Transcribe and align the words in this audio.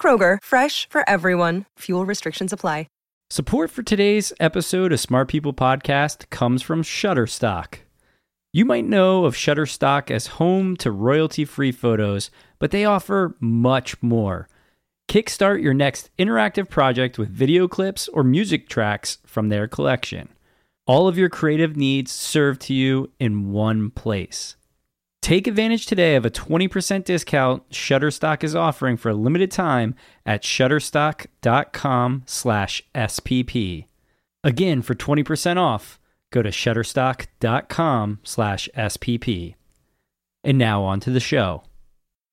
Kroger, 0.00 0.38
fresh 0.42 0.88
for 0.88 1.04
everyone. 1.06 1.66
Fuel 1.80 2.06
restrictions 2.06 2.54
apply. 2.54 2.86
Support 3.32 3.70
for 3.70 3.84
today's 3.84 4.32
episode 4.40 4.92
of 4.92 4.98
Smart 4.98 5.28
People 5.28 5.54
Podcast 5.54 6.28
comes 6.30 6.62
from 6.62 6.82
Shutterstock. 6.82 7.76
You 8.52 8.64
might 8.64 8.84
know 8.84 9.24
of 9.24 9.36
Shutterstock 9.36 10.10
as 10.10 10.26
home 10.26 10.76
to 10.78 10.90
royalty 10.90 11.44
free 11.44 11.70
photos, 11.70 12.32
but 12.58 12.72
they 12.72 12.84
offer 12.84 13.36
much 13.38 14.02
more. 14.02 14.48
Kickstart 15.08 15.62
your 15.62 15.74
next 15.74 16.10
interactive 16.18 16.68
project 16.68 17.20
with 17.20 17.28
video 17.28 17.68
clips 17.68 18.08
or 18.08 18.24
music 18.24 18.68
tracks 18.68 19.18
from 19.24 19.48
their 19.48 19.68
collection. 19.68 20.28
All 20.88 21.06
of 21.06 21.16
your 21.16 21.28
creative 21.28 21.76
needs 21.76 22.10
served 22.10 22.62
to 22.62 22.74
you 22.74 23.12
in 23.20 23.52
one 23.52 23.90
place. 23.90 24.56
Take 25.22 25.46
advantage 25.46 25.86
today 25.86 26.16
of 26.16 26.24
a 26.24 26.30
20% 26.30 27.04
discount 27.04 27.68
Shutterstock 27.70 28.42
is 28.42 28.54
offering 28.54 28.96
for 28.96 29.10
a 29.10 29.14
limited 29.14 29.50
time 29.50 29.94
at 30.24 30.42
shutterstock.com 30.42 32.22
slash 32.24 32.82
SPP. 32.94 33.84
Again, 34.42 34.80
for 34.80 34.94
20% 34.94 35.56
off, 35.58 36.00
go 36.30 36.42
to 36.42 36.48
shutterstock.com 36.48 38.20
slash 38.22 38.68
SPP. 38.74 39.54
And 40.42 40.56
now 40.56 40.82
on 40.84 41.00
to 41.00 41.10
the 41.10 41.20
show 41.20 41.64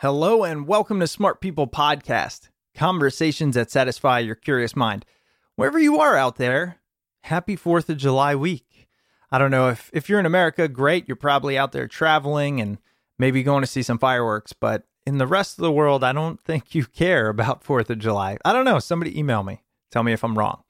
Hello 0.00 0.44
and 0.44 0.66
welcome 0.66 0.98
to 1.00 1.06
Smart 1.06 1.42
People 1.42 1.66
Podcast, 1.66 2.48
conversations 2.74 3.54
that 3.54 3.70
satisfy 3.70 4.18
your 4.20 4.34
curious 4.34 4.74
mind. 4.74 5.04
Wherever 5.56 5.78
you 5.78 6.00
are 6.00 6.16
out 6.16 6.36
there, 6.36 6.78
happy 7.24 7.54
4th 7.54 7.90
of 7.90 7.98
July 7.98 8.34
week. 8.34 8.88
I 9.30 9.36
don't 9.36 9.50
know 9.50 9.68
if, 9.68 9.90
if 9.92 10.08
you're 10.08 10.18
in 10.18 10.24
America, 10.24 10.68
great. 10.68 11.06
You're 11.06 11.16
probably 11.16 11.58
out 11.58 11.72
there 11.72 11.86
traveling 11.86 12.62
and 12.62 12.78
maybe 13.18 13.42
going 13.42 13.60
to 13.60 13.66
see 13.66 13.82
some 13.82 13.98
fireworks, 13.98 14.54
but 14.54 14.84
in 15.04 15.18
the 15.18 15.26
rest 15.26 15.58
of 15.58 15.64
the 15.64 15.70
world, 15.70 16.02
I 16.02 16.12
don't 16.12 16.40
think 16.40 16.74
you 16.74 16.86
care 16.86 17.28
about 17.28 17.62
4th 17.62 17.90
of 17.90 17.98
July. 17.98 18.38
I 18.42 18.54
don't 18.54 18.64
know. 18.64 18.78
Somebody 18.78 19.18
email 19.18 19.42
me. 19.42 19.64
Tell 19.90 20.02
me 20.02 20.14
if 20.14 20.24
I'm 20.24 20.38
wrong. 20.38 20.62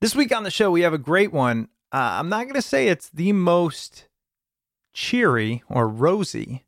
This 0.00 0.16
week 0.16 0.34
on 0.34 0.42
the 0.42 0.50
show, 0.50 0.72
we 0.72 0.80
have 0.80 0.92
a 0.92 0.98
great 0.98 1.32
one. 1.32 1.68
Uh, 1.92 2.18
I'm 2.18 2.28
not 2.28 2.46
going 2.46 2.54
to 2.54 2.62
say 2.62 2.88
it's 2.88 3.10
the 3.10 3.32
most 3.32 4.08
cheery 4.92 5.62
or 5.68 5.86
rosy 5.86 6.64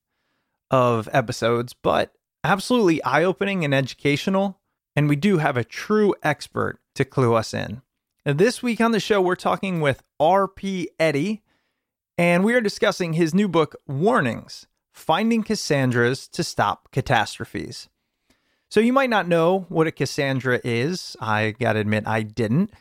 of 0.71 1.09
episodes, 1.13 1.75
but 1.75 2.13
absolutely 2.43 3.03
eye 3.03 3.25
opening 3.25 3.65
and 3.65 3.75
educational. 3.75 4.61
And 4.97 5.09
we 5.09 5.17
do 5.17 5.39
have 5.39 5.57
a 5.57 5.65
true 5.65 6.15
expert 6.23 6.79
to 6.95 7.05
clue 7.05 7.35
us 7.35 7.53
in. 7.53 7.83
And 8.25 8.39
this 8.39 8.63
week 8.63 8.81
on 8.81 8.93
the 8.93 9.01
show, 9.01 9.21
we're 9.21 9.35
talking 9.35 9.81
with 9.81 10.03
R.P. 10.19 10.89
Eddy, 10.99 11.43
and 12.17 12.45
we 12.45 12.55
are 12.55 12.61
discussing 12.61 13.15
his 13.15 13.35
new 13.35 13.49
book, 13.49 13.77
Warnings 13.87 14.67
Finding 14.93 15.43
Cassandras 15.43 16.29
to 16.29 16.45
Stop 16.45 16.91
Catastrophes. 16.93 17.89
So, 18.71 18.81
you 18.81 18.93
might 18.93 19.11
not 19.11 19.29
know 19.29 19.67
what 19.69 19.87
a 19.87 19.93
Cassandra 19.93 20.61
is. 20.65 21.17
I 21.21 21.55
gotta 21.59 21.81
admit, 21.81 22.07
I 22.07 22.23
didn't. 22.23 22.73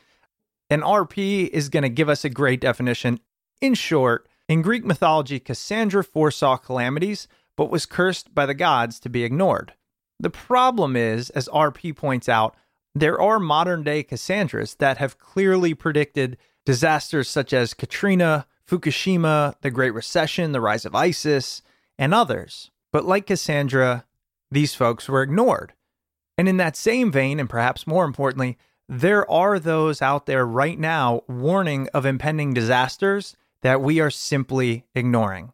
And 0.69 0.81
RP 0.81 1.49
is 1.49 1.69
gonna 1.69 1.89
give 1.89 2.09
us 2.09 2.23
a 2.23 2.29
great 2.29 2.61
definition. 2.61 3.19
In 3.61 3.73
short, 3.73 4.27
in 4.47 4.61
Greek 4.61 4.85
mythology, 4.85 5.39
Cassandra 5.39 6.03
foresaw 6.03 6.57
calamities 6.57 7.27
but 7.55 7.69
was 7.69 7.85
cursed 7.85 8.33
by 8.33 8.45
the 8.45 8.53
gods 8.53 8.99
to 8.99 9.09
be 9.09 9.23
ignored. 9.23 9.73
The 10.19 10.29
problem 10.29 10.95
is, 10.95 11.29
as 11.31 11.49
RP 11.49 11.95
points 11.95 12.29
out, 12.29 12.55
there 12.95 13.19
are 13.19 13.39
modern 13.39 13.83
day 13.83 14.03
Cassandras 14.03 14.75
that 14.75 14.97
have 14.97 15.17
clearly 15.17 15.73
predicted 15.73 16.37
disasters 16.65 17.29
such 17.29 17.51
as 17.51 17.73
Katrina, 17.73 18.45
Fukushima, 18.67 19.55
the 19.61 19.71
Great 19.71 19.93
Recession, 19.93 20.51
the 20.51 20.61
rise 20.61 20.85
of 20.85 20.95
ISIS, 20.95 21.61
and 21.97 22.13
others. 22.13 22.71
But 22.91 23.05
like 23.05 23.27
Cassandra, 23.27 24.05
these 24.51 24.75
folks 24.75 25.09
were 25.09 25.23
ignored. 25.23 25.73
And 26.37 26.47
in 26.47 26.57
that 26.57 26.77
same 26.77 27.11
vein, 27.11 27.39
and 27.39 27.49
perhaps 27.49 27.87
more 27.87 28.05
importantly, 28.05 28.57
there 28.87 29.29
are 29.29 29.59
those 29.59 30.01
out 30.01 30.25
there 30.25 30.45
right 30.45 30.77
now 30.77 31.21
warning 31.27 31.87
of 31.93 32.05
impending 32.05 32.53
disasters 32.53 33.35
that 33.61 33.81
we 33.81 33.99
are 33.99 34.09
simply 34.09 34.85
ignoring. 34.93 35.53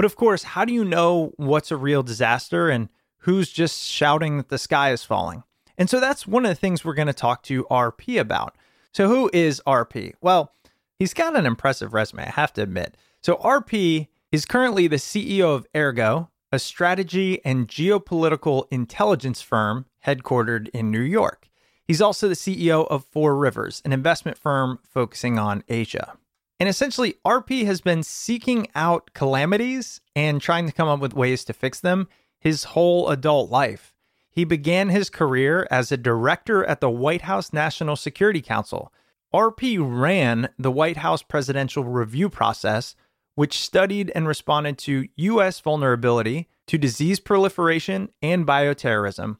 But 0.00 0.06
of 0.06 0.16
course, 0.16 0.44
how 0.44 0.64
do 0.64 0.72
you 0.72 0.82
know 0.82 1.34
what's 1.36 1.70
a 1.70 1.76
real 1.76 2.02
disaster 2.02 2.70
and 2.70 2.88
who's 3.18 3.52
just 3.52 3.84
shouting 3.84 4.38
that 4.38 4.48
the 4.48 4.56
sky 4.56 4.92
is 4.92 5.04
falling? 5.04 5.42
And 5.76 5.90
so 5.90 6.00
that's 6.00 6.26
one 6.26 6.46
of 6.46 6.48
the 6.48 6.54
things 6.54 6.82
we're 6.82 6.94
going 6.94 7.06
to 7.08 7.12
talk 7.12 7.42
to 7.42 7.64
RP 7.64 8.18
about. 8.18 8.56
So, 8.94 9.08
who 9.08 9.28
is 9.34 9.60
RP? 9.66 10.14
Well, 10.22 10.54
he's 10.98 11.12
got 11.12 11.36
an 11.36 11.44
impressive 11.44 11.92
resume, 11.92 12.22
I 12.22 12.30
have 12.30 12.54
to 12.54 12.62
admit. 12.62 12.96
So, 13.22 13.36
RP 13.44 14.08
is 14.32 14.46
currently 14.46 14.86
the 14.86 14.96
CEO 14.96 15.54
of 15.54 15.66
Ergo, 15.76 16.30
a 16.50 16.58
strategy 16.58 17.44
and 17.44 17.68
geopolitical 17.68 18.68
intelligence 18.70 19.42
firm 19.42 19.84
headquartered 20.06 20.70
in 20.70 20.90
New 20.90 21.02
York. 21.02 21.50
He's 21.84 22.00
also 22.00 22.26
the 22.26 22.34
CEO 22.34 22.88
of 22.88 23.04
Four 23.04 23.36
Rivers, 23.36 23.82
an 23.84 23.92
investment 23.92 24.38
firm 24.38 24.78
focusing 24.82 25.38
on 25.38 25.62
Asia. 25.68 26.16
And 26.60 26.68
essentially, 26.68 27.14
RP 27.24 27.64
has 27.64 27.80
been 27.80 28.02
seeking 28.02 28.68
out 28.74 29.14
calamities 29.14 30.02
and 30.14 30.42
trying 30.42 30.66
to 30.66 30.72
come 30.72 30.88
up 30.88 31.00
with 31.00 31.14
ways 31.14 31.42
to 31.46 31.54
fix 31.54 31.80
them 31.80 32.06
his 32.38 32.64
whole 32.64 33.08
adult 33.08 33.50
life. 33.50 33.94
He 34.30 34.44
began 34.44 34.90
his 34.90 35.08
career 35.08 35.66
as 35.70 35.90
a 35.90 35.96
director 35.96 36.62
at 36.66 36.82
the 36.82 36.90
White 36.90 37.22
House 37.22 37.54
National 37.54 37.96
Security 37.96 38.42
Council. 38.42 38.92
RP 39.32 39.78
ran 39.80 40.50
the 40.58 40.70
White 40.70 40.98
House 40.98 41.22
presidential 41.22 41.84
review 41.84 42.28
process, 42.28 42.94
which 43.36 43.58
studied 43.58 44.12
and 44.14 44.28
responded 44.28 44.76
to 44.78 45.08
U.S. 45.16 45.60
vulnerability 45.60 46.46
to 46.66 46.76
disease 46.76 47.20
proliferation 47.20 48.10
and 48.20 48.46
bioterrorism. 48.46 49.38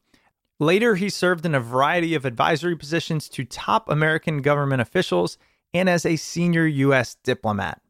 Later, 0.59 0.95
he 0.95 1.09
served 1.09 1.45
in 1.45 1.53
a 1.53 1.59
variety 1.59 2.15
of 2.15 2.25
advisory 2.25 2.75
positions 2.75 3.29
to 3.29 3.43
top 3.43 3.89
American 3.89 4.41
government 4.41 4.81
officials 4.81 5.37
and 5.73 5.89
as 5.89 6.05
a 6.05 6.15
senior 6.15 6.65
U.S. 6.65 7.15
diplomat. 7.23 7.81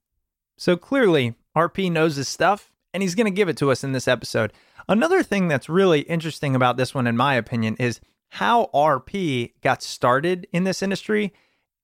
So 0.57 0.77
clearly, 0.77 1.35
RP 1.55 1.91
knows 1.91 2.15
his 2.15 2.27
stuff, 2.27 2.71
and 2.93 3.01
he's 3.01 3.15
going 3.15 3.25
to 3.25 3.31
give 3.31 3.49
it 3.49 3.57
to 3.57 3.71
us 3.71 3.83
in 3.83 3.91
this 3.91 4.07
episode. 4.07 4.53
Another 4.87 5.23
thing 5.23 5.47
that's 5.47 5.69
really 5.69 6.01
interesting 6.01 6.55
about 6.55 6.77
this 6.77 6.93
one, 6.93 7.07
in 7.07 7.17
my 7.17 7.35
opinion, 7.35 7.75
is 7.79 7.99
how 8.29 8.69
RP 8.73 9.53
got 9.61 9.83
started 9.83 10.47
in 10.51 10.63
this 10.63 10.81
industry, 10.81 11.33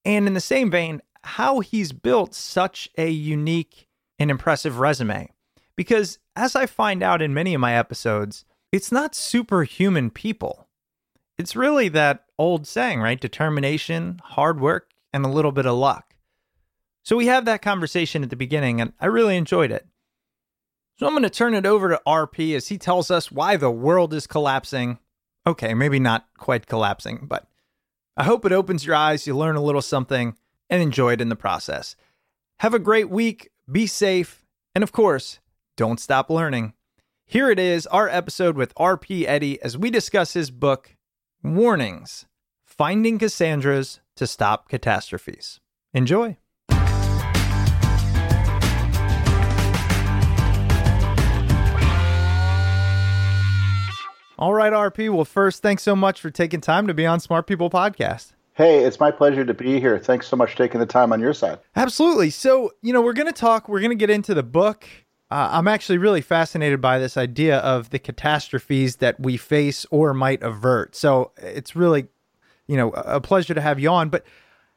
and 0.06 0.28
in 0.28 0.34
the 0.34 0.40
same 0.40 0.72
vein, 0.72 1.02
how 1.24 1.60
he's 1.60 1.92
built 1.92 2.34
such 2.34 2.90
a 2.98 3.10
unique 3.10 3.88
and 4.20 4.32
impressive 4.32 4.80
resume. 4.80 5.30
Because 5.76 6.20
as 6.36 6.56
I 6.56 6.66
find 6.66 7.04
out 7.04 7.22
in 7.22 7.34
many 7.34 7.54
of 7.54 7.62
my 7.62 7.76
episodes, 7.76 8.46
it's 8.72 8.92
not 8.92 9.16
superhuman 9.16 10.10
people. 10.10 10.68
It's 11.38 11.56
really 11.56 11.90
that 11.90 12.26
old 12.38 12.66
saying, 12.66 13.02
right? 13.02 13.20
Determination, 13.20 14.20
hard 14.24 14.60
work, 14.60 14.90
and 15.18 15.26
a 15.26 15.36
little 15.36 15.52
bit 15.52 15.66
of 15.66 15.78
luck. 15.78 16.16
So 17.04 17.16
we 17.16 17.28
have 17.28 17.46
that 17.46 17.62
conversation 17.62 18.24
at 18.24 18.30
the 18.30 18.36
beginning, 18.36 18.80
and 18.80 18.94
I 19.00 19.08
really 19.08 19.36
enjoyed 19.36 19.72
it. 19.72 19.86
So 20.98 21.06
I'm 21.06 21.14
going 21.14 21.24
to 21.24 21.30
turn 21.30 21.54
it 21.54 21.66
over 21.66 21.90
to 21.90 22.02
RP 22.08 22.56
as 22.56 22.70
he 22.70 22.78
tells 22.78 23.12
us 23.12 23.32
why 23.32 23.58
the 23.58 23.72
world 23.72 24.14
is 24.14 24.28
collapsing. 24.28 25.00
Okay, 25.46 25.74
maybe 25.74 26.00
not 26.00 26.28
quite 26.38 26.68
collapsing, 26.68 27.28
but 27.28 27.48
I 28.16 28.24
hope 28.24 28.46
it 28.46 28.52
opens 28.52 28.86
your 28.86 28.96
eyes, 28.96 29.28
you 29.28 29.36
learn 29.36 29.56
a 29.56 29.64
little 29.64 29.82
something, 29.82 30.36
and 30.70 30.82
enjoy 30.82 31.14
it 31.14 31.22
in 31.22 31.30
the 31.30 31.36
process. 31.36 31.96
Have 32.60 32.74
a 32.74 32.80
great 32.80 33.10
week, 33.10 33.52
be 33.72 33.86
safe, 33.86 34.44
and 34.74 34.84
of 34.84 34.92
course, 34.92 35.40
don't 35.76 36.00
stop 36.00 36.30
learning. 36.30 36.74
Here 37.26 37.52
it 37.52 37.60
is, 37.60 37.86
our 37.88 38.10
episode 38.10 38.58
with 38.58 38.74
RP 38.76 39.26
Eddy, 39.28 39.62
as 39.62 39.78
we 39.78 39.92
discuss 39.92 40.34
his 40.34 40.50
book, 40.50 40.96
Warnings 41.44 42.26
Finding 42.78 43.18
Cassandras 43.18 44.02
to 44.16 44.28
Stop 44.28 44.70
Catastrophes. 44.70 45.60
Enjoy. 45.96 46.38
All 54.38 54.54
right, 54.54 54.72
RP. 54.72 55.12
Well, 55.12 55.26
first, 55.26 55.64
thanks 55.64 55.82
so 55.82 55.96
much 55.96 56.22
for 56.22 56.30
taking 56.30 56.62
time 56.62 56.86
to 56.86 56.94
be 56.94 57.08
on 57.08 57.20
Smart 57.20 57.48
People 57.48 57.72
Podcast. 57.72 58.34
Hey, 58.54 58.84
it's 58.86 59.00
my 59.00 59.10
pleasure 59.10 59.44
to 59.44 59.56
be 59.56 59.80
here. 59.80 59.98
Thanks 59.98 60.28
so 60.28 60.36
much 60.36 60.52
for 60.52 60.58
taking 60.58 60.80
the 60.80 60.86
time 60.86 61.12
on 61.12 61.20
your 61.20 61.34
side. 61.34 61.58
Absolutely. 61.76 62.30
So, 62.30 62.74
you 62.84 62.94
know, 62.94 63.02
we're 63.02 63.14
going 63.14 63.26
to 63.26 63.34
talk, 63.34 63.68
we're 63.68 63.80
going 63.80 63.90
to 63.90 63.96
get 63.96 64.12
into 64.12 64.36
the 64.36 64.44
book. 64.44 64.88
Uh, 65.32 65.50
I'm 65.52 65.68
actually 65.68 65.98
really 65.98 66.22
fascinated 66.22 66.80
by 66.80 67.00
this 67.00 67.18
idea 67.18 67.58
of 67.58 67.90
the 67.90 67.98
catastrophes 67.98 68.98
that 68.98 69.20
we 69.20 69.36
face 69.36 69.84
or 69.90 70.14
might 70.14 70.44
avert. 70.44 70.96
So, 70.96 71.32
it's 71.38 71.76
really, 71.76 72.10
you 72.68 72.78
know, 72.78 72.92
a 72.92 73.20
pleasure 73.22 73.54
to 73.54 73.62
have 73.62 73.80
you 73.80 73.90
on. 73.90 74.10
But 74.10 74.26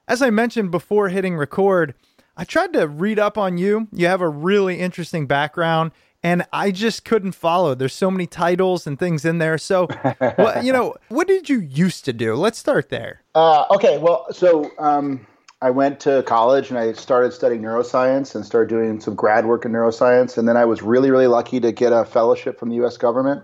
as 0.08 0.22
I 0.22 0.30
mentioned 0.30 0.70
before 0.70 1.08
hitting 1.08 1.36
record, 1.36 1.94
I 2.36 2.44
tried 2.44 2.72
to 2.72 2.88
read 2.88 3.18
up 3.18 3.36
on 3.36 3.58
you. 3.58 3.88
You 3.92 4.06
have 4.06 4.20
a 4.20 4.28
really 4.28 4.80
interesting 4.80 5.26
background 5.26 5.92
and 6.22 6.46
I 6.52 6.70
just 6.70 7.04
couldn't 7.04 7.32
follow. 7.32 7.74
There's 7.74 7.94
so 7.94 8.10
many 8.10 8.26
titles 8.26 8.86
and 8.86 8.98
things 8.98 9.24
in 9.24 9.38
there. 9.38 9.58
So, 9.58 9.88
well, 10.38 10.62
you 10.62 10.72
know, 10.72 10.96
what 11.08 11.26
did 11.26 11.48
you 11.48 11.60
used 11.60 12.04
to 12.06 12.12
do? 12.12 12.34
Let's 12.34 12.58
start 12.58 12.90
there. 12.90 13.22
Uh, 13.34 13.64
okay, 13.70 13.98
well, 13.98 14.26
so 14.32 14.70
um, 14.78 15.26
I 15.62 15.70
went 15.70 16.00
to 16.00 16.22
college 16.24 16.70
and 16.70 16.78
I 16.78 16.92
started 16.92 17.32
studying 17.32 17.62
neuroscience 17.62 18.34
and 18.34 18.44
started 18.44 18.68
doing 18.68 19.00
some 19.00 19.14
grad 19.14 19.46
work 19.46 19.64
in 19.64 19.72
neuroscience, 19.72 20.36
and 20.36 20.48
then 20.48 20.56
I 20.56 20.64
was 20.64 20.82
really, 20.82 21.10
really 21.10 21.26
lucky 21.26 21.60
to 21.60 21.72
get 21.72 21.92
a 21.92 22.04
fellowship 22.04 22.58
from 22.58 22.68
the 22.68 22.76
U.S. 22.76 22.96
government. 22.96 23.42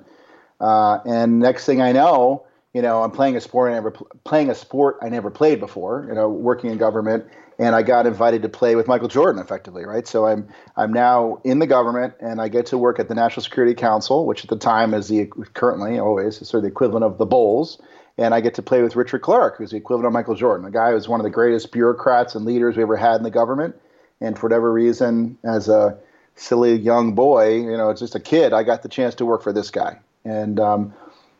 Uh, 0.60 0.98
and 1.04 1.38
next 1.38 1.66
thing 1.66 1.80
I 1.80 1.92
know, 1.92 2.45
you 2.76 2.82
know, 2.82 3.02
I'm 3.02 3.10
playing 3.10 3.36
a 3.36 3.40
sport 3.40 3.70
I 3.70 3.74
never 3.74 3.90
playing 4.24 4.50
a 4.50 4.54
sport 4.54 4.98
I 5.00 5.08
never 5.08 5.30
played 5.30 5.60
before. 5.60 6.04
You 6.10 6.14
know, 6.14 6.28
working 6.28 6.70
in 6.70 6.76
government 6.76 7.24
and 7.58 7.74
I 7.74 7.80
got 7.80 8.06
invited 8.06 8.42
to 8.42 8.50
play 8.50 8.76
with 8.76 8.86
Michael 8.86 9.08
Jordan 9.08 9.40
effectively, 9.40 9.86
right? 9.86 10.06
So 10.06 10.26
I'm 10.26 10.46
I'm 10.76 10.92
now 10.92 11.40
in 11.42 11.58
the 11.58 11.66
government 11.66 12.12
and 12.20 12.38
I 12.38 12.48
get 12.48 12.66
to 12.66 12.76
work 12.76 12.98
at 12.98 13.08
the 13.08 13.14
National 13.14 13.42
Security 13.42 13.72
Council, 13.72 14.26
which 14.26 14.44
at 14.44 14.50
the 14.50 14.58
time 14.58 14.92
is 14.92 15.08
the 15.08 15.24
currently 15.54 15.98
always 15.98 16.36
sort 16.46 16.58
of 16.58 16.62
the 16.64 16.68
equivalent 16.68 17.02
of 17.02 17.16
the 17.16 17.24
Bulls. 17.24 17.80
And 18.18 18.34
I 18.34 18.42
get 18.42 18.52
to 18.56 18.62
play 18.62 18.82
with 18.82 18.94
Richard 18.94 19.22
Clarke, 19.22 19.56
who's 19.56 19.70
the 19.70 19.78
equivalent 19.78 20.08
of 20.08 20.12
Michael 20.12 20.34
Jordan, 20.34 20.66
a 20.66 20.70
guy 20.70 20.90
who's 20.90 21.08
one 21.08 21.18
of 21.18 21.24
the 21.24 21.30
greatest 21.30 21.72
bureaucrats 21.72 22.34
and 22.34 22.44
leaders 22.44 22.76
we 22.76 22.82
ever 22.82 22.96
had 22.96 23.16
in 23.16 23.22
the 23.22 23.30
government. 23.30 23.74
And 24.20 24.38
for 24.38 24.50
whatever 24.50 24.70
reason, 24.70 25.38
as 25.44 25.70
a 25.70 25.96
silly 26.34 26.74
young 26.74 27.14
boy, 27.14 27.54
you 27.54 27.76
know, 27.78 27.94
just 27.94 28.14
a 28.14 28.20
kid, 28.20 28.52
I 28.52 28.64
got 28.64 28.82
the 28.82 28.90
chance 28.90 29.14
to 29.14 29.24
work 29.24 29.42
for 29.42 29.54
this 29.54 29.70
guy. 29.70 29.98
And 30.26 30.60
um, 30.60 30.92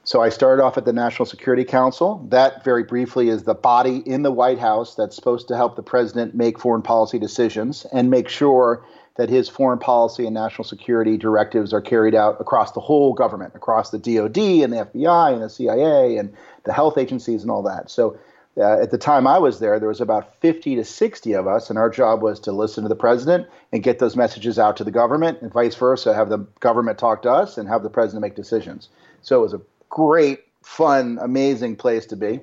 so 0.07 0.23
I 0.23 0.29
started 0.29 0.63
off 0.63 0.79
at 0.79 0.85
the 0.85 0.93
National 0.93 1.27
Security 1.27 1.65
Council. 1.65 2.25
That, 2.31 2.63
very 2.63 2.85
briefly, 2.85 3.29
is 3.29 3.43
the 3.43 3.55
body 3.55 4.05
in 4.07 4.23
the 4.23 4.31
White 4.31 4.61
House 4.61 4.95
that's 4.95 5.17
supposed 5.17 5.49
to 5.49 5.57
help 5.57 5.75
the 5.75 5.83
president 5.83 6.33
make 6.33 6.61
foreign 6.61 6.83
policy 6.83 7.19
decisions 7.19 7.85
and 7.93 8.09
make 8.09 8.29
sure 8.29 8.85
that 9.17 9.29
his 9.29 9.49
foreign 9.49 9.81
policy 9.81 10.25
and 10.25 10.33
national 10.33 10.63
security 10.63 11.17
directives 11.17 11.73
are 11.73 11.81
carried 11.81 12.15
out 12.15 12.41
across 12.41 12.71
the 12.71 12.81
whole 12.81 13.15
government, 13.15 13.57
across 13.57 13.91
the 13.91 13.99
DoD 13.99 14.39
and 14.63 14.73
the 14.73 14.87
FBI 14.87 15.33
and 15.33 15.43
the 15.43 15.51
CIA 15.51 16.19
and 16.19 16.33
the 16.63 16.73
health 16.73 16.99
agencies 16.99 17.43
and 17.43 17.51
all 17.51 17.65
that. 17.65 17.91
So 17.91 18.17
uh, 18.59 18.81
at 18.81 18.93
the 18.93 18.99
time 18.99 19.27
I 19.27 19.41
was 19.41 19.59
there, 19.59 19.81
there 19.81 19.89
was 19.89 20.01
about 20.01 20.41
50 20.41 20.77
to 20.77 20.85
60 20.85 21.33
of 21.33 21.49
us, 21.49 21.69
and 21.69 21.81
our 21.81 21.91
job 21.91 22.23
was 22.23 22.39
to 22.41 22.53
listen 22.53 22.85
to 22.85 22.89
the 22.89 22.95
president 22.95 23.49
and 23.73 23.83
get 23.83 23.99
those 23.99 24.15
messages 24.15 24.57
out 24.57 24.77
to 24.77 24.85
the 24.85 24.93
government, 24.93 25.43
and 25.43 25.53
vice 25.53 25.75
versa, 25.75 26.15
have 26.15 26.29
the 26.29 26.47
government 26.61 26.97
talk 26.97 27.23
to 27.23 27.31
us 27.31 27.59
and 27.59 27.69
have 27.69 27.83
the 27.83 27.91
president 27.91 28.23
make 28.23 28.37
decisions. 28.37 28.89
So 29.21 29.41
it 29.41 29.43
was 29.43 29.55
a 29.55 29.61
great, 29.89 30.41
fun, 30.63 31.19
amazing 31.21 31.77
place 31.77 32.07
to 32.07 32.17
be. 32.17 32.41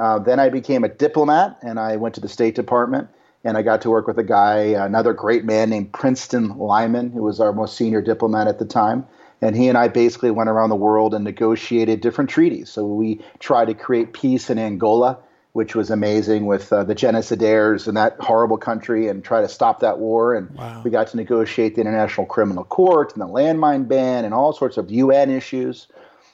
Uh, 0.00 0.18
then 0.18 0.40
I 0.40 0.48
became 0.48 0.84
a 0.84 0.88
diplomat 0.88 1.58
and 1.62 1.78
I 1.78 1.96
went 1.96 2.14
to 2.14 2.20
the 2.20 2.28
State 2.28 2.54
Department 2.54 3.08
and 3.44 3.56
I 3.56 3.62
got 3.62 3.82
to 3.82 3.90
work 3.90 4.06
with 4.06 4.18
a 4.18 4.24
guy, 4.24 4.58
another 4.58 5.12
great 5.12 5.44
man 5.44 5.70
named 5.70 5.92
Princeton 5.92 6.56
Lyman, 6.58 7.10
who 7.10 7.22
was 7.22 7.40
our 7.40 7.52
most 7.52 7.76
senior 7.76 8.00
diplomat 8.00 8.46
at 8.46 8.58
the 8.58 8.64
time. 8.64 9.06
And 9.40 9.56
he 9.56 9.68
and 9.68 9.76
I 9.76 9.88
basically 9.88 10.30
went 10.30 10.48
around 10.48 10.70
the 10.70 10.76
world 10.76 11.14
and 11.14 11.24
negotiated 11.24 12.00
different 12.00 12.30
treaties. 12.30 12.70
So 12.70 12.84
we 12.86 13.20
tried 13.40 13.66
to 13.66 13.74
create 13.74 14.12
peace 14.12 14.48
in 14.48 14.58
Angola, 14.58 15.18
which 15.52 15.74
was 15.74 15.90
amazing 15.90 16.46
with 16.46 16.72
uh, 16.72 16.84
the 16.84 16.94
genocidaires 16.94 17.88
in 17.88 17.96
that 17.96 18.16
horrible 18.20 18.56
country 18.56 19.08
and 19.08 19.24
try 19.24 19.40
to 19.40 19.48
stop 19.48 19.80
that 19.80 19.98
war. 19.98 20.34
And 20.36 20.48
wow. 20.50 20.80
we 20.84 20.92
got 20.92 21.08
to 21.08 21.16
negotiate 21.16 21.74
the 21.74 21.80
International 21.80 22.24
Criminal 22.24 22.62
Court 22.62 23.12
and 23.12 23.20
the 23.20 23.26
landmine 23.26 23.88
ban 23.88 24.24
and 24.24 24.32
all 24.32 24.52
sorts 24.52 24.76
of 24.76 24.90
UN 24.92 25.28
issues. 25.28 25.88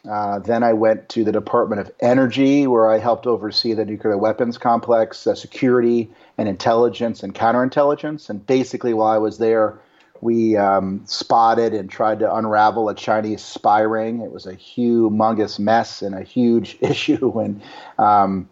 Uh, 0.08 0.38
then 0.38 0.62
I 0.62 0.72
went 0.72 1.08
to 1.10 1.24
the 1.24 1.32
Department 1.32 1.80
of 1.80 1.90
Energy, 2.00 2.66
where 2.66 2.90
I 2.90 2.98
helped 2.98 3.26
oversee 3.26 3.74
the 3.74 3.84
nuclear 3.84 4.16
weapons 4.16 4.56
complex, 4.58 5.26
uh, 5.26 5.34
security, 5.34 6.10
and 6.36 6.48
intelligence 6.48 7.22
and 7.22 7.34
counterintelligence. 7.34 8.30
And 8.30 8.46
basically, 8.46 8.94
while 8.94 9.12
I 9.12 9.18
was 9.18 9.38
there, 9.38 9.78
we 10.20 10.56
um, 10.56 11.02
spotted 11.06 11.74
and 11.74 11.90
tried 11.90 12.20
to 12.20 12.34
unravel 12.34 12.88
a 12.88 12.94
Chinese 12.94 13.42
spy 13.42 13.80
ring. 13.80 14.20
It 14.20 14.32
was 14.32 14.46
a 14.46 14.54
humongous 14.54 15.58
mess 15.58 16.02
and 16.02 16.14
a 16.14 16.22
huge 16.22 16.76
issue, 16.80 17.38
and 17.40 17.62
um, 17.98 18.48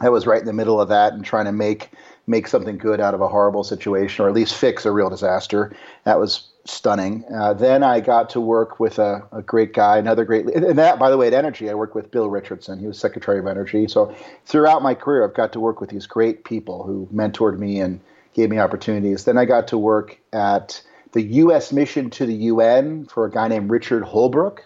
I 0.00 0.08
was 0.08 0.26
right 0.26 0.40
in 0.40 0.46
the 0.46 0.52
middle 0.52 0.80
of 0.80 0.88
that 0.88 1.12
and 1.12 1.24
trying 1.24 1.46
to 1.46 1.52
make 1.52 1.90
make 2.26 2.48
something 2.48 2.78
good 2.78 3.00
out 3.00 3.12
of 3.12 3.20
a 3.20 3.28
horrible 3.28 3.64
situation, 3.64 4.24
or 4.24 4.28
at 4.28 4.34
least 4.34 4.54
fix 4.54 4.86
a 4.86 4.92
real 4.92 5.10
disaster. 5.10 5.74
That 6.04 6.18
was 6.18 6.48
stunning. 6.64 7.24
Uh, 7.34 7.52
then 7.52 7.82
I 7.82 8.00
got 8.00 8.30
to 8.30 8.40
work 8.40 8.80
with 8.80 8.98
a, 8.98 9.26
a, 9.32 9.42
great 9.42 9.74
guy, 9.74 9.98
another 9.98 10.24
great, 10.24 10.46
and 10.46 10.78
that, 10.78 10.98
by 10.98 11.10
the 11.10 11.18
way, 11.18 11.26
at 11.26 11.34
Energy, 11.34 11.68
I 11.68 11.74
worked 11.74 11.94
with 11.94 12.10
Bill 12.10 12.30
Richardson. 12.30 12.78
He 12.78 12.86
was 12.86 12.98
Secretary 12.98 13.38
of 13.38 13.46
Energy. 13.46 13.86
So 13.86 14.14
throughout 14.46 14.82
my 14.82 14.94
career, 14.94 15.24
I've 15.24 15.34
got 15.34 15.52
to 15.52 15.60
work 15.60 15.80
with 15.80 15.90
these 15.90 16.06
great 16.06 16.44
people 16.44 16.82
who 16.84 17.08
mentored 17.12 17.58
me 17.58 17.80
and 17.80 18.00
gave 18.32 18.50
me 18.50 18.58
opportunities. 18.58 19.24
Then 19.24 19.36
I 19.36 19.44
got 19.44 19.68
to 19.68 19.78
work 19.78 20.18
at 20.32 20.82
the 21.12 21.22
U.S. 21.22 21.72
mission 21.72 22.10
to 22.10 22.26
the 22.26 22.34
UN 22.34 23.06
for 23.06 23.24
a 23.24 23.30
guy 23.30 23.46
named 23.48 23.70
Richard 23.70 24.02
Holbrooke, 24.02 24.60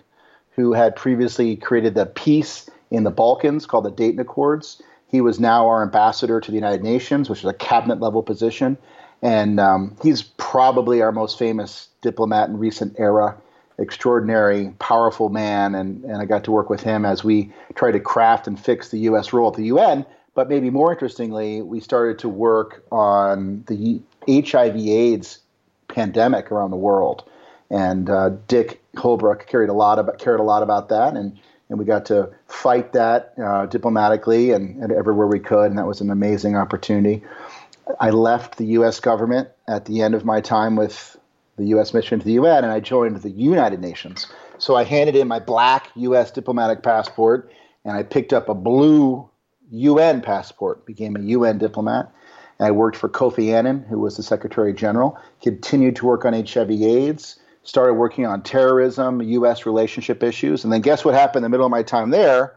who 0.52 0.72
had 0.72 0.96
previously 0.96 1.56
created 1.56 1.94
the 1.94 2.06
peace 2.06 2.70
in 2.90 3.04
the 3.04 3.10
Balkans 3.10 3.66
called 3.66 3.84
the 3.84 3.90
Dayton 3.90 4.20
Accords. 4.20 4.80
He 5.08 5.20
was 5.20 5.40
now 5.40 5.66
our 5.66 5.82
ambassador 5.82 6.40
to 6.40 6.50
the 6.50 6.54
United 6.54 6.82
Nations, 6.82 7.28
which 7.28 7.40
is 7.40 7.44
a 7.44 7.54
cabinet 7.54 8.00
level 8.00 8.22
position. 8.22 8.78
And 9.22 9.58
um, 9.58 9.96
he's 10.02 10.22
probably 10.22 11.02
our 11.02 11.12
most 11.12 11.38
famous 11.38 11.88
diplomat 12.02 12.48
in 12.48 12.58
recent 12.58 12.96
era. 12.98 13.36
Extraordinary, 13.78 14.74
powerful 14.80 15.28
man, 15.28 15.74
and, 15.74 16.04
and 16.04 16.20
I 16.20 16.24
got 16.24 16.42
to 16.44 16.50
work 16.50 16.68
with 16.68 16.82
him 16.82 17.04
as 17.04 17.22
we 17.22 17.52
tried 17.76 17.92
to 17.92 18.00
craft 18.00 18.48
and 18.48 18.58
fix 18.58 18.88
the 18.88 18.98
U.S. 19.00 19.32
role 19.32 19.50
at 19.50 19.54
the 19.54 19.66
UN. 19.66 20.04
But 20.34 20.48
maybe 20.48 20.70
more 20.70 20.92
interestingly, 20.92 21.62
we 21.62 21.78
started 21.78 22.18
to 22.20 22.28
work 22.28 22.84
on 22.90 23.64
the 23.68 24.00
HIV/AIDS 24.28 25.38
pandemic 25.86 26.50
around 26.50 26.70
the 26.70 26.76
world, 26.76 27.28
and 27.70 28.10
uh, 28.10 28.30
Dick 28.48 28.82
Holbrooke 28.96 29.46
cared 29.46 29.68
a 29.68 29.72
lot 29.72 29.98
about 29.98 30.18
cared 30.18 30.40
a 30.40 30.44
lot 30.44 30.62
about 30.62 30.88
that, 30.88 31.16
and 31.16 31.38
and 31.68 31.78
we 31.78 31.84
got 31.84 32.04
to 32.06 32.30
fight 32.46 32.92
that 32.92 33.34
uh, 33.42 33.66
diplomatically 33.66 34.52
and, 34.52 34.82
and, 34.82 34.90
everywhere 34.90 35.26
we 35.26 35.38
could, 35.38 35.66
and 35.66 35.78
that 35.78 35.86
was 35.86 36.00
an 36.00 36.10
amazing 36.10 36.56
opportunity. 36.56 37.22
I 38.00 38.10
left 38.10 38.56
the 38.56 38.66
U.S. 38.66 39.00
government 39.00 39.48
at 39.66 39.84
the 39.86 40.02
end 40.02 40.14
of 40.14 40.24
my 40.24 40.40
time 40.40 40.76
with 40.76 41.16
the 41.56 41.66
U.S. 41.68 41.92
mission 41.92 42.18
to 42.18 42.24
the 42.24 42.32
UN, 42.32 42.64
and 42.64 42.72
I 42.72 42.80
joined 42.80 43.16
the 43.16 43.30
United 43.30 43.80
Nations. 43.80 44.26
So 44.58 44.76
I 44.76 44.84
handed 44.84 45.16
in 45.16 45.28
my 45.28 45.40
black 45.40 45.88
U.S. 45.96 46.30
diplomatic 46.30 46.82
passport, 46.82 47.50
and 47.84 47.96
I 47.96 48.02
picked 48.02 48.32
up 48.32 48.48
a 48.48 48.54
blue 48.54 49.28
UN 49.70 50.20
passport, 50.20 50.86
became 50.86 51.16
a 51.16 51.20
UN 51.20 51.58
diplomat. 51.58 52.12
And 52.58 52.66
I 52.66 52.70
worked 52.70 52.96
for 52.96 53.08
Kofi 53.08 53.52
Annan, 53.52 53.84
who 53.84 53.98
was 53.98 54.16
the 54.16 54.22
Secretary 54.22 54.72
General, 54.72 55.18
continued 55.42 55.96
to 55.96 56.06
work 56.06 56.24
on 56.24 56.32
HIV/AIDS, 56.32 57.38
started 57.62 57.94
working 57.94 58.26
on 58.26 58.42
terrorism, 58.42 59.22
U.S. 59.22 59.66
relationship 59.66 60.22
issues, 60.22 60.64
and 60.64 60.72
then 60.72 60.80
guess 60.80 61.04
what 61.04 61.14
happened 61.14 61.38
in 61.38 61.42
the 61.44 61.48
middle 61.50 61.66
of 61.66 61.70
my 61.70 61.82
time 61.82 62.10
there? 62.10 62.56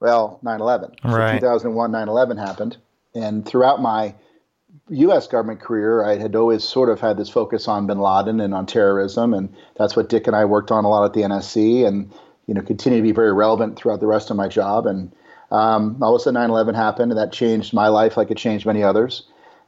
Well, 0.00 0.40
9/11. 0.44 1.04
Right. 1.04 1.40
So 1.40 1.40
2001, 1.40 1.92
9/11 1.92 2.38
happened, 2.38 2.76
and 3.14 3.46
throughout 3.46 3.80
my 3.80 4.14
U.S. 4.90 5.26
government 5.26 5.60
career, 5.60 6.04
I 6.04 6.16
had 6.18 6.34
always 6.34 6.64
sort 6.64 6.88
of 6.88 7.00
had 7.00 7.16
this 7.16 7.28
focus 7.28 7.68
on 7.68 7.86
Bin 7.86 8.00
Laden 8.00 8.40
and 8.40 8.52
on 8.52 8.66
terrorism, 8.66 9.32
and 9.32 9.54
that's 9.76 9.94
what 9.94 10.08
Dick 10.08 10.26
and 10.26 10.34
I 10.34 10.44
worked 10.44 10.70
on 10.70 10.84
a 10.84 10.88
lot 10.88 11.04
at 11.04 11.12
the 11.12 11.22
NSC, 11.22 11.86
and 11.86 12.12
you 12.46 12.54
know, 12.54 12.62
continue 12.62 12.98
to 12.98 13.02
be 13.02 13.12
very 13.12 13.32
relevant 13.32 13.76
throughout 13.76 14.00
the 14.00 14.08
rest 14.08 14.30
of 14.30 14.36
my 14.36 14.48
job. 14.48 14.86
And 14.86 15.12
um, 15.52 16.02
all 16.02 16.14
of 16.16 16.20
a 16.20 16.24
sudden, 16.24 16.40
9/11 16.40 16.74
happened, 16.74 17.12
and 17.12 17.18
that 17.18 17.32
changed 17.32 17.72
my 17.72 17.88
life 17.88 18.16
like 18.16 18.30
it 18.32 18.36
changed 18.36 18.66
many 18.66 18.82
others. 18.82 19.22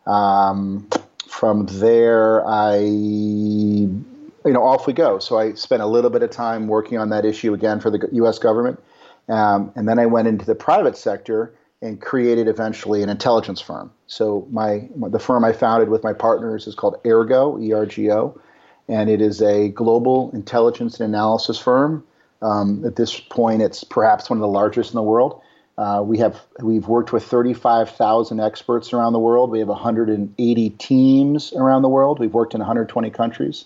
Um, 0.07 0.89
from 1.29 1.67
there, 1.67 2.45
I, 2.45 2.79
you 2.79 4.05
know, 4.45 4.65
off 4.65 4.89
we 4.89 4.93
go. 4.93 5.21
So 5.21 5.39
I 5.39 5.55
spent 5.55 5.83
a 5.83 5.87
little 5.87 6.11
bit 6.11 6.25
of 6.25 6.31
time 6.31 6.67
working 6.67 6.99
on 6.99 7.11
that 7.11 7.25
issue 7.25 7.55
again 7.55 7.79
for 7.79 7.91
the 7.91 8.09
U.S. 8.13 8.41
government, 8.41 8.83
um, 9.29 9.73
and 9.77 9.89
then 9.89 10.01
I 10.01 10.07
went 10.07 10.27
into 10.27 10.45
the 10.45 10.57
private 10.57 10.97
sector 10.97 11.55
and 11.83 12.01
created 12.01 12.47
eventually 12.47 13.03
an 13.03 13.09
intelligence 13.09 13.61
firm. 13.61 13.93
So 14.07 14.47
my 14.51 14.89
the 14.97 15.19
firm 15.19 15.45
I 15.45 15.53
founded 15.53 15.89
with 15.89 16.05
my 16.05 16.13
partners 16.13 16.67
is 16.67 16.75
called 16.75 16.97
Ergo, 17.05 17.59
E-R-G-O, 17.61 18.41
and 18.89 19.11
it 19.11 19.21
is 19.21 19.43
a 19.43 19.69
global 19.69 20.31
intelligence 20.33 21.01
and 21.01 21.13
analysis 21.13 21.59
firm. 21.59 22.05
Um, 22.41 22.85
at 22.85 22.97
this 22.97 23.19
point, 23.19 23.63
it's 23.63 23.85
perhaps 23.85 24.31
one 24.31 24.39
of 24.39 24.41
the 24.41 24.49
largest 24.49 24.93
in 24.93 24.97
the 24.97 25.03
world. 25.03 25.41
Uh, 25.77 26.03
we 26.05 26.19
have 26.19 26.41
we've 26.61 26.87
worked 26.87 27.13
with 27.13 27.25
35,000 27.25 28.41
experts 28.41 28.93
around 28.93 29.13
the 29.13 29.19
world. 29.19 29.51
We 29.51 29.59
have 29.59 29.69
180 29.69 30.71
teams 30.71 31.53
around 31.55 31.83
the 31.83 31.89
world. 31.89 32.21
We've 32.21 32.33
worked 32.33 32.55
in 32.55 32.61
120 32.61 33.11
countries. 33.11 33.65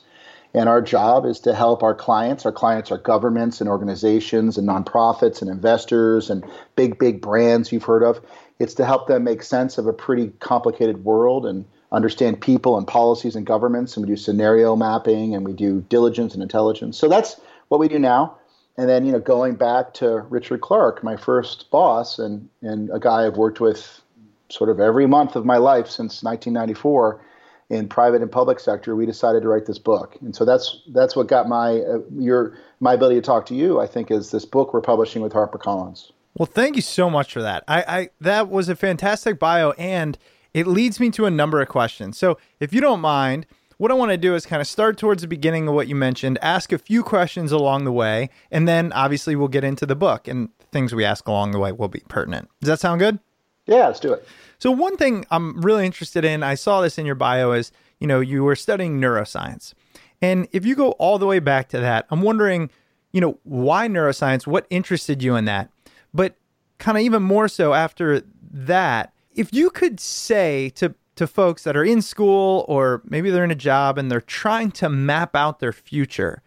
And 0.54 0.68
our 0.68 0.80
job 0.80 1.26
is 1.26 1.40
to 1.40 1.54
help 1.54 1.82
our 1.82 1.94
clients. 1.94 2.46
Our 2.46 2.52
clients 2.52 2.90
are 2.90 2.98
governments 2.98 3.60
and 3.60 3.68
organizations 3.68 4.56
and 4.56 4.68
nonprofits 4.68 5.42
and 5.42 5.50
investors 5.50 6.30
and 6.30 6.44
big, 6.76 6.98
big 6.98 7.20
brands 7.20 7.72
you've 7.72 7.84
heard 7.84 8.02
of. 8.02 8.20
It's 8.58 8.74
to 8.74 8.86
help 8.86 9.06
them 9.06 9.24
make 9.24 9.42
sense 9.42 9.76
of 9.76 9.86
a 9.86 9.92
pretty 9.92 10.28
complicated 10.40 11.04
world 11.04 11.44
and 11.44 11.66
understand 11.92 12.40
people 12.40 12.78
and 12.78 12.86
policies 12.86 13.36
and 13.36 13.46
governments. 13.46 13.96
And 13.96 14.06
we 14.06 14.12
do 14.12 14.16
scenario 14.16 14.76
mapping 14.76 15.34
and 15.34 15.44
we 15.44 15.52
do 15.52 15.82
diligence 15.88 16.34
and 16.34 16.42
intelligence. 16.42 16.96
So 16.96 17.08
that's 17.08 17.38
what 17.68 17.80
we 17.80 17.88
do 17.88 17.98
now. 17.98 18.38
And 18.78 18.88
then, 18.88 19.06
you 19.06 19.12
know, 19.12 19.20
going 19.20 19.54
back 19.54 19.94
to 19.94 20.20
Richard 20.28 20.60
Clarke, 20.60 21.02
my 21.02 21.16
first 21.16 21.70
boss 21.70 22.18
and, 22.18 22.48
and 22.62 22.90
a 22.90 22.98
guy 22.98 23.26
I've 23.26 23.36
worked 23.36 23.60
with 23.60 24.02
sort 24.48 24.70
of 24.70 24.80
every 24.80 25.06
month 25.06 25.36
of 25.36 25.44
my 25.44 25.56
life 25.56 25.88
since 25.88 26.22
1994 26.22 27.20
in 27.68 27.88
private 27.88 28.22
and 28.22 28.30
public 28.30 28.60
sector, 28.60 28.94
we 28.94 29.06
decided 29.06 29.42
to 29.42 29.48
write 29.48 29.66
this 29.66 29.78
book. 29.78 30.16
And 30.20 30.34
so 30.34 30.44
that's 30.44 30.82
that's 30.88 31.16
what 31.16 31.26
got 31.26 31.48
my 31.48 31.80
uh, 31.80 31.98
your 32.14 32.56
my 32.80 32.94
ability 32.94 33.16
to 33.16 33.22
talk 33.22 33.46
to 33.46 33.54
you. 33.54 33.80
I 33.80 33.86
think 33.86 34.10
is 34.10 34.30
this 34.30 34.44
book 34.44 34.72
we're 34.72 34.80
publishing 34.80 35.22
with 35.22 35.32
HarperCollins. 35.32 36.12
Well, 36.38 36.46
thank 36.46 36.76
you 36.76 36.82
so 36.82 37.08
much 37.08 37.32
for 37.32 37.42
that. 37.42 37.64
I, 37.66 37.82
I 37.82 38.08
that 38.20 38.50
was 38.50 38.68
a 38.68 38.76
fantastic 38.76 39.38
bio, 39.38 39.72
and 39.72 40.18
it 40.52 40.66
leads 40.66 41.00
me 41.00 41.10
to 41.12 41.26
a 41.26 41.30
number 41.30 41.60
of 41.60 41.68
questions. 41.68 42.18
So, 42.18 42.38
if 42.60 42.72
you 42.72 42.80
don't 42.80 43.00
mind, 43.00 43.46
what 43.78 43.90
I 43.90 43.94
want 43.94 44.10
to 44.10 44.16
do 44.16 44.34
is 44.34 44.46
kind 44.46 44.60
of 44.60 44.68
start 44.68 44.98
towards 44.98 45.22
the 45.22 45.28
beginning 45.28 45.66
of 45.66 45.74
what 45.74 45.88
you 45.88 45.94
mentioned, 45.94 46.38
ask 46.42 46.72
a 46.72 46.78
few 46.78 47.02
questions 47.02 47.52
along 47.52 47.84
the 47.84 47.92
way, 47.92 48.30
and 48.50 48.68
then 48.68 48.92
obviously 48.92 49.34
we'll 49.34 49.48
get 49.48 49.64
into 49.64 49.86
the 49.86 49.96
book 49.96 50.28
and 50.28 50.50
things 50.72 50.94
we 50.94 51.04
ask 51.04 51.26
along 51.26 51.52
the 51.52 51.58
way 51.58 51.72
will 51.72 51.88
be 51.88 52.02
pertinent. 52.08 52.48
Does 52.60 52.68
that 52.68 52.80
sound 52.80 53.00
good? 53.00 53.18
Yeah, 53.66 53.86
let's 53.86 54.00
do 54.00 54.12
it. 54.12 54.26
So 54.58 54.70
one 54.70 54.96
thing 54.96 55.26
I'm 55.30 55.60
really 55.60 55.86
interested 55.86 56.24
in, 56.24 56.42
I 56.42 56.54
saw 56.54 56.80
this 56.80 56.98
in 56.98 57.06
your 57.06 57.14
bio 57.14 57.52
is, 57.52 57.72
you 58.00 58.06
know, 58.06 58.20
you 58.20 58.42
were 58.44 58.56
studying 58.56 59.00
neuroscience. 59.00 59.74
And 60.22 60.48
if 60.52 60.64
you 60.64 60.74
go 60.74 60.92
all 60.92 61.18
the 61.18 61.26
way 61.26 61.38
back 61.38 61.68
to 61.70 61.80
that, 61.80 62.06
I'm 62.10 62.22
wondering, 62.22 62.70
you 63.12 63.20
know, 63.20 63.38
why 63.44 63.88
neuroscience? 63.88 64.46
What 64.46 64.66
interested 64.70 65.22
you 65.22 65.36
in 65.36 65.44
that? 65.44 65.70
But 66.14 66.36
kind 66.78 66.96
of 66.96 67.02
even 67.02 67.22
more 67.22 67.48
so 67.48 67.74
after 67.74 68.22
that, 68.50 69.12
if 69.34 69.52
you 69.52 69.70
could 69.70 70.00
say 70.00 70.70
to 70.70 70.94
to 71.16 71.26
folks 71.26 71.62
that 71.62 71.74
are 71.74 71.84
in 71.84 72.02
school 72.02 72.66
or 72.68 73.00
maybe 73.06 73.30
they're 73.30 73.44
in 73.44 73.50
a 73.50 73.54
job 73.54 73.96
and 73.96 74.10
they're 74.10 74.20
trying 74.20 74.70
to 74.70 74.88
map 74.90 75.34
out 75.34 75.60
their 75.60 75.72
future, 75.72 76.42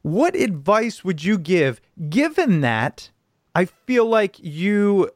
what 0.00 0.34
advice 0.34 1.04
would 1.04 1.22
you 1.22 1.36
give 1.36 1.82
given 2.08 2.62
that 2.62 3.10
I 3.54 3.64
feel 3.64 4.06
like 4.06 4.38
you 4.38 5.10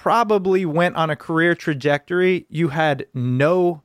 probably 0.00 0.64
went 0.64 0.96
on 0.96 1.10
a 1.10 1.16
career 1.16 1.54
trajectory 1.54 2.46
you 2.48 2.68
had 2.68 3.06
no 3.12 3.82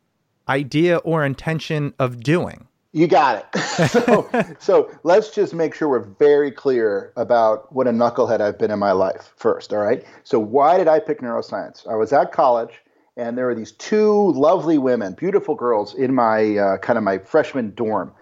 idea 0.47 0.95
or 0.97 1.25
intention 1.25 1.93
of 1.99 2.21
doing. 2.21 2.65
You 2.93 3.07
got 3.07 3.45
it. 3.53 3.59
so, 3.89 4.29
so 4.57 4.89
let's 5.03 5.29
just 5.31 5.53
make 5.53 5.75
sure 5.75 5.89
we're 5.89 6.07
very 6.17 6.51
clear 6.51 7.11
about 7.17 7.69
what 7.73 7.85
a 7.85 7.89
knucklehead 7.89 8.39
I've 8.39 8.57
been 8.57 8.71
in 8.71 8.79
my 8.79 8.93
life 8.93 9.33
first. 9.35 9.73
All 9.73 9.79
right. 9.79 10.05
So, 10.23 10.39
why 10.39 10.77
did 10.77 10.87
I 10.87 11.01
pick 11.01 11.19
neuroscience? 11.19 11.85
I 11.85 11.95
was 11.95 12.13
at 12.13 12.31
college, 12.31 12.71
and 13.17 13.37
there 13.37 13.47
were 13.47 13.55
these 13.55 13.73
two 13.73 14.31
lovely 14.31 14.77
women, 14.77 15.15
beautiful 15.15 15.53
girls, 15.53 15.93
in 15.95 16.15
my 16.15 16.55
uh, 16.55 16.77
kind 16.77 16.97
of 16.97 17.03
my 17.03 17.17
freshman 17.17 17.73
dorm, 17.75 18.13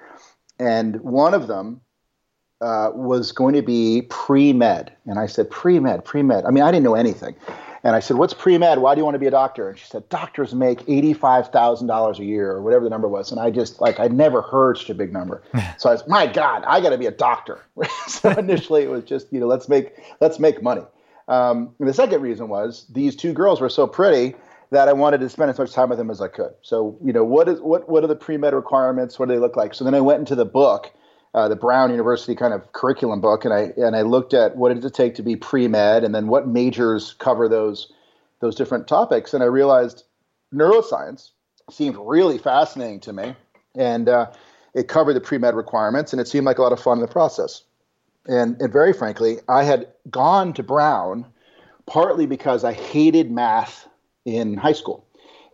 and 0.57 0.99
one 1.01 1.35
of 1.35 1.45
them 1.45 1.81
uh, 2.59 2.89
was 2.95 3.31
going 3.31 3.53
to 3.53 3.61
be 3.61 4.01
pre 4.09 4.51
med, 4.51 4.91
and 5.05 5.19
I 5.19 5.27
said 5.27 5.51
pre 5.51 5.79
med, 5.79 6.03
pre 6.03 6.23
med. 6.23 6.45
I 6.45 6.49
mean, 6.49 6.63
I 6.63 6.71
didn't 6.71 6.85
know 6.85 6.95
anything. 6.95 7.35
And 7.83 7.95
I 7.95 7.99
said, 7.99 8.17
What's 8.17 8.33
pre 8.33 8.57
med? 8.57 8.79
Why 8.79 8.95
do 8.95 8.99
you 8.99 9.05
want 9.05 9.15
to 9.15 9.19
be 9.19 9.27
a 9.27 9.31
doctor? 9.31 9.69
And 9.69 9.77
she 9.77 9.85
said, 9.85 10.07
Doctors 10.09 10.53
make 10.53 10.79
$85,000 10.85 12.19
a 12.19 12.23
year 12.23 12.51
or 12.51 12.61
whatever 12.61 12.83
the 12.83 12.89
number 12.89 13.07
was. 13.07 13.31
And 13.31 13.39
I 13.39 13.49
just, 13.49 13.81
like, 13.81 13.99
I'd 13.99 14.13
never 14.13 14.41
heard 14.41 14.77
such 14.77 14.89
a 14.89 14.95
big 14.95 15.11
number. 15.11 15.43
so 15.77 15.89
I 15.89 15.93
was, 15.93 16.07
My 16.07 16.27
God, 16.27 16.63
I 16.65 16.79
got 16.79 16.89
to 16.89 16.97
be 16.97 17.07
a 17.07 17.11
doctor. 17.11 17.63
so 18.07 18.29
initially 18.31 18.83
it 18.83 18.89
was 18.89 19.03
just, 19.03 19.31
you 19.31 19.39
know, 19.39 19.47
let's 19.47 19.67
make, 19.67 19.93
let's 20.21 20.39
make 20.39 20.63
money. 20.63 20.83
Um, 21.27 21.73
the 21.79 21.93
second 21.93 22.21
reason 22.21 22.49
was 22.49 22.85
these 22.89 23.15
two 23.15 23.33
girls 23.33 23.61
were 23.61 23.69
so 23.69 23.87
pretty 23.87 24.35
that 24.71 24.89
I 24.89 24.93
wanted 24.93 25.19
to 25.19 25.29
spend 25.29 25.49
as 25.49 25.57
much 25.57 25.71
time 25.71 25.89
with 25.89 25.97
them 25.97 26.09
as 26.09 26.19
I 26.19 26.27
could. 26.27 26.51
So, 26.61 26.97
you 27.03 27.13
know, 27.13 27.23
what 27.23 27.47
is 27.47 27.61
what 27.61 27.87
what 27.87 28.03
are 28.03 28.07
the 28.07 28.15
pre 28.15 28.37
med 28.37 28.53
requirements? 28.53 29.19
What 29.19 29.29
do 29.29 29.35
they 29.35 29.39
look 29.39 29.55
like? 29.55 29.73
So 29.73 29.85
then 29.85 29.93
I 29.93 30.01
went 30.01 30.19
into 30.19 30.35
the 30.35 30.45
book 30.45 30.91
uh, 31.33 31.47
the 31.47 31.55
Brown 31.55 31.91
University 31.91 32.35
kind 32.35 32.53
of 32.53 32.71
curriculum 32.73 33.21
book, 33.21 33.45
and 33.45 33.53
I 33.53 33.71
and 33.77 33.95
I 33.95 34.01
looked 34.01 34.33
at 34.33 34.55
what 34.55 34.73
does 34.73 34.85
it 34.85 34.93
take 34.93 35.15
to 35.15 35.23
be 35.23 35.35
pre 35.35 35.67
med, 35.67 36.03
and 36.03 36.13
then 36.13 36.27
what 36.27 36.47
majors 36.47 37.13
cover 37.19 37.47
those 37.49 37.91
those 38.39 38.55
different 38.55 38.87
topics, 38.87 39.33
and 39.33 39.43
I 39.43 39.47
realized 39.47 40.03
neuroscience 40.53 41.31
seemed 41.71 41.97
really 41.99 42.37
fascinating 42.37 42.99
to 43.01 43.13
me, 43.13 43.35
and 43.75 44.09
uh, 44.09 44.31
it 44.73 44.87
covered 44.87 45.13
the 45.13 45.21
pre 45.21 45.37
med 45.37 45.55
requirements, 45.55 46.13
and 46.13 46.21
it 46.21 46.27
seemed 46.27 46.45
like 46.45 46.57
a 46.57 46.61
lot 46.61 46.71
of 46.73 46.79
fun 46.79 46.97
in 46.97 47.01
the 47.01 47.07
process. 47.07 47.63
And 48.27 48.61
and 48.61 48.71
very 48.71 48.93
frankly, 48.93 49.37
I 49.49 49.63
had 49.63 49.87
gone 50.09 50.53
to 50.53 50.63
Brown 50.63 51.25
partly 51.85 52.25
because 52.25 52.63
I 52.63 52.73
hated 52.73 53.31
math 53.31 53.87
in 54.25 54.55
high 54.57 54.73
school. 54.73 55.05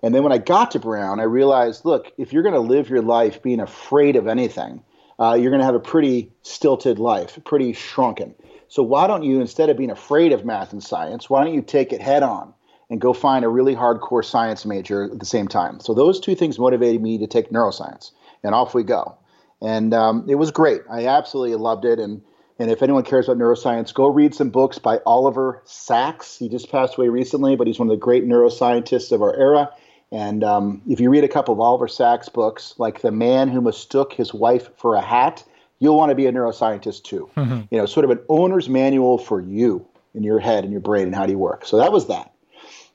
And 0.01 0.13
then 0.15 0.23
when 0.23 0.31
I 0.31 0.37
got 0.37 0.71
to 0.71 0.79
Brown, 0.79 1.19
I 1.19 1.23
realized, 1.23 1.85
look, 1.85 2.11
if 2.17 2.31
you're 2.31 2.43
going 2.43 2.53
to 2.53 2.61
live 2.61 2.89
your 2.89 3.01
life 3.01 3.41
being 3.41 3.59
afraid 3.59 4.15
of 4.15 4.27
anything, 4.27 4.83
uh, 5.19 5.33
you're 5.33 5.51
going 5.51 5.59
to 5.59 5.65
have 5.65 5.75
a 5.75 5.79
pretty 5.79 6.31
stilted 6.41 6.97
life, 6.99 7.37
pretty 7.43 7.73
shrunken. 7.73 8.35
So 8.67 8.83
why 8.83 9.07
don't 9.07 9.23
you, 9.23 9.41
instead 9.41 9.69
of 9.69 9.77
being 9.77 9.91
afraid 9.91 10.31
of 10.31 10.45
math 10.45 10.73
and 10.73 10.83
science, 10.83 11.29
why 11.29 11.43
don't 11.43 11.53
you 11.53 11.61
take 11.61 11.91
it 11.91 12.01
head 12.01 12.23
on 12.23 12.53
and 12.89 13.01
go 13.01 13.13
find 13.13 13.43
a 13.43 13.49
really 13.49 13.75
hardcore 13.75 14.23
science 14.23 14.65
major 14.65 15.03
at 15.11 15.19
the 15.19 15.25
same 15.25 15.47
time? 15.47 15.79
So 15.79 15.93
those 15.93 16.19
two 16.19 16.35
things 16.35 16.59
motivated 16.59 17.01
me 17.01 17.17
to 17.17 17.27
take 17.27 17.51
neuroscience, 17.51 18.11
and 18.43 18.53
off 18.55 18.73
we 18.73 18.83
go. 18.83 19.17
And 19.61 19.93
um, 19.93 20.25
it 20.29 20.35
was 20.35 20.51
great. 20.51 20.81
I 20.89 21.07
absolutely 21.07 21.55
loved 21.55 21.85
it. 21.85 21.99
And 21.99 22.21
and 22.59 22.69
if 22.69 22.83
anyone 22.83 23.03
cares 23.03 23.27
about 23.27 23.37
neuroscience, 23.37 23.93
go 23.93 24.07
read 24.07 24.35
some 24.35 24.49
books 24.49 24.79
by 24.79 24.99
Oliver 25.05 25.61
Sacks. 25.63 26.37
He 26.37 26.49
just 26.49 26.69
passed 26.69 26.97
away 26.97 27.07
recently, 27.07 27.55
but 27.55 27.67
he's 27.67 27.79
one 27.79 27.87
of 27.87 27.93
the 27.93 27.97
great 27.97 28.25
neuroscientists 28.27 29.13
of 29.13 29.21
our 29.21 29.33
era. 29.33 29.71
And 30.11 30.43
um, 30.43 30.81
if 30.87 30.99
you 30.99 31.09
read 31.09 31.23
a 31.23 31.27
couple 31.27 31.53
of 31.53 31.59
Oliver 31.59 31.87
Sacks 31.87 32.29
books, 32.29 32.73
like 32.77 33.01
The 33.01 33.11
Man 33.11 33.47
Who 33.47 33.61
Mistook 33.61 34.13
His 34.13 34.33
Wife 34.33 34.69
for 34.75 34.95
a 34.95 35.01
Hat, 35.01 35.43
you'll 35.77 35.97
want 35.97 36.09
to 36.09 36.15
be 36.15 36.25
a 36.25 36.31
neuroscientist 36.31 37.03
too. 37.03 37.29
Mm-hmm. 37.37 37.61
You 37.69 37.77
know, 37.77 37.85
sort 37.85 38.05
of 38.05 38.09
an 38.11 38.19
owner's 38.27 38.67
manual 38.67 39.17
for 39.17 39.39
you 39.39 39.85
in 40.15 40.23
your 40.23 40.39
head 40.39 40.63
and 40.63 40.71
your 40.71 40.81
brain 40.81 41.03
and 41.03 41.15
how 41.15 41.25
do 41.25 41.31
you 41.31 41.37
work. 41.37 41.65
So 41.65 41.77
that 41.77 41.91
was 41.91 42.07
that. 42.07 42.33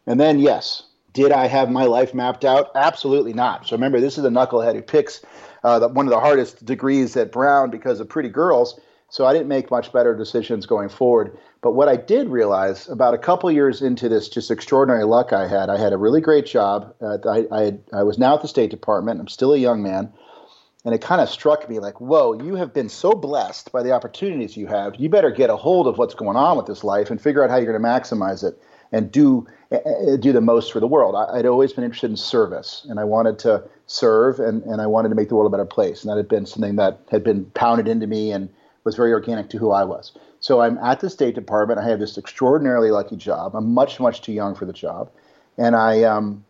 And 0.07 0.19
then, 0.19 0.41
yes, 0.41 0.83
Did 1.15 1.31
I 1.31 1.47
have 1.47 1.71
my 1.71 1.85
life 1.85 2.13
mapped 2.13 2.45
out? 2.45 2.73
Absolutely 2.75 3.33
not. 3.33 3.67
So 3.67 3.77
remember, 3.77 4.01
this 4.01 4.19
is 4.19 4.25
a 4.25 4.29
knucklehead 4.29 4.75
who 4.75 4.83
picks 4.83 5.23
uh, 5.63 5.79
the, 5.79 5.89
one 5.89 6.07
of 6.07 6.11
the 6.11 6.19
hardest 6.19 6.65
degrees 6.67 7.17
at 7.17 7.33
Brown 7.33 7.71
because 7.71 8.01
of 8.01 8.09
pretty 8.09 8.29
girls. 8.29 8.79
So 9.09 9.25
I 9.25 9.33
didn't 9.33 9.47
make 9.47 9.71
much 9.71 9.93
better 9.93 10.17
decisions 10.17 10.67
going 10.67 10.89
forward. 10.89 11.39
But 11.65 11.73
what 11.73 11.89
I 11.89 11.97
did 11.97 12.29
realize 12.29 12.91
about 12.91 13.15
a 13.15 13.19
couple 13.19 13.51
years 13.51 13.81
into 13.81 14.07
this 14.07 14.29
just 14.29 14.51
extraordinary 14.51 15.05
luck 15.05 15.33
I 15.33 15.49
had, 15.49 15.71
I 15.71 15.79
had 15.79 15.95
a 15.95 15.97
really 15.97 16.21
great 16.21 16.45
job. 16.45 16.95
Uh, 17.01 17.17
I, 17.27 17.47
I, 17.51 17.63
had, 17.63 17.83
I 17.91 18.03
was 18.03 18.19
now 18.19 18.35
at 18.35 18.43
the 18.43 18.49
State 18.49 18.71
Department. 18.71 19.19
I'm 19.19 19.29
still 19.29 19.55
a 19.55 19.57
young 19.57 19.83
man. 19.83 20.13
And 20.85 20.95
it 20.95 21.01
kind 21.01 21.23
of 21.23 21.31
struck 21.31 21.67
me 21.71 21.79
like, 21.79 22.03
whoa, 22.03 22.35
you 22.35 22.57
have 22.57 22.75
been 22.75 22.91
so 22.91 23.13
blessed 23.13 23.73
by 23.73 23.83
the 23.83 23.93
opportunities 23.93 24.59
you 24.59 24.67
have. 24.67 24.97
You 24.97 25.09
better 25.09 25.31
get 25.31 25.49
a 25.49 25.57
hold 25.57 25.87
of 25.87 25.97
what's 25.97 26.13
going 26.13 26.37
on 26.37 26.59
with 26.59 26.67
this 26.67 26.85
life 26.85 27.11
and 27.11 27.19
figure 27.19 27.43
out 27.43 27.49
how 27.49 27.57
you're 27.57 27.73
going 27.73 27.83
to 27.83 27.89
maximize 27.89 28.45
it 28.45 28.61
and 28.93 29.11
do 29.11 29.47
uh, 29.73 30.17
do 30.21 30.35
the 30.35 30.43
most 30.43 30.71
for 30.71 30.81
the 30.81 30.87
world. 30.87 31.15
I, 31.15 31.39
would 31.39 31.47
always 31.47 31.73
been 31.73 31.85
interested 31.85 32.11
in 32.11 32.19
service, 32.19 32.87
and 32.91 33.01
I 33.01 33.05
wanted 33.05 33.39
to 33.39 33.65
serve, 33.87 34.39
and, 34.39 34.63
and 34.65 34.83
I 34.83 34.87
wanted 34.87 35.09
to 35.09 35.15
make 35.15 35.31
the 35.31 35.35
world 35.35 35.51
a 35.51 35.57
better 35.57 35.65
place. 35.65 36.03
And 36.03 36.11
that 36.11 36.19
had 36.19 36.29
been 36.29 36.45
something 36.45 36.77
that 36.77 37.01
had 37.11 37.25
been 37.25 37.47
pounded 37.55 37.89
into 37.89 38.07
me 38.07 38.33
and 38.33 38.51
was 38.85 38.97
very 38.97 39.15
organic 39.15 39.49
to 39.49 39.59
who 39.59 39.71
I 39.71 39.85
was. 39.85 40.13
So 40.45 40.61
I'm 40.61 40.77
at 40.77 41.01
the 41.01 41.09
State 41.09 41.35
Department. 41.35 41.81
I 41.81 41.89
have 41.89 42.01
this 42.01 42.19
extraordinarily 42.19 42.91
lucky 42.91 43.17
job. 43.17 43.55
I'm 43.57 43.73
much, 43.73 43.99
much 43.99 44.21
too 44.21 44.35
young 44.35 44.55
for 44.55 44.67
the 44.67 44.75
job, 44.75 45.11
and 45.57 45.75
I 45.75 46.03
um, 46.03 46.45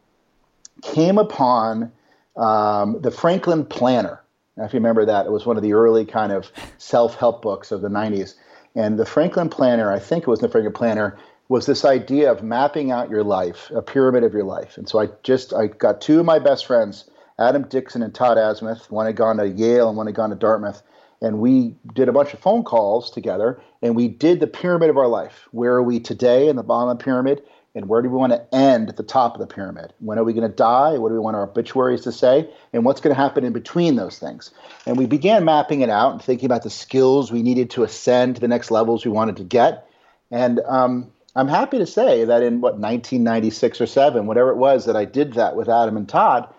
came 0.83 1.17
upon 1.17 1.93
um, 2.37 3.01
the 3.03 3.13
Franklin 3.13 3.65
Planner. 3.65 4.21
Now, 4.57 4.65
If 4.65 4.73
you 4.73 4.79
remember 4.79 5.05
that, 5.05 5.27
it 5.27 5.31
was 5.31 5.47
one 5.47 5.57
of 5.57 5.63
the 5.63 5.75
early 5.75 6.05
kind 6.05 6.33
of 6.33 6.51
self-help 6.79 7.41
books 7.41 7.71
of 7.71 7.83
the 7.83 7.89
90s. 7.89 8.35
And 8.75 8.99
the 8.99 9.07
Franklin 9.07 9.49
Planner, 9.49 9.93
I 9.93 10.01
think 10.01 10.23
it 10.23 10.29
was 10.29 10.41
the 10.41 10.49
Franklin 10.49 10.75
Planner, 10.75 11.17
was 11.49 11.67
this 11.67 11.85
idea 11.85 12.33
of 12.33 12.43
mapping 12.43 12.91
out 12.91 13.11
your 13.11 13.23
life, 13.23 13.71
a 13.73 13.81
pyramid 13.81 14.25
of 14.25 14.33
your 14.33 14.43
life. 14.43 14.77
And 14.77 14.89
so 14.89 14.99
I 14.99 15.11
just 15.23 15.55
I 15.55 15.69
got 15.69 16.01
two 16.01 16.19
of 16.19 16.27
my 16.27 16.41
best 16.41 16.67
friends, 16.67 17.09
Adam 17.39 17.63
Dixon 17.69 18.03
and 18.03 18.13
Todd 18.13 18.39
Asmuth. 18.39 18.91
One 18.91 19.07
had 19.07 19.15
gone 19.15 19.37
to 19.37 19.47
Yale 19.47 19.89
and 19.89 19.97
one 19.97 20.07
had 20.07 20.17
gone 20.17 20.31
to 20.31 20.37
Dartmouth. 20.37 20.83
And 21.25 21.39
we 21.39 21.75
did 21.95 22.11
a 22.11 22.13
bunch 22.13 22.35
of 22.35 22.41
phone 22.41 22.65
calls 22.65 23.11
together 23.11 23.59
and 23.81 23.97
we 23.97 24.09
did 24.09 24.41
the 24.41 24.47
pyramid 24.47 24.91
of 24.91 24.99
our 24.99 25.09
life. 25.09 25.49
Where 25.53 25.73
are 25.73 25.83
we 25.83 25.99
today 25.99 26.49
in 26.49 26.57
the 26.57 26.63
bottom 26.63 26.91
of 26.91 26.99
the 26.99 27.05
pyramid? 27.05 27.43
And 27.75 27.89
where 27.89 28.03
do 28.03 28.11
we 28.11 28.17
want 28.17 28.33
to 28.35 28.55
end 28.55 28.91
at 28.91 28.99
the 28.99 29.03
top 29.03 29.35
of 29.35 29.41
the 29.41 29.47
pyramid? 29.47 29.95
When 30.01 30.19
are 30.19 30.25
we 30.25 30.35
going 30.35 30.49
to 30.49 30.55
die? 30.55 30.99
What 30.99 31.09
do 31.09 31.15
we 31.15 31.21
want 31.21 31.35
our 31.35 31.45
obituaries 31.45 32.03
to 32.03 32.13
say? 32.13 32.51
And 32.75 32.85
what's 32.85 33.01
going 33.01 33.17
to 33.17 33.21
happen 33.21 33.43
in 33.43 33.55
between 33.55 33.97
those 33.97 34.19
things? 34.19 34.51
And 34.85 34.99
we 34.99 35.07
began 35.07 35.47
mapping 35.47 35.81
it 35.81 35.89
out 35.89 36.13
and 36.13 36.23
thinking 36.23 36.45
about 36.45 36.63
the 36.63 36.69
skills 36.69 37.33
we 37.33 37.43
needed 37.43 37.71
to 37.71 37.85
ascend 37.85 38.35
to 38.35 38.41
the 38.43 38.49
next 38.49 38.71
levels 38.71 39.07
we 39.07 39.11
wanted 39.11 39.39
to 39.39 39.45
get. 39.45 39.89
And 40.31 40.61
um, 40.67 41.11
I'm 41.35 41.49
happy 41.49 41.79
to 41.79 41.87
say 41.87 42.27
that 42.27 42.43
in 42.43 42.61
what 42.61 42.75
1996 42.75 43.81
or 43.81 43.87
7, 43.87 44.27
whatever 44.27 44.51
it 44.51 44.57
was 44.59 44.85
that 44.85 44.95
I 44.95 45.07
did 45.07 45.33
that 45.33 45.57
with 45.57 45.71
Adam 45.71 45.97
and 45.97 46.07
Todd, 46.07 46.53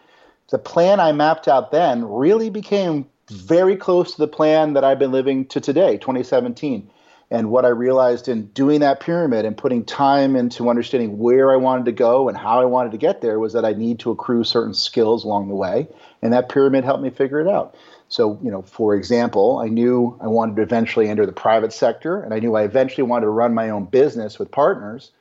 the 0.50 0.58
plan 0.58 1.00
I 1.00 1.12
mapped 1.12 1.48
out 1.48 1.72
then 1.72 2.04
really 2.04 2.50
became 2.50 3.08
very 3.30 3.76
close 3.76 4.14
to 4.14 4.18
the 4.18 4.28
plan 4.28 4.74
that 4.74 4.84
I've 4.84 5.00
been 5.00 5.12
living 5.12 5.46
to 5.48 5.60
today, 5.60 5.98
2017. 5.98 6.90
And 7.32 7.50
what 7.50 7.66
I 7.66 7.70
realized 7.70 8.28
in 8.28 8.48
doing 8.48 8.82
that 8.82 9.00
pyramid 9.00 9.46
and 9.46 9.58
putting 9.58 9.84
time 9.84 10.36
into 10.36 10.70
understanding 10.70 11.18
where 11.18 11.52
I 11.52 11.56
wanted 11.56 11.86
to 11.86 11.92
go 11.92 12.30
and 12.30 12.38
how 12.38 12.62
I 12.62 12.66
wanted 12.66 12.92
to 12.92 12.98
get 12.98 13.22
there 13.22 13.40
was 13.40 13.54
that 13.54 13.66
I 13.66 13.74
need 13.74 14.00
to 14.00 14.12
accrue 14.12 14.44
certain 14.44 14.76
skills 14.76 15.26
along 15.26 15.48
the 15.48 15.56
way. 15.56 15.88
And 16.22 16.34
that 16.34 16.50
pyramid 16.50 16.84
helped 16.84 17.02
me 17.02 17.10
figure 17.10 17.42
it 17.42 17.48
out. 17.48 17.76
So, 18.10 18.40
you 18.44 18.52
know, 18.52 18.62
for 18.62 18.94
example, 18.96 19.58
I 19.58 19.70
knew 19.70 20.18
I 20.22 20.28
wanted 20.28 20.56
to 20.58 20.62
eventually 20.62 21.10
enter 21.10 21.26
the 21.26 21.32
private 21.32 21.74
sector, 21.74 22.22
and 22.22 22.34
I 22.34 22.40
knew 22.40 22.56
I 22.56 22.64
eventually 22.64 23.04
wanted 23.04 23.26
to 23.26 23.32
run 23.32 23.56
my 23.56 23.72
own 23.72 23.86
business 23.86 24.38
with 24.38 24.52
partners. 24.52 25.12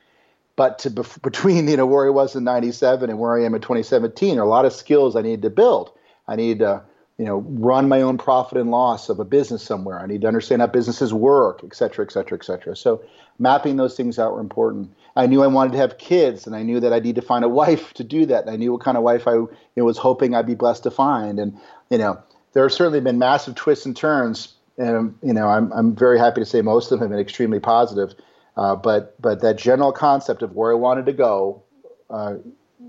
But 0.55 0.79
to, 0.79 0.89
between 1.23 1.67
you 1.67 1.77
know 1.77 1.87
where 1.87 2.05
I 2.05 2.11
was 2.11 2.35
in 2.35 2.43
'97 2.43 3.09
and 3.09 3.17
where 3.17 3.35
I 3.35 3.43
am 3.43 3.55
in 3.55 3.61
2017, 3.61 4.35
there 4.35 4.43
are 4.43 4.45
a 4.45 4.49
lot 4.49 4.65
of 4.65 4.73
skills 4.73 5.15
I 5.15 5.23
needed 5.23 5.41
to 5.41 5.49
build. 5.49 5.91
I 6.27 6.35
need 6.35 6.59
to 6.59 6.83
you 7.17 7.25
know 7.25 7.37
run 7.47 7.87
my 7.87 8.01
own 8.01 8.17
profit 8.17 8.57
and 8.57 8.71
loss 8.71 9.09
of 9.09 9.19
a 9.19 9.25
business 9.25 9.63
somewhere. 9.63 9.99
I 9.99 10.05
need 10.05 10.21
to 10.21 10.27
understand 10.27 10.61
how 10.61 10.67
businesses 10.67 11.13
work, 11.13 11.61
et 11.63 11.75
cetera, 11.75 12.05
et 12.05 12.11
cetera, 12.11 12.37
et 12.37 12.43
cetera. 12.43 12.75
So 12.75 13.03
mapping 13.39 13.77
those 13.77 13.95
things 13.95 14.19
out 14.19 14.33
were 14.33 14.41
important. 14.41 14.93
I 15.15 15.27
knew 15.27 15.41
I 15.41 15.47
wanted 15.47 15.73
to 15.73 15.77
have 15.77 15.97
kids, 15.97 16.45
and 16.45 16.55
I 16.55 16.63
knew 16.63 16.79
that 16.81 16.91
I 16.91 16.99
need 16.99 17.15
to 17.15 17.21
find 17.21 17.45
a 17.45 17.49
wife 17.49 17.93
to 17.93 18.03
do 18.03 18.25
that. 18.25 18.43
And 18.43 18.51
I 18.51 18.57
knew 18.57 18.73
what 18.73 18.81
kind 18.81 18.97
of 18.97 19.03
wife 19.03 19.27
I 19.27 19.33
you 19.33 19.49
know, 19.77 19.85
was 19.85 19.97
hoping 19.97 20.35
I'd 20.35 20.45
be 20.45 20.55
blessed 20.55 20.83
to 20.83 20.91
find, 20.91 21.39
and 21.39 21.57
you 21.89 21.97
know 21.97 22.21
there 22.53 22.63
have 22.63 22.73
certainly 22.73 23.01
been 23.01 23.19
massive 23.19 23.55
twists 23.55 23.85
and 23.85 23.95
turns, 23.95 24.53
and 24.77 25.17
you 25.23 25.33
know 25.33 25.47
I'm 25.47 25.71
I'm 25.71 25.95
very 25.95 26.19
happy 26.19 26.41
to 26.41 26.45
say 26.45 26.61
most 26.61 26.91
of 26.91 26.99
them 26.99 27.07
have 27.07 27.09
been 27.11 27.19
extremely 27.19 27.59
positive. 27.59 28.13
Uh, 28.57 28.75
but 28.75 29.19
but 29.21 29.41
that 29.41 29.57
general 29.57 29.91
concept 29.91 30.41
of 30.41 30.53
where 30.53 30.71
I 30.71 30.75
wanted 30.75 31.05
to 31.07 31.13
go, 31.13 31.63
uh, 32.09 32.35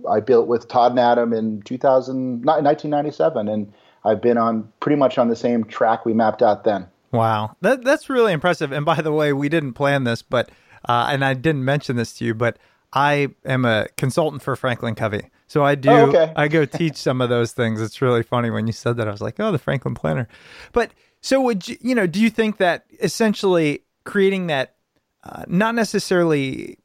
I 0.08 0.20
built 0.20 0.46
with 0.46 0.68
Todd 0.68 0.92
and 0.92 1.00
Adam 1.00 1.32
in 1.32 1.62
2000, 1.62 2.44
1997, 2.44 3.48
and 3.48 3.72
I've 4.06 4.22
been 4.22 4.38
on 4.38 4.72
pretty 4.80 4.96
much 4.96 5.18
on 5.18 5.28
the 5.28 5.36
same 5.36 5.64
track 5.64 6.06
we 6.06 6.14
mapped 6.14 6.42
out 6.42 6.64
then. 6.64 6.86
Wow, 7.12 7.56
that 7.60 7.84
that's 7.84 8.08
really 8.08 8.32
impressive. 8.32 8.72
And 8.72 8.84
by 8.86 9.00
the 9.00 9.12
way, 9.12 9.32
we 9.32 9.48
didn't 9.48 9.72
plan 9.72 10.04
this, 10.04 10.22
but 10.22 10.50
uh, 10.88 11.08
and 11.10 11.24
I 11.24 11.34
didn't 11.34 11.64
mention 11.64 11.96
this 11.96 12.12
to 12.14 12.24
you, 12.24 12.34
but 12.34 12.58
I 12.92 13.28
am 13.44 13.64
a 13.64 13.88
consultant 13.96 14.42
for 14.42 14.54
Franklin 14.56 14.94
Covey. 14.94 15.30
So 15.48 15.64
I 15.64 15.74
do. 15.74 15.90
Oh, 15.90 16.06
okay. 16.06 16.32
I 16.36 16.48
go 16.48 16.64
teach 16.64 16.96
some 16.96 17.20
of 17.20 17.28
those 17.28 17.52
things. 17.52 17.80
It's 17.80 18.00
really 18.02 18.22
funny 18.22 18.50
when 18.50 18.66
you 18.66 18.72
said 18.72 18.96
that. 18.96 19.08
I 19.08 19.10
was 19.10 19.20
like, 19.20 19.38
oh, 19.38 19.52
the 19.52 19.58
Franklin 19.58 19.94
Planner. 19.94 20.28
But 20.72 20.92
so 21.20 21.40
would 21.40 21.68
you? 21.68 21.76
You 21.80 21.94
know, 21.94 22.06
do 22.06 22.20
you 22.20 22.30
think 22.30 22.58
that 22.58 22.86
essentially 23.00 23.82
creating 24.04 24.46
that, 24.48 24.76
uh, 25.24 25.44
not 25.48 25.74
necessarily 25.74 26.78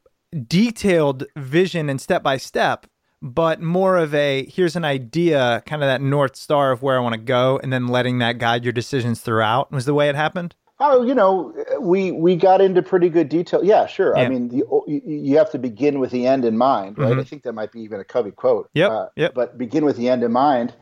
detailed 0.47 1.25
vision 1.35 1.89
and 1.89 1.99
step 1.99 2.23
by 2.23 2.37
step, 2.37 2.87
but 3.21 3.61
more 3.61 3.97
of 3.97 4.13
a 4.15 4.45
here's 4.45 4.75
an 4.75 4.85
idea, 4.85 5.63
kind 5.65 5.83
of 5.83 5.87
that 5.87 6.01
north 6.01 6.35
star 6.35 6.71
of 6.71 6.81
where 6.81 6.97
I 6.97 7.01
want 7.01 7.13
to 7.13 7.21
go, 7.21 7.59
and 7.61 7.71
then 7.71 7.87
letting 7.87 8.19
that 8.19 8.37
guide 8.37 8.63
your 8.63 8.73
decisions 8.73 9.21
throughout 9.21 9.71
was 9.71 9.85
the 9.85 9.93
way 9.93 10.09
it 10.09 10.15
happened. 10.15 10.55
Oh, 10.83 11.03
you 11.03 11.13
know, 11.13 11.53
we 11.79 12.11
we 12.11 12.35
got 12.35 12.59
into 12.59 12.81
pretty 12.81 13.09
good 13.09 13.29
detail. 13.29 13.63
Yeah, 13.63 13.85
sure. 13.85 14.17
Yeah. 14.17 14.23
I 14.23 14.29
mean, 14.29 14.47
the, 14.49 14.63
you 14.87 15.37
have 15.37 15.51
to 15.51 15.59
begin 15.59 15.99
with 15.99 16.09
the 16.09 16.25
end 16.25 16.43
in 16.43 16.57
mind, 16.57 16.97
right? 16.97 17.11
Mm-hmm. 17.11 17.19
I 17.19 17.23
think 17.23 17.43
that 17.43 17.53
might 17.53 17.71
be 17.71 17.81
even 17.81 17.99
a 17.99 18.03
Covey 18.03 18.31
quote. 18.31 18.69
Yeah, 18.73 18.87
Uh, 18.87 19.09
yep. 19.15 19.35
But 19.35 19.59
begin 19.59 19.85
with 19.85 19.97
the 19.97 20.09
end 20.09 20.23
in 20.23 20.31
mind, 20.31 20.73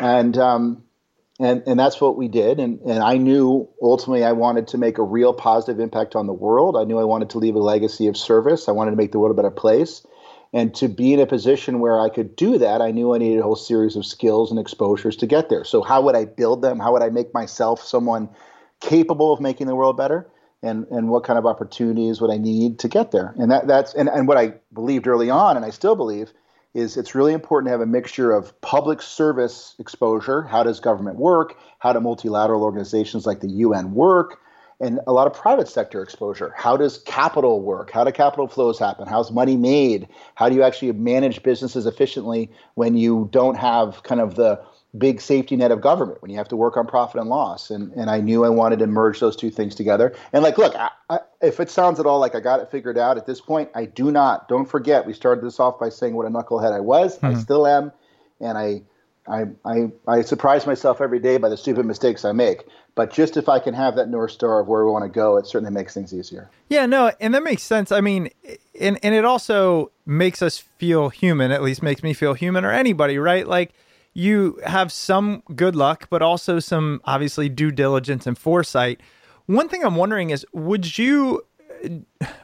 and 0.00 0.38
um, 0.38 0.84
and 1.38 1.62
and 1.66 1.78
that's 1.78 2.00
what 2.00 2.16
we 2.16 2.28
did. 2.28 2.58
And 2.58 2.80
and 2.80 3.02
I 3.02 3.18
knew 3.18 3.68
ultimately 3.82 4.24
I 4.24 4.32
wanted 4.32 4.68
to 4.68 4.78
make 4.78 4.96
a 4.96 5.02
real 5.02 5.34
positive 5.34 5.78
impact 5.78 6.16
on 6.16 6.26
the 6.26 6.32
world. 6.32 6.74
I 6.78 6.84
knew 6.84 6.98
I 6.98 7.04
wanted 7.04 7.28
to 7.30 7.38
leave 7.38 7.54
a 7.54 7.58
legacy 7.58 8.06
of 8.06 8.16
service. 8.16 8.66
I 8.66 8.72
wanted 8.72 8.92
to 8.92 8.96
make 8.96 9.12
the 9.12 9.18
world 9.18 9.32
a 9.32 9.34
better 9.34 9.50
place. 9.50 10.06
And 10.54 10.72
to 10.76 10.88
be 10.88 11.12
in 11.12 11.20
a 11.20 11.26
position 11.26 11.80
where 11.80 12.00
I 12.00 12.08
could 12.08 12.36
do 12.36 12.58
that, 12.58 12.80
I 12.80 12.92
knew 12.92 13.12
I 13.12 13.18
needed 13.18 13.40
a 13.40 13.42
whole 13.42 13.56
series 13.56 13.96
of 13.96 14.06
skills 14.06 14.50
and 14.50 14.58
exposures 14.58 15.16
to 15.16 15.26
get 15.26 15.50
there. 15.50 15.64
So 15.64 15.82
how 15.82 16.00
would 16.02 16.14
I 16.14 16.24
build 16.24 16.62
them? 16.62 16.78
How 16.78 16.92
would 16.92 17.02
I 17.02 17.10
make 17.10 17.34
myself 17.34 17.82
someone 17.82 18.30
capable 18.80 19.32
of 19.32 19.40
making 19.40 19.66
the 19.66 19.74
world 19.74 19.96
better 19.96 20.30
and 20.64 20.86
and 20.90 21.08
what 21.08 21.24
kind 21.24 21.38
of 21.38 21.46
opportunities 21.46 22.20
would 22.20 22.30
I 22.30 22.38
need 22.38 22.78
to 22.80 22.88
get 22.88 23.12
there 23.12 23.34
and 23.38 23.50
that 23.50 23.66
that's 23.66 23.94
and, 23.94 24.08
and 24.08 24.26
what 24.26 24.38
I 24.38 24.54
believed 24.72 25.06
early 25.06 25.30
on 25.30 25.56
and 25.56 25.64
I 25.64 25.70
still 25.70 25.94
believe 25.94 26.32
is 26.72 26.96
it's 26.96 27.14
really 27.14 27.32
important 27.32 27.68
to 27.68 27.72
have 27.72 27.80
a 27.80 27.86
mixture 27.86 28.32
of 28.32 28.58
public 28.60 29.02
service 29.02 29.74
exposure 29.78 30.42
how 30.42 30.62
does 30.62 30.80
government 30.80 31.16
work 31.16 31.56
how 31.78 31.92
do 31.92 32.00
multilateral 32.00 32.62
organizations 32.62 33.26
like 33.26 33.40
the 33.40 33.50
UN 33.50 33.92
work 33.92 34.40
and 34.80 35.00
a 35.06 35.12
lot 35.12 35.26
of 35.26 35.34
private 35.34 35.68
sector 35.68 36.02
exposure. 36.02 36.52
How 36.56 36.76
does 36.76 36.98
capital 36.98 37.62
work? 37.62 37.90
How 37.90 38.04
do 38.04 38.12
capital 38.12 38.48
flows 38.48 38.78
happen? 38.78 39.06
How's 39.06 39.30
money 39.30 39.56
made? 39.56 40.08
How 40.34 40.48
do 40.48 40.54
you 40.54 40.62
actually 40.62 40.92
manage 40.92 41.42
businesses 41.42 41.86
efficiently 41.86 42.50
when 42.74 42.96
you 42.96 43.28
don't 43.32 43.56
have 43.56 44.02
kind 44.02 44.20
of 44.20 44.34
the 44.34 44.60
big 44.96 45.20
safety 45.20 45.56
net 45.56 45.72
of 45.72 45.80
government 45.80 46.22
when 46.22 46.30
you 46.30 46.36
have 46.36 46.48
to 46.48 46.56
work 46.56 46.76
on 46.76 46.86
profit 46.86 47.20
and 47.20 47.28
loss. 47.28 47.70
And, 47.70 47.92
and 47.94 48.10
I 48.10 48.20
knew 48.20 48.44
I 48.44 48.48
wanted 48.48 48.78
to 48.78 48.86
merge 48.86 49.20
those 49.20 49.36
two 49.36 49.50
things 49.50 49.74
together. 49.74 50.14
And 50.32 50.42
like, 50.42 50.56
look, 50.56 50.74
I, 50.76 50.90
I, 51.10 51.18
if 51.40 51.58
it 51.60 51.70
sounds 51.70 51.98
at 51.98 52.06
all 52.06 52.20
like 52.20 52.34
I 52.34 52.40
got 52.40 52.60
it 52.60 52.70
figured 52.70 52.96
out 52.96 53.16
at 53.16 53.26
this 53.26 53.40
point, 53.40 53.70
I 53.74 53.86
do 53.86 54.10
not. 54.10 54.48
Don't 54.48 54.66
forget, 54.66 55.06
we 55.06 55.12
started 55.12 55.44
this 55.44 55.58
off 55.58 55.80
by 55.80 55.88
saying 55.88 56.14
what 56.14 56.26
a 56.26 56.30
knucklehead 56.30 56.72
I 56.72 56.80
was. 56.80 57.16
Mm-hmm. 57.16 57.26
I 57.26 57.34
still 57.34 57.66
am. 57.66 57.92
And 58.40 58.56
I, 58.56 58.82
I, 59.26 59.44
I, 59.64 59.90
I 60.06 60.22
surprise 60.22 60.66
myself 60.66 61.00
every 61.00 61.18
day 61.18 61.38
by 61.38 61.48
the 61.48 61.56
stupid 61.56 61.86
mistakes 61.86 62.24
I 62.24 62.32
make. 62.32 62.64
But 62.94 63.12
just 63.12 63.36
if 63.36 63.48
I 63.48 63.58
can 63.58 63.74
have 63.74 63.96
that 63.96 64.08
North 64.08 64.30
Star 64.30 64.60
of 64.60 64.68
where 64.68 64.84
we 64.84 64.90
want 64.90 65.04
to 65.04 65.08
go, 65.08 65.36
it 65.36 65.46
certainly 65.46 65.72
makes 65.72 65.94
things 65.94 66.14
easier. 66.14 66.48
Yeah, 66.68 66.86
no, 66.86 67.10
and 67.20 67.34
that 67.34 67.42
makes 67.42 67.62
sense. 67.62 67.90
I 67.90 68.00
mean, 68.00 68.30
and, 68.78 68.98
and 69.02 69.14
it 69.14 69.24
also 69.24 69.90
makes 70.06 70.42
us 70.42 70.58
feel 70.58 71.08
human, 71.08 71.50
at 71.50 71.62
least 71.62 71.82
makes 71.82 72.02
me 72.02 72.12
feel 72.12 72.34
human 72.34 72.64
or 72.64 72.70
anybody, 72.70 73.18
right? 73.18 73.48
Like, 73.48 73.72
you 74.12 74.60
have 74.64 74.92
some 74.92 75.42
good 75.56 75.74
luck, 75.74 76.06
but 76.08 76.22
also 76.22 76.60
some 76.60 77.00
obviously 77.04 77.48
due 77.48 77.72
diligence 77.72 78.28
and 78.28 78.38
foresight. 78.38 79.00
One 79.46 79.68
thing 79.68 79.84
I'm 79.84 79.96
wondering 79.96 80.30
is 80.30 80.46
would 80.52 80.96
you, 80.96 81.44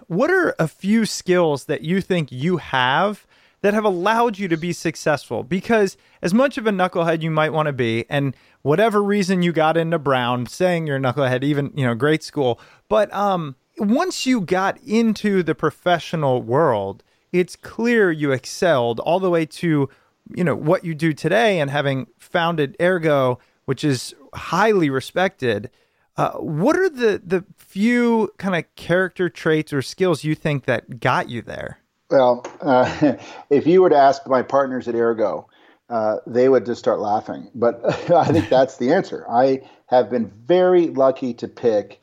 what 0.08 0.30
are 0.30 0.56
a 0.58 0.66
few 0.66 1.06
skills 1.06 1.66
that 1.66 1.82
you 1.82 2.00
think 2.00 2.32
you 2.32 2.56
have 2.56 3.24
that 3.62 3.74
have 3.74 3.84
allowed 3.84 4.38
you 4.38 4.48
to 4.48 4.56
be 4.56 4.72
successful? 4.72 5.42
Because 5.42 5.96
as 6.22 6.32
much 6.32 6.58
of 6.58 6.66
a 6.66 6.70
knucklehead 6.70 7.22
you 7.22 7.30
might 7.30 7.52
want 7.52 7.66
to 7.66 7.72
be, 7.72 8.04
and 8.08 8.34
whatever 8.62 9.02
reason 9.02 9.42
you 9.42 9.52
got 9.52 9.76
into 9.76 9.98
Brown, 9.98 10.46
saying 10.46 10.86
you're 10.86 10.96
a 10.96 11.00
knucklehead, 11.00 11.42
even, 11.44 11.72
you 11.74 11.86
know, 11.86 11.94
great 11.94 12.22
school, 12.22 12.60
but 12.88 13.12
um, 13.14 13.56
once 13.78 14.26
you 14.26 14.40
got 14.40 14.78
into 14.82 15.42
the 15.42 15.54
professional 15.54 16.42
world, 16.42 17.02
it's 17.32 17.56
clear 17.56 18.10
you 18.10 18.32
excelled 18.32 19.00
all 19.00 19.20
the 19.20 19.30
way 19.30 19.46
to 19.46 19.88
you 20.34 20.44
know 20.44 20.54
what 20.54 20.84
you 20.84 20.94
do 20.94 21.12
today 21.12 21.60
and 21.60 21.70
having 21.70 22.06
founded 22.18 22.76
Ergo, 22.80 23.38
which 23.64 23.84
is 23.84 24.14
highly 24.34 24.90
respected. 24.90 25.70
Uh, 26.16 26.32
what 26.32 26.76
are 26.76 26.88
the 26.88 27.20
the 27.24 27.44
few 27.56 28.30
kind 28.38 28.56
of 28.56 28.64
character 28.76 29.28
traits 29.28 29.72
or 29.72 29.82
skills 29.82 30.24
you 30.24 30.34
think 30.34 30.64
that 30.64 31.00
got 31.00 31.28
you 31.28 31.42
there? 31.42 31.79
Well, 32.10 32.44
uh, 32.60 33.14
if 33.50 33.66
you 33.66 33.82
were 33.82 33.90
to 33.90 33.96
ask 33.96 34.26
my 34.26 34.42
partners 34.42 34.88
at 34.88 34.94
Ergo, 34.94 35.48
uh, 35.88 36.16
they 36.26 36.48
would 36.48 36.66
just 36.66 36.78
start 36.78 37.00
laughing. 37.00 37.50
But 37.54 37.84
I 38.10 38.26
think 38.26 38.48
that's 38.48 38.76
the 38.78 38.92
answer. 38.92 39.24
I 39.28 39.62
have 39.86 40.10
been 40.10 40.30
very 40.46 40.88
lucky 40.88 41.34
to 41.34 41.48
pick 41.48 42.00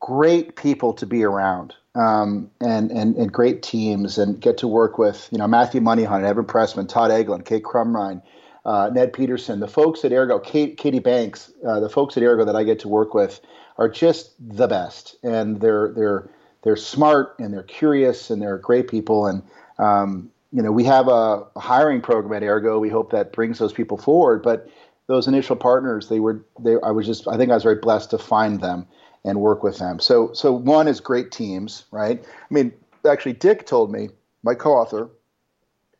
great 0.00 0.56
people 0.56 0.92
to 0.94 1.06
be 1.06 1.24
around 1.24 1.74
um, 1.94 2.50
and, 2.60 2.90
and, 2.90 3.16
and 3.16 3.32
great 3.32 3.62
teams 3.62 4.18
and 4.18 4.38
get 4.40 4.58
to 4.58 4.68
work 4.68 4.98
with, 4.98 5.28
you 5.32 5.38
know, 5.38 5.48
Matthew 5.48 5.80
Moneyhunt, 5.80 6.24
Evan 6.24 6.44
Pressman, 6.44 6.88
Todd 6.88 7.10
Eglin, 7.10 7.44
Kate 7.44 7.62
Crumrine, 7.64 8.22
uh, 8.66 8.90
Ned 8.92 9.12
Peterson, 9.14 9.60
the 9.60 9.68
folks 9.68 10.04
at 10.04 10.12
Ergo, 10.12 10.38
Kate, 10.38 10.76
Katie 10.76 10.98
Banks, 10.98 11.50
uh, 11.66 11.80
the 11.80 11.88
folks 11.88 12.16
at 12.16 12.22
Ergo 12.22 12.44
that 12.44 12.56
I 12.56 12.64
get 12.64 12.80
to 12.80 12.88
work 12.88 13.14
with 13.14 13.40
are 13.78 13.88
just 13.88 14.32
the 14.38 14.66
best. 14.66 15.16
And 15.22 15.60
they're, 15.60 15.92
they're, 15.94 16.30
they're 16.66 16.74
smart 16.74 17.36
and 17.38 17.54
they're 17.54 17.62
curious 17.62 18.28
and 18.28 18.42
they're 18.42 18.58
great 18.58 18.88
people. 18.88 19.28
And, 19.28 19.40
um, 19.78 20.32
you 20.50 20.60
know, 20.60 20.72
we 20.72 20.82
have 20.82 21.06
a, 21.06 21.46
hiring 21.56 22.00
program 22.00 22.42
at 22.42 22.44
Ergo. 22.44 22.80
We 22.80 22.88
hope 22.88 23.12
that 23.12 23.32
brings 23.32 23.60
those 23.60 23.72
people 23.72 23.96
forward. 23.96 24.42
But 24.42 24.68
those 25.06 25.28
initial 25.28 25.54
partners, 25.54 26.08
they 26.08 26.18
were, 26.18 26.44
they, 26.58 26.74
I 26.82 26.90
was 26.90 27.06
just, 27.06 27.28
I 27.28 27.36
think 27.36 27.52
I 27.52 27.54
was 27.54 27.62
very 27.62 27.76
blessed 27.76 28.10
to 28.10 28.18
find 28.18 28.60
them 28.60 28.84
and 29.24 29.40
work 29.40 29.62
with 29.62 29.78
them. 29.78 30.00
So, 30.00 30.32
so 30.32 30.52
one 30.52 30.88
is 30.88 30.98
great 30.98 31.30
teams, 31.30 31.84
right? 31.92 32.20
I 32.20 32.54
mean, 32.54 32.72
actually, 33.08 33.34
Dick 33.34 33.64
told 33.64 33.92
me, 33.92 34.08
my 34.42 34.56
co-author, 34.56 35.08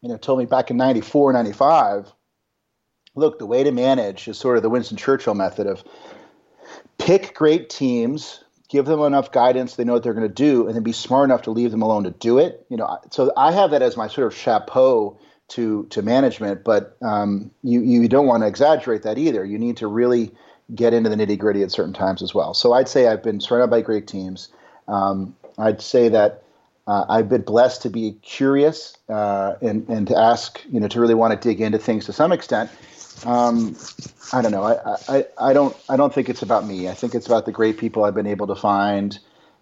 you 0.00 0.08
know, 0.08 0.16
told 0.16 0.40
me 0.40 0.46
back 0.46 0.72
in 0.72 0.76
94, 0.76 1.32
95, 1.32 2.12
look, 3.14 3.38
the 3.38 3.46
way 3.46 3.62
to 3.62 3.70
manage 3.70 4.26
is 4.26 4.36
sort 4.36 4.56
of 4.56 4.64
the 4.64 4.70
Winston 4.70 4.96
Churchill 4.96 5.34
method 5.34 5.68
of 5.68 5.84
pick 6.98 7.36
great 7.36 7.70
teams, 7.70 8.42
give 8.68 8.86
them 8.86 9.00
enough 9.00 9.32
guidance, 9.32 9.76
they 9.76 9.84
know 9.84 9.94
what 9.94 10.02
they're 10.02 10.14
going 10.14 10.28
to 10.28 10.34
do, 10.34 10.66
and 10.66 10.74
then 10.74 10.82
be 10.82 10.92
smart 10.92 11.24
enough 11.24 11.42
to 11.42 11.50
leave 11.50 11.70
them 11.70 11.82
alone 11.82 12.04
to 12.04 12.10
do 12.10 12.38
it. 12.38 12.66
You 12.68 12.76
know, 12.76 12.98
so 13.10 13.32
I 13.36 13.52
have 13.52 13.70
that 13.70 13.82
as 13.82 13.96
my 13.96 14.08
sort 14.08 14.26
of 14.26 14.36
chapeau 14.36 15.18
to 15.48 15.84
to 15.90 16.02
management, 16.02 16.64
but 16.64 16.96
um, 17.02 17.50
you 17.62 17.80
you 17.80 18.08
don't 18.08 18.26
want 18.26 18.42
to 18.42 18.46
exaggerate 18.46 19.02
that 19.02 19.18
either. 19.18 19.44
You 19.44 19.58
need 19.58 19.76
to 19.78 19.86
really 19.86 20.32
get 20.74 20.92
into 20.92 21.08
the 21.08 21.16
nitty 21.16 21.38
gritty 21.38 21.62
at 21.62 21.70
certain 21.70 21.92
times 21.92 22.22
as 22.22 22.34
well. 22.34 22.54
So 22.54 22.72
I'd 22.72 22.88
say 22.88 23.06
I've 23.06 23.22
been 23.22 23.40
surrounded 23.40 23.70
by 23.70 23.80
great 23.80 24.08
teams. 24.08 24.48
Um, 24.88 25.36
I'd 25.58 25.80
say 25.80 26.08
that 26.08 26.42
uh, 26.86 27.04
I've 27.08 27.28
been 27.28 27.42
blessed 27.42 27.82
to 27.82 27.90
be 27.90 28.12
curious 28.22 28.96
uh, 29.08 29.54
and 29.62 29.88
and 29.88 30.06
to 30.08 30.16
ask, 30.16 30.60
you 30.70 30.80
know, 30.80 30.88
to 30.88 31.00
really 31.00 31.14
want 31.14 31.40
to 31.40 31.48
dig 31.48 31.60
into 31.60 31.78
things 31.78 32.06
to 32.06 32.12
some 32.12 32.32
extent. 32.32 32.70
Um, 33.24 33.76
I 34.32 34.42
don't 34.42 34.52
know. 34.52 34.64
I, 34.64 34.96
I, 35.08 35.26
I 35.38 35.52
don't 35.52 35.76
I 35.88 35.96
don't 35.96 36.12
think 36.12 36.28
it's 36.28 36.42
about 36.42 36.66
me. 36.66 36.88
I 36.88 36.94
think 36.94 37.14
it's 37.14 37.26
about 37.26 37.46
the 37.46 37.52
great 37.52 37.78
people 37.78 38.04
I've 38.04 38.14
been 38.14 38.26
able 38.26 38.46
to 38.48 38.56
find, 38.56 39.18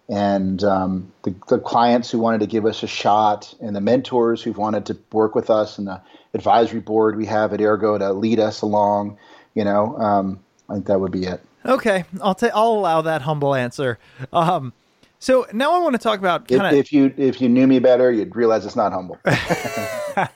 and 0.09 0.63
um, 0.63 1.11
the, 1.23 1.35
the 1.47 1.59
clients 1.59 2.11
who 2.11 2.19
wanted 2.19 2.39
to 2.41 2.47
give 2.47 2.65
us 2.65 2.83
a 2.83 2.87
shot, 2.87 3.53
and 3.61 3.75
the 3.75 3.81
mentors 3.81 4.41
who've 4.41 4.57
wanted 4.57 4.85
to 4.87 4.97
work 5.11 5.35
with 5.35 5.49
us, 5.49 5.77
and 5.77 5.87
the 5.87 6.01
advisory 6.33 6.79
board 6.79 7.15
we 7.15 7.25
have 7.27 7.53
at 7.53 7.61
Ergo 7.61 7.97
to 7.97 8.11
lead 8.13 8.39
us 8.39 8.61
along. 8.61 9.17
You 9.53 9.63
know, 9.63 9.97
um, 9.97 10.39
I 10.69 10.73
think 10.73 10.87
that 10.87 10.99
would 10.99 11.11
be 11.11 11.25
it. 11.25 11.41
Okay, 11.65 12.03
I'll 12.21 12.35
ta- 12.35 12.51
I'll 12.53 12.73
allow 12.73 13.01
that 13.01 13.21
humble 13.23 13.55
answer. 13.55 13.97
Um, 14.33 14.73
so 15.19 15.45
now 15.53 15.73
I 15.73 15.79
want 15.79 15.93
to 15.93 15.99
talk 15.99 16.19
about 16.19 16.49
If, 16.51 16.59
kind 16.59 16.73
of. 16.73 16.79
if 16.79 16.93
you 16.93 17.13
if 17.17 17.41
you 17.41 17.49
knew 17.49 17.67
me 17.67 17.79
better, 17.79 18.11
you'd 18.11 18.35
realize 18.35 18.65
it's 18.65 18.75
not 18.75 18.91
humble. 18.91 19.17
I 19.25 20.29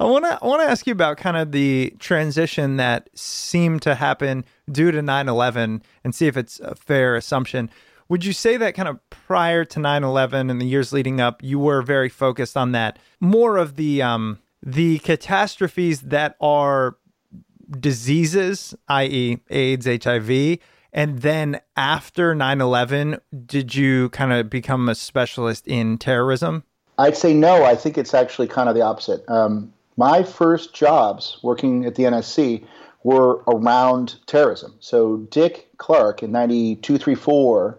want 0.00 0.24
to 0.24 0.38
I 0.42 0.46
want 0.46 0.62
to 0.62 0.68
ask 0.68 0.86
you 0.86 0.92
about 0.92 1.16
kind 1.16 1.36
of 1.36 1.52
the 1.52 1.94
transition 1.98 2.76
that 2.76 3.08
seemed 3.14 3.82
to 3.82 3.94
happen 3.94 4.44
due 4.70 4.90
to 4.90 5.00
9/11 5.00 5.82
and 6.04 6.14
see 6.14 6.26
if 6.26 6.36
it's 6.36 6.60
a 6.60 6.74
fair 6.74 7.16
assumption. 7.16 7.70
Would 8.08 8.24
you 8.24 8.32
say 8.32 8.56
that 8.56 8.74
kind 8.74 8.88
of 8.88 8.98
prior 9.10 9.64
to 9.66 9.80
9/11 9.80 10.50
and 10.50 10.60
the 10.60 10.66
years 10.66 10.92
leading 10.92 11.20
up, 11.20 11.42
you 11.42 11.58
were 11.58 11.82
very 11.82 12.08
focused 12.08 12.56
on 12.56 12.72
that 12.72 12.98
more 13.20 13.56
of 13.56 13.76
the 13.76 14.02
um 14.02 14.38
the 14.62 14.98
catastrophes 15.00 16.02
that 16.02 16.36
are 16.40 16.96
diseases, 17.80 18.74
i.e., 18.88 19.38
AIDS, 19.50 19.86
HIV, 19.86 20.58
and 20.98 21.20
then 21.20 21.60
after 21.76 22.34
9/11, 22.34 23.20
did 23.46 23.72
you 23.72 24.08
kind 24.08 24.32
of 24.32 24.50
become 24.50 24.88
a 24.88 24.96
specialist 24.96 25.64
in 25.68 25.96
terrorism? 25.96 26.64
I'd 26.98 27.16
say 27.16 27.32
no. 27.32 27.62
I 27.62 27.76
think 27.76 27.96
it's 27.96 28.14
actually 28.14 28.48
kind 28.48 28.68
of 28.68 28.74
the 28.74 28.82
opposite. 28.82 29.22
Um, 29.30 29.72
my 29.96 30.24
first 30.24 30.74
jobs 30.74 31.38
working 31.40 31.84
at 31.84 31.94
the 31.94 32.02
NSC 32.02 32.64
were 33.04 33.44
around 33.46 34.16
terrorism. 34.26 34.74
So 34.80 35.18
Dick 35.30 35.68
Clarke 35.76 36.24
in 36.24 36.32
92, 36.32 36.98
3, 36.98 37.14
4 37.14 37.78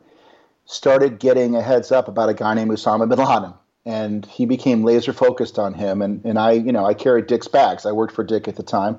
started 0.64 1.20
getting 1.20 1.58
a 1.58 1.62
heads 1.62 1.92
up 1.92 2.08
about 2.08 2.30
a 2.30 2.34
guy 2.34 2.54
named 2.54 2.72
Osama 2.72 3.10
bin 3.10 3.20
Laden. 3.20 3.54
And 3.86 4.26
he 4.28 4.46
became 4.46 4.86
laser 4.86 5.12
focused 5.12 5.60
on 5.60 5.74
him. 5.74 6.02
And, 6.02 6.24
and 6.24 6.40
I, 6.40 6.52
you 6.52 6.72
know, 6.72 6.86
I 6.86 6.94
carried 6.94 7.28
Dick's 7.28 7.50
bags. 7.50 7.86
I 7.86 7.92
worked 7.92 8.14
for 8.14 8.24
Dick 8.24 8.48
at 8.48 8.56
the 8.56 8.64
time. 8.64 8.98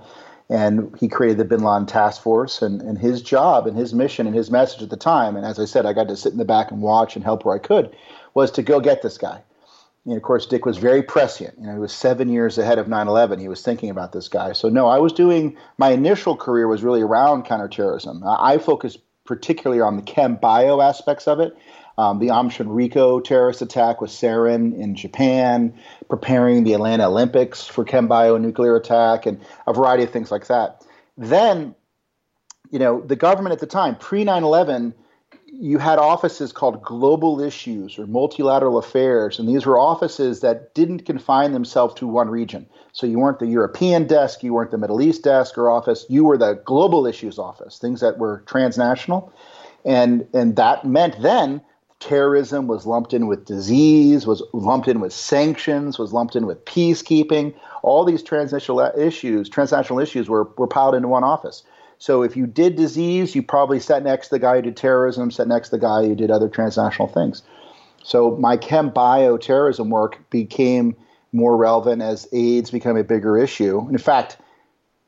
And 0.51 0.95
he 0.99 1.09
created 1.09 1.39
the 1.39 1.45
bin 1.45 1.63
Laden 1.63 1.87
task 1.87 2.21
force. 2.21 2.61
And, 2.61 2.83
and 2.83 2.99
his 2.99 3.23
job 3.23 3.67
and 3.67 3.77
his 3.77 3.95
mission 3.95 4.27
and 4.27 4.35
his 4.35 4.51
message 4.51 4.83
at 4.83 4.91
the 4.91 4.97
time, 4.97 5.37
and 5.37 5.47
as 5.47 5.59
I 5.59 5.65
said, 5.65 5.87
I 5.87 5.93
got 5.93 6.09
to 6.09 6.17
sit 6.17 6.33
in 6.33 6.39
the 6.39 6.45
back 6.45 6.71
and 6.71 6.83
watch 6.83 7.15
and 7.15 7.25
help 7.25 7.45
where 7.45 7.55
I 7.55 7.59
could, 7.59 7.95
was 8.35 8.51
to 8.53 8.63
go 8.63 8.81
get 8.81 9.01
this 9.01 9.17
guy. 9.17 9.43
And 10.07 10.17
of 10.17 10.23
course, 10.23 10.47
Dick 10.47 10.67
was 10.67 10.79
very 10.79 11.03
prescient. 11.03 11.55
You 11.59 11.67
know, 11.67 11.75
he 11.75 11.79
was 11.79 11.93
seven 11.93 12.29
years 12.29 12.59
ahead 12.59 12.79
of 12.79 12.87
9/11. 12.87 13.41
He 13.41 13.49
was 13.49 13.63
thinking 13.63 13.91
about 13.91 14.13
this 14.13 14.29
guy. 14.29 14.53
So 14.53 14.69
no, 14.69 14.89
I 14.89 14.99
was 14.99 15.13
doing 15.13 15.57
my 15.79 15.91
initial 15.91 16.37
career 16.37 16.67
was 16.67 16.83
really 16.83 17.03
around 17.03 17.45
counterterrorism. 17.45 18.25
I, 18.27 18.55
I 18.55 18.59
focused 18.59 18.99
particularly 19.25 19.81
on 19.81 19.97
the 19.97 20.03
chem 20.03 20.37
bio 20.37 20.81
aspects 20.81 21.29
of 21.29 21.39
it. 21.39 21.57
Um, 22.01 22.19
the 22.19 22.31
Aum 22.31 22.49
Shinrikyo 22.49 23.23
terrorist 23.23 23.61
attack 23.61 24.01
with 24.01 24.11
sarin 24.11 24.75
in 24.75 24.95
Japan, 24.95 25.75
preparing 26.09 26.65
the 26.65 26.73
Atlanta 26.73 27.07
Olympics 27.07 27.67
for 27.67 27.85
bio 27.85 28.39
nuclear 28.39 28.75
attack, 28.75 29.27
and 29.27 29.39
a 29.67 29.75
variety 29.75 30.05
of 30.05 30.11
things 30.11 30.31
like 30.31 30.47
that. 30.47 30.83
Then, 31.19 31.75
you 32.71 32.79
know, 32.79 33.03
the 33.03 33.17
government 33.17 33.53
at 33.53 33.59
the 33.59 33.67
time, 33.67 33.97
pre 33.97 34.25
9 34.25 34.43
11, 34.43 34.95
you 35.45 35.77
had 35.77 35.99
offices 35.99 36.53
called 36.53 36.83
global 36.83 37.39
issues 37.39 37.99
or 37.99 38.07
multilateral 38.07 38.79
affairs, 38.79 39.39
and 39.39 39.47
these 39.47 39.67
were 39.67 39.79
offices 39.79 40.41
that 40.41 40.75
didn't 40.75 41.05
confine 41.05 41.53
themselves 41.53 41.93
to 41.97 42.07
one 42.07 42.31
region. 42.31 42.67
So 42.93 43.07
you 43.07 43.19
weren't 43.19 43.41
the 43.41 43.47
European 43.47 44.07
desk, 44.07 44.43
you 44.43 44.55
weren't 44.55 44.71
the 44.71 44.79
Middle 44.79 45.03
East 45.03 45.23
desk 45.23 45.59
or 45.59 45.69
office, 45.69 46.07
you 46.09 46.25
were 46.25 46.39
the 46.39 46.63
global 46.65 47.07
issues 47.07 47.39
office, 47.39 47.79
things 47.79 48.01
that 48.01 48.17
were 48.17 48.43
transnational. 48.47 49.35
And, 49.85 50.27
and 50.33 50.57
that 50.57 50.87
meant 50.87 51.21
then 51.21 51.61
terrorism 52.01 52.67
was 52.67 52.87
lumped 52.87 53.13
in 53.13 53.27
with 53.27 53.45
disease, 53.45 54.27
was 54.27 54.43
lumped 54.53 54.89
in 54.89 55.01
with 55.01 55.13
sanctions, 55.13 55.99
was 55.99 56.13
lumped 56.13 56.35
in 56.35 56.47
with 56.47 56.65
peacekeeping. 56.65 57.55
All 57.83 58.05
these 58.05 58.23
transnational 58.23 58.81
issues, 58.99 59.49
transnational 59.49 60.01
issues 60.01 60.29
were, 60.29 60.45
were 60.57 60.67
piled 60.67 60.95
into 60.95 61.09
one 61.09 61.25
office. 61.25 61.63
So 61.99 62.23
if 62.23 62.37
you 62.37 62.47
did 62.47 62.77
disease, 62.77 63.35
you 63.35 63.43
probably 63.43 63.79
sat 63.79 64.03
next 64.03 64.29
to 64.29 64.37
the 64.37 64.39
guy 64.39 64.57
who 64.57 64.63
did 64.63 64.77
terrorism, 64.77 65.31
sat 65.31 65.47
next 65.47 65.69
to 65.69 65.77
the 65.77 65.81
guy 65.81 66.07
who 66.07 66.15
did 66.15 66.31
other 66.31 66.49
transnational 66.49 67.09
things. 67.09 67.43
So 68.03 68.37
my 68.37 68.57
chem 68.57 68.89
bio 68.89 69.37
terrorism 69.37 69.91
work 69.91 70.19
became 70.31 70.97
more 71.33 71.57
relevant 71.57 72.01
as 72.01 72.27
AIDS 72.33 72.71
became 72.71 72.97
a 72.97 73.05
bigger 73.05 73.37
issue. 73.37 73.87
In 73.91 73.99
fact, 73.99 74.39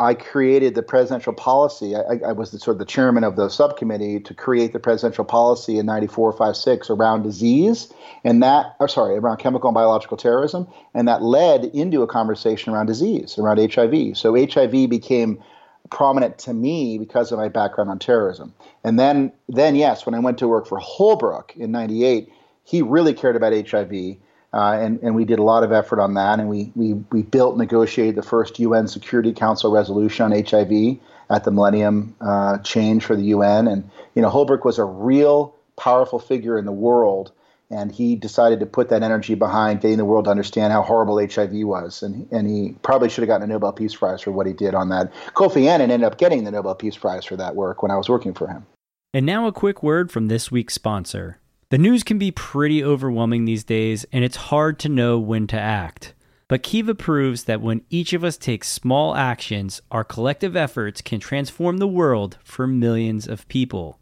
I 0.01 0.15
created 0.15 0.75
the 0.75 0.83
presidential 0.83 1.33
policy. 1.33 1.95
I, 1.95 2.29
I 2.29 2.33
was 2.33 2.51
the, 2.51 2.59
sort 2.59 2.75
of 2.75 2.79
the 2.79 2.85
chairman 2.85 3.23
of 3.23 3.37
the 3.37 3.49
subcommittee 3.49 4.21
to 4.21 4.35
create 4.35 4.73
the 4.73 4.81
presidential 4.81 5.25
policy 5.25 5.79
in 5.79 5.87
94, 5.87 6.33
5, 6.33 6.57
6 6.57 6.91
around 6.91 7.23
disease 7.23 7.93
and 8.25 8.43
that, 8.43 8.75
or 8.81 8.89
sorry, 8.89 9.17
around 9.17 9.37
chemical 9.37 9.69
and 9.69 9.75
biological 9.75 10.17
terrorism. 10.17 10.67
And 10.95 11.07
that 11.07 11.23
led 11.23 11.67
into 11.67 12.03
a 12.03 12.07
conversation 12.07 12.73
around 12.73 12.87
disease, 12.87 13.39
around 13.39 13.59
HIV. 13.59 14.17
So 14.17 14.35
HIV 14.35 14.91
became 14.91 15.43
prominent 15.91 16.39
to 16.39 16.55
me 16.55 16.99
because 16.99 17.31
of 17.31 17.39
my 17.39 17.49
background 17.49 17.91
on 17.91 17.99
terrorism. 17.99 18.55
And 18.83 18.99
then, 18.99 19.33
then 19.49 19.77
yes, 19.77 20.07
when 20.07 20.15
I 20.15 20.19
went 20.19 20.39
to 20.39 20.49
work 20.49 20.67
for 20.67 20.81
Holbrooke 20.81 21.55
in 21.57 21.71
98, 21.71 22.33
he 22.65 22.83
really 22.83 23.15
cared 23.15 23.37
about 23.37 23.53
HIV. 23.53 24.17
Uh, 24.55 24.79
and, 24.81 25.01
and 25.03 25.15
we 25.15 25.25
did 25.25 25.39
a 25.39 25.43
lot 25.43 25.65
of 25.65 25.73
effort 25.73 26.01
on 26.01 26.15
that. 26.15 26.39
And 26.39 26.49
we, 26.49 26.73
we, 26.75 26.93
we 27.11 27.23
built, 27.23 27.57
negotiated 27.57 28.17
the 28.17 28.23
first 28.23 28.59
UN 28.59 28.87
Security 28.87 29.33
Council 29.33 29.73
resolution 29.73 30.27
on 30.27 30.33
HIV 30.33 30.99
at 31.31 31.45
the 31.45 31.51
Millennium 31.51 32.15
uh, 32.21 32.59
Change 32.59 33.05
for 33.05 33.17
the 33.17 33.25
UN. 33.25 33.67
And, 33.67 33.91
you 34.15 34.21
know, 34.21 34.31
Holbrooke 34.31 34.65
was 34.65 34.79
a 34.79 34.85
real 34.85 35.55
powerful 35.77 36.19
figure 36.19 36.59
in 36.59 36.67
the 36.67 36.73
world. 36.73 37.33
And 37.71 37.91
he 37.91 38.17
decided 38.17 38.61
to 38.61 38.67
put 38.67 38.91
that 38.91 39.03
energy 39.03 39.35
behind 39.35 39.81
getting 39.81 39.97
the 39.97 40.05
world 40.05 40.27
to 40.27 40.31
understand 40.31 40.75
how 40.75 40.83
horrible 40.83 41.19
HIV 41.19 41.53
was. 41.65 42.03
And, 42.03 42.31
and 42.31 42.47
he 42.47 42.77
probably 42.83 43.09
should 43.09 43.23
have 43.23 43.29
gotten 43.29 43.49
a 43.49 43.51
Nobel 43.51 43.73
Peace 43.73 43.95
Prize 43.95 44.21
for 44.21 44.31
what 44.31 44.47
he 44.47 44.53
did 44.53 44.75
on 44.75 44.91
that. 44.91 45.11
Kofi 45.35 45.67
Annan 45.67 45.91
ended 45.91 46.07
up 46.07 46.19
getting 46.19 46.45
the 46.45 46.51
Nobel 46.51 46.75
Peace 46.75 46.99
Prize 46.99 47.25
for 47.25 47.37
that 47.37 47.57
work 47.57 47.83
when 47.83 47.91
I 47.91 47.97
was 47.97 48.11
working 48.11 48.35
for 48.35 48.47
him. 48.47 48.67
And 49.15 49.25
now 49.25 49.47
a 49.47 49.53
quick 49.53 49.83
word 49.83 50.11
from 50.11 50.29
this 50.29 50.51
week's 50.51 50.75
sponsor. 50.75 51.39
The 51.73 51.79
news 51.79 52.03
can 52.03 52.19
be 52.19 52.31
pretty 52.31 52.85
overwhelming 52.85 53.47
these 53.47 53.65
days, 53.65 54.05
and 54.13 54.23
it's 54.23 54.37
hard 54.37 54.79
to 54.81 54.91
know 54.91 55.19
when 55.19 55.47
to 55.47 55.59
act. 55.59 56.13
But 56.47 56.63
Kiva 56.63 56.95
proves 56.95 57.45
that 57.45 57.63
when 57.63 57.81
each 57.89 58.13
of 58.13 58.23
us 58.23 58.37
takes 58.37 58.69
small 58.69 59.15
actions, 59.15 59.81
our 59.91 60.05
collective 60.05 60.55
efforts 60.55 61.01
can 61.01 61.19
transform 61.19 61.79
the 61.79 61.89
world 61.89 62.37
for 62.45 62.67
millions 62.67 63.27
of 63.27 63.49
people. 63.49 63.99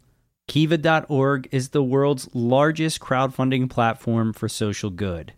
Kiva.org 0.49 1.47
is 1.53 1.69
the 1.69 1.81
world's 1.81 2.27
largest 2.33 2.99
crowdfunding 2.99 3.69
platform 3.69 4.33
for 4.33 4.49
social 4.49 4.89
good. 4.89 5.31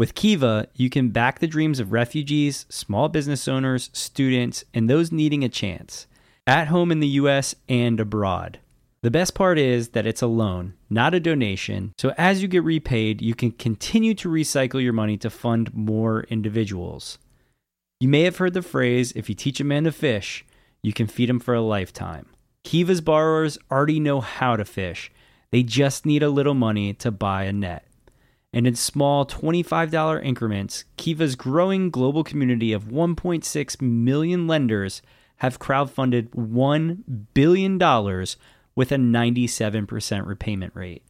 With 0.00 0.16
Kiva, 0.16 0.66
you 0.74 0.90
can 0.90 1.10
back 1.10 1.38
the 1.38 1.46
dreams 1.46 1.78
of 1.78 1.92
refugees, 1.92 2.66
small 2.70 3.08
business 3.08 3.46
owners, 3.46 3.88
students, 3.92 4.64
and 4.74 4.90
those 4.90 5.12
needing 5.12 5.44
a 5.44 5.48
chance, 5.48 6.08
at 6.44 6.66
home 6.66 6.90
in 6.90 6.98
the 6.98 7.06
US 7.20 7.54
and 7.68 8.00
abroad. 8.00 8.58
The 9.02 9.10
best 9.10 9.34
part 9.34 9.58
is 9.58 9.88
that 9.90 10.06
it's 10.06 10.22
a 10.22 10.28
loan, 10.28 10.74
not 10.88 11.12
a 11.12 11.18
donation, 11.18 11.92
so 11.98 12.14
as 12.16 12.40
you 12.40 12.46
get 12.46 12.62
repaid, 12.62 13.20
you 13.20 13.34
can 13.34 13.50
continue 13.50 14.14
to 14.14 14.28
recycle 14.28 14.80
your 14.80 14.92
money 14.92 15.16
to 15.18 15.28
fund 15.28 15.74
more 15.74 16.22
individuals. 16.24 17.18
You 17.98 18.08
may 18.08 18.22
have 18.22 18.36
heard 18.36 18.54
the 18.54 18.62
phrase 18.62 19.12
if 19.16 19.28
you 19.28 19.34
teach 19.34 19.58
a 19.58 19.64
man 19.64 19.84
to 19.84 19.92
fish, 19.92 20.44
you 20.84 20.92
can 20.92 21.08
feed 21.08 21.28
him 21.28 21.40
for 21.40 21.52
a 21.52 21.60
lifetime. 21.60 22.26
Kiva's 22.62 23.00
borrowers 23.00 23.58
already 23.72 23.98
know 23.98 24.20
how 24.20 24.54
to 24.54 24.64
fish, 24.64 25.10
they 25.50 25.64
just 25.64 26.06
need 26.06 26.22
a 26.22 26.30
little 26.30 26.54
money 26.54 26.94
to 26.94 27.10
buy 27.10 27.42
a 27.42 27.52
net. 27.52 27.84
And 28.52 28.68
in 28.68 28.76
small 28.76 29.26
$25 29.26 30.24
increments, 30.24 30.84
Kiva's 30.96 31.34
growing 31.34 31.90
global 31.90 32.22
community 32.22 32.72
of 32.72 32.84
1.6 32.84 33.82
million 33.82 34.46
lenders 34.46 35.02
have 35.38 35.58
crowdfunded 35.58 36.28
$1 36.28 36.98
billion 37.34 37.78
with 38.74 38.90
a 38.92 38.96
97% 38.96 40.26
repayment 40.26 40.74
rate. 40.74 41.02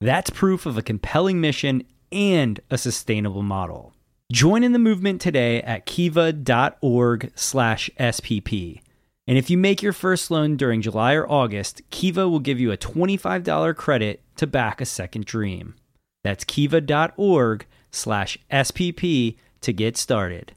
That's 0.00 0.30
proof 0.30 0.66
of 0.66 0.76
a 0.76 0.82
compelling 0.82 1.40
mission 1.40 1.84
and 2.12 2.60
a 2.70 2.78
sustainable 2.78 3.42
model. 3.42 3.92
Join 4.32 4.64
in 4.64 4.72
the 4.72 4.78
movement 4.78 5.20
today 5.20 5.60
at 5.62 5.86
kiva.org/spp. 5.86 8.80
And 9.28 9.36
if 9.36 9.50
you 9.50 9.58
make 9.58 9.82
your 9.82 9.92
first 9.92 10.30
loan 10.30 10.56
during 10.56 10.82
July 10.82 11.14
or 11.14 11.28
August, 11.28 11.82
Kiva 11.90 12.28
will 12.28 12.38
give 12.38 12.60
you 12.60 12.70
a 12.70 12.76
$25 12.76 13.76
credit 13.76 14.22
to 14.36 14.46
back 14.46 14.80
a 14.80 14.84
second 14.84 15.24
dream. 15.24 15.74
That's 16.22 16.44
kiva.org/spp 16.44 19.36
to 19.62 19.72
get 19.72 19.96
started. 19.96 20.52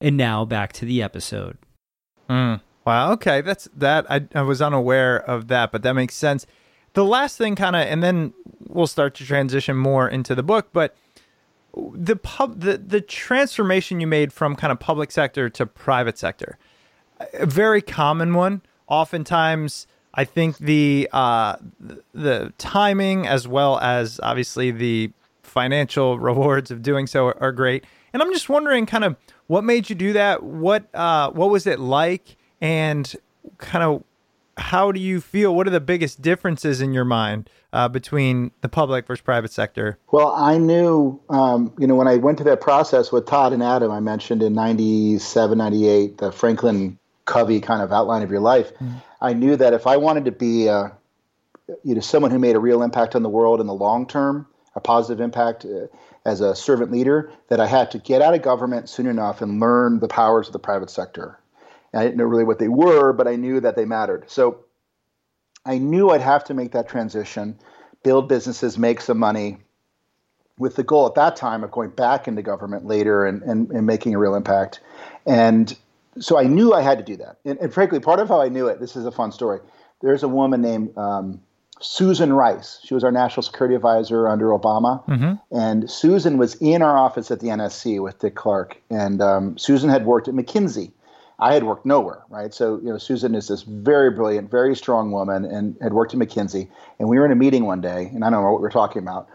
And 0.00 0.16
now 0.16 0.44
back 0.44 0.72
to 0.74 0.84
the 0.84 1.00
episode. 1.02 1.56
Mm. 2.28 2.60
Wow. 2.84 3.12
Okay. 3.12 3.40
That's 3.40 3.68
that. 3.76 4.10
I, 4.10 4.26
I 4.34 4.42
was 4.42 4.60
unaware 4.60 5.18
of 5.18 5.48
that, 5.48 5.72
but 5.72 5.82
that 5.82 5.92
makes 5.92 6.14
sense. 6.14 6.46
The 6.94 7.04
last 7.04 7.38
thing, 7.38 7.56
kind 7.56 7.74
of, 7.74 7.82
and 7.82 8.02
then 8.02 8.34
we'll 8.68 8.86
start 8.86 9.14
to 9.14 9.24
transition 9.24 9.76
more 9.76 10.08
into 10.08 10.34
the 10.34 10.42
book. 10.42 10.68
But 10.72 10.94
the 11.94 12.16
pub, 12.16 12.60
the 12.60 12.76
the 12.76 13.00
transformation 13.00 14.00
you 14.00 14.06
made 14.06 14.32
from 14.32 14.56
kind 14.56 14.72
of 14.72 14.78
public 14.78 15.10
sector 15.10 15.48
to 15.50 15.66
private 15.66 16.18
sector, 16.18 16.58
a 17.32 17.46
very 17.46 17.80
common 17.80 18.34
one. 18.34 18.62
Oftentimes, 18.88 19.86
I 20.14 20.24
think 20.24 20.58
the 20.58 21.08
uh, 21.12 21.56
the 22.12 22.52
timing 22.58 23.26
as 23.26 23.48
well 23.48 23.78
as 23.78 24.20
obviously 24.22 24.70
the 24.70 25.12
financial 25.42 26.18
rewards 26.18 26.70
of 26.70 26.82
doing 26.82 27.06
so 27.06 27.28
are, 27.28 27.42
are 27.42 27.52
great. 27.52 27.84
And 28.12 28.22
I'm 28.22 28.32
just 28.32 28.50
wondering, 28.50 28.84
kind 28.84 29.04
of, 29.04 29.16
what 29.46 29.64
made 29.64 29.88
you 29.88 29.96
do 29.96 30.12
that? 30.12 30.42
What 30.42 30.94
uh, 30.94 31.30
what 31.30 31.50
was 31.50 31.66
it 31.66 31.80
like? 31.80 32.36
And 32.62 33.14
kind 33.58 33.84
of 33.84 34.04
how 34.56 34.92
do 34.92 35.00
you 35.00 35.20
feel? 35.20 35.54
What 35.54 35.66
are 35.66 35.70
the 35.70 35.80
biggest 35.80 36.22
differences 36.22 36.80
in 36.80 36.94
your 36.94 37.04
mind 37.04 37.50
uh, 37.72 37.88
between 37.88 38.52
the 38.60 38.68
public 38.68 39.06
versus 39.06 39.22
private 39.22 39.50
sector? 39.50 39.98
Well, 40.10 40.32
I 40.32 40.58
knew, 40.58 41.20
um, 41.28 41.72
you 41.78 41.86
know, 41.86 41.96
when 41.96 42.06
I 42.06 42.16
went 42.16 42.38
through 42.38 42.50
that 42.50 42.60
process 42.60 43.10
with 43.10 43.26
Todd 43.26 43.52
and 43.52 43.62
Adam, 43.62 43.90
I 43.90 44.00
mentioned 44.00 44.42
in 44.42 44.54
97, 44.54 45.58
98, 45.58 46.18
the 46.18 46.32
Franklin 46.32 46.98
Covey 47.24 47.60
kind 47.60 47.82
of 47.82 47.92
outline 47.92 48.22
of 48.22 48.30
your 48.30 48.40
life. 48.40 48.72
Mm-hmm. 48.74 48.98
I 49.20 49.32
knew 49.32 49.56
that 49.56 49.72
if 49.72 49.86
I 49.86 49.96
wanted 49.96 50.26
to 50.26 50.32
be, 50.32 50.68
uh, 50.68 50.90
you 51.82 51.94
know, 51.94 52.00
someone 52.00 52.30
who 52.30 52.38
made 52.38 52.54
a 52.54 52.60
real 52.60 52.82
impact 52.82 53.16
on 53.16 53.22
the 53.22 53.28
world 53.28 53.60
in 53.60 53.66
the 53.66 53.74
long 53.74 54.06
term, 54.06 54.46
a 54.74 54.80
positive 54.80 55.20
impact 55.20 55.64
uh, 55.64 55.86
as 56.24 56.40
a 56.40 56.54
servant 56.54 56.92
leader, 56.92 57.32
that 57.48 57.58
I 57.58 57.66
had 57.66 57.90
to 57.92 57.98
get 57.98 58.22
out 58.22 58.34
of 58.34 58.42
government 58.42 58.88
soon 58.88 59.06
enough 59.06 59.40
and 59.40 59.60
learn 59.60 59.98
the 59.98 60.08
powers 60.08 60.46
of 60.46 60.52
the 60.52 60.58
private 60.58 60.90
sector. 60.90 61.38
I 61.94 62.02
didn't 62.02 62.16
know 62.16 62.24
really 62.24 62.44
what 62.44 62.58
they 62.58 62.68
were, 62.68 63.12
but 63.12 63.28
I 63.28 63.36
knew 63.36 63.60
that 63.60 63.76
they 63.76 63.84
mattered. 63.84 64.30
So 64.30 64.64
I 65.64 65.78
knew 65.78 66.10
I'd 66.10 66.20
have 66.20 66.44
to 66.44 66.54
make 66.54 66.72
that 66.72 66.88
transition, 66.88 67.58
build 68.02 68.28
businesses, 68.28 68.78
make 68.78 69.00
some 69.00 69.18
money, 69.18 69.58
with 70.58 70.76
the 70.76 70.82
goal 70.82 71.06
at 71.06 71.14
that 71.14 71.36
time 71.36 71.64
of 71.64 71.70
going 71.70 71.90
back 71.90 72.28
into 72.28 72.42
government 72.42 72.86
later 72.86 73.26
and, 73.26 73.42
and, 73.42 73.70
and 73.70 73.86
making 73.86 74.14
a 74.14 74.18
real 74.18 74.34
impact. 74.34 74.80
And 75.26 75.76
so 76.20 76.38
I 76.38 76.44
knew 76.44 76.72
I 76.72 76.82
had 76.82 76.98
to 76.98 77.04
do 77.04 77.16
that. 77.16 77.38
And, 77.44 77.58
and, 77.58 77.72
frankly, 77.72 78.00
part 78.00 78.20
of 78.20 78.28
how 78.28 78.40
I 78.40 78.48
knew 78.48 78.66
it, 78.68 78.78
this 78.78 78.96
is 78.96 79.06
a 79.06 79.10
fun 79.10 79.32
story. 79.32 79.60
There's 80.02 80.22
a 80.22 80.28
woman 80.28 80.60
named 80.60 80.96
um, 80.96 81.40
Susan 81.80 82.32
Rice. 82.32 82.80
She 82.84 82.94
was 82.94 83.02
our 83.02 83.10
national 83.10 83.42
security 83.42 83.74
advisor 83.74 84.28
under 84.28 84.48
Obama. 84.48 85.04
Mm-hmm. 85.06 85.56
And 85.56 85.90
Susan 85.90 86.38
was 86.38 86.54
in 86.56 86.82
our 86.82 86.98
office 86.98 87.30
at 87.30 87.40
the 87.40 87.48
NSC 87.48 88.02
with 88.02 88.18
Dick 88.18 88.34
Clarke. 88.34 88.80
And 88.90 89.22
um, 89.22 89.58
Susan 89.58 89.88
had 89.88 90.04
worked 90.04 90.28
at 90.28 90.34
McKinsey 90.34 90.92
I 91.38 91.54
had 91.54 91.64
worked 91.64 91.86
nowhere, 91.86 92.22
right? 92.28 92.52
So, 92.52 92.78
you 92.82 92.90
know, 92.90 92.98
Susan 92.98 93.34
is 93.34 93.48
this 93.48 93.62
very 93.62 94.10
brilliant, 94.10 94.50
very 94.50 94.76
strong 94.76 95.10
woman 95.10 95.44
and 95.44 95.76
had 95.80 95.92
worked 95.92 96.14
at 96.14 96.20
McKinsey. 96.20 96.68
And 96.98 97.08
we 97.08 97.18
were 97.18 97.24
in 97.24 97.32
a 97.32 97.36
meeting 97.36 97.64
one 97.64 97.80
day, 97.80 98.10
and 98.14 98.24
I 98.24 98.30
don't 98.30 98.42
know 98.42 98.50
what 98.52 98.60
we 98.60 98.62
were 98.62 98.70
talking 98.70 99.02
about, 99.02 99.28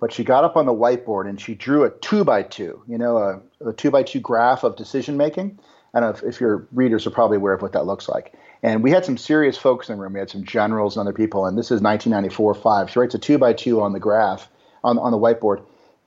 but 0.00 0.12
she 0.12 0.24
got 0.24 0.44
up 0.44 0.56
on 0.56 0.66
the 0.66 0.72
whiteboard 0.72 1.28
and 1.28 1.40
she 1.40 1.54
drew 1.54 1.84
a 1.84 1.90
two 1.90 2.24
by 2.24 2.42
two, 2.42 2.82
you 2.88 2.98
know, 2.98 3.18
a, 3.18 3.68
a 3.68 3.72
two 3.72 3.90
by 3.90 4.02
two 4.02 4.20
graph 4.20 4.64
of 4.64 4.76
decision 4.76 5.16
making. 5.16 5.58
I 5.94 6.00
don't 6.00 6.10
know 6.10 6.28
if, 6.28 6.34
if 6.34 6.40
your 6.40 6.66
readers 6.72 7.06
are 7.06 7.10
probably 7.10 7.36
aware 7.36 7.52
of 7.52 7.62
what 7.62 7.72
that 7.72 7.86
looks 7.86 8.08
like. 8.08 8.34
And 8.62 8.82
we 8.82 8.90
had 8.90 9.04
some 9.04 9.16
serious 9.16 9.56
folks 9.56 9.88
in 9.88 9.96
the 9.96 10.02
room. 10.02 10.14
We 10.14 10.20
had 10.20 10.30
some 10.30 10.44
generals 10.44 10.96
and 10.96 11.06
other 11.06 11.16
people, 11.16 11.46
and 11.46 11.58
this 11.58 11.66
is 11.66 11.80
1994 11.80 12.54
5. 12.54 12.90
She 12.90 12.98
writes 12.98 13.14
a 13.14 13.18
two 13.18 13.38
by 13.38 13.52
two 13.52 13.80
on 13.80 13.92
the 13.92 14.00
graph, 14.00 14.48
on, 14.82 14.98
on 14.98 15.12
the 15.12 15.18
whiteboard. 15.18 15.62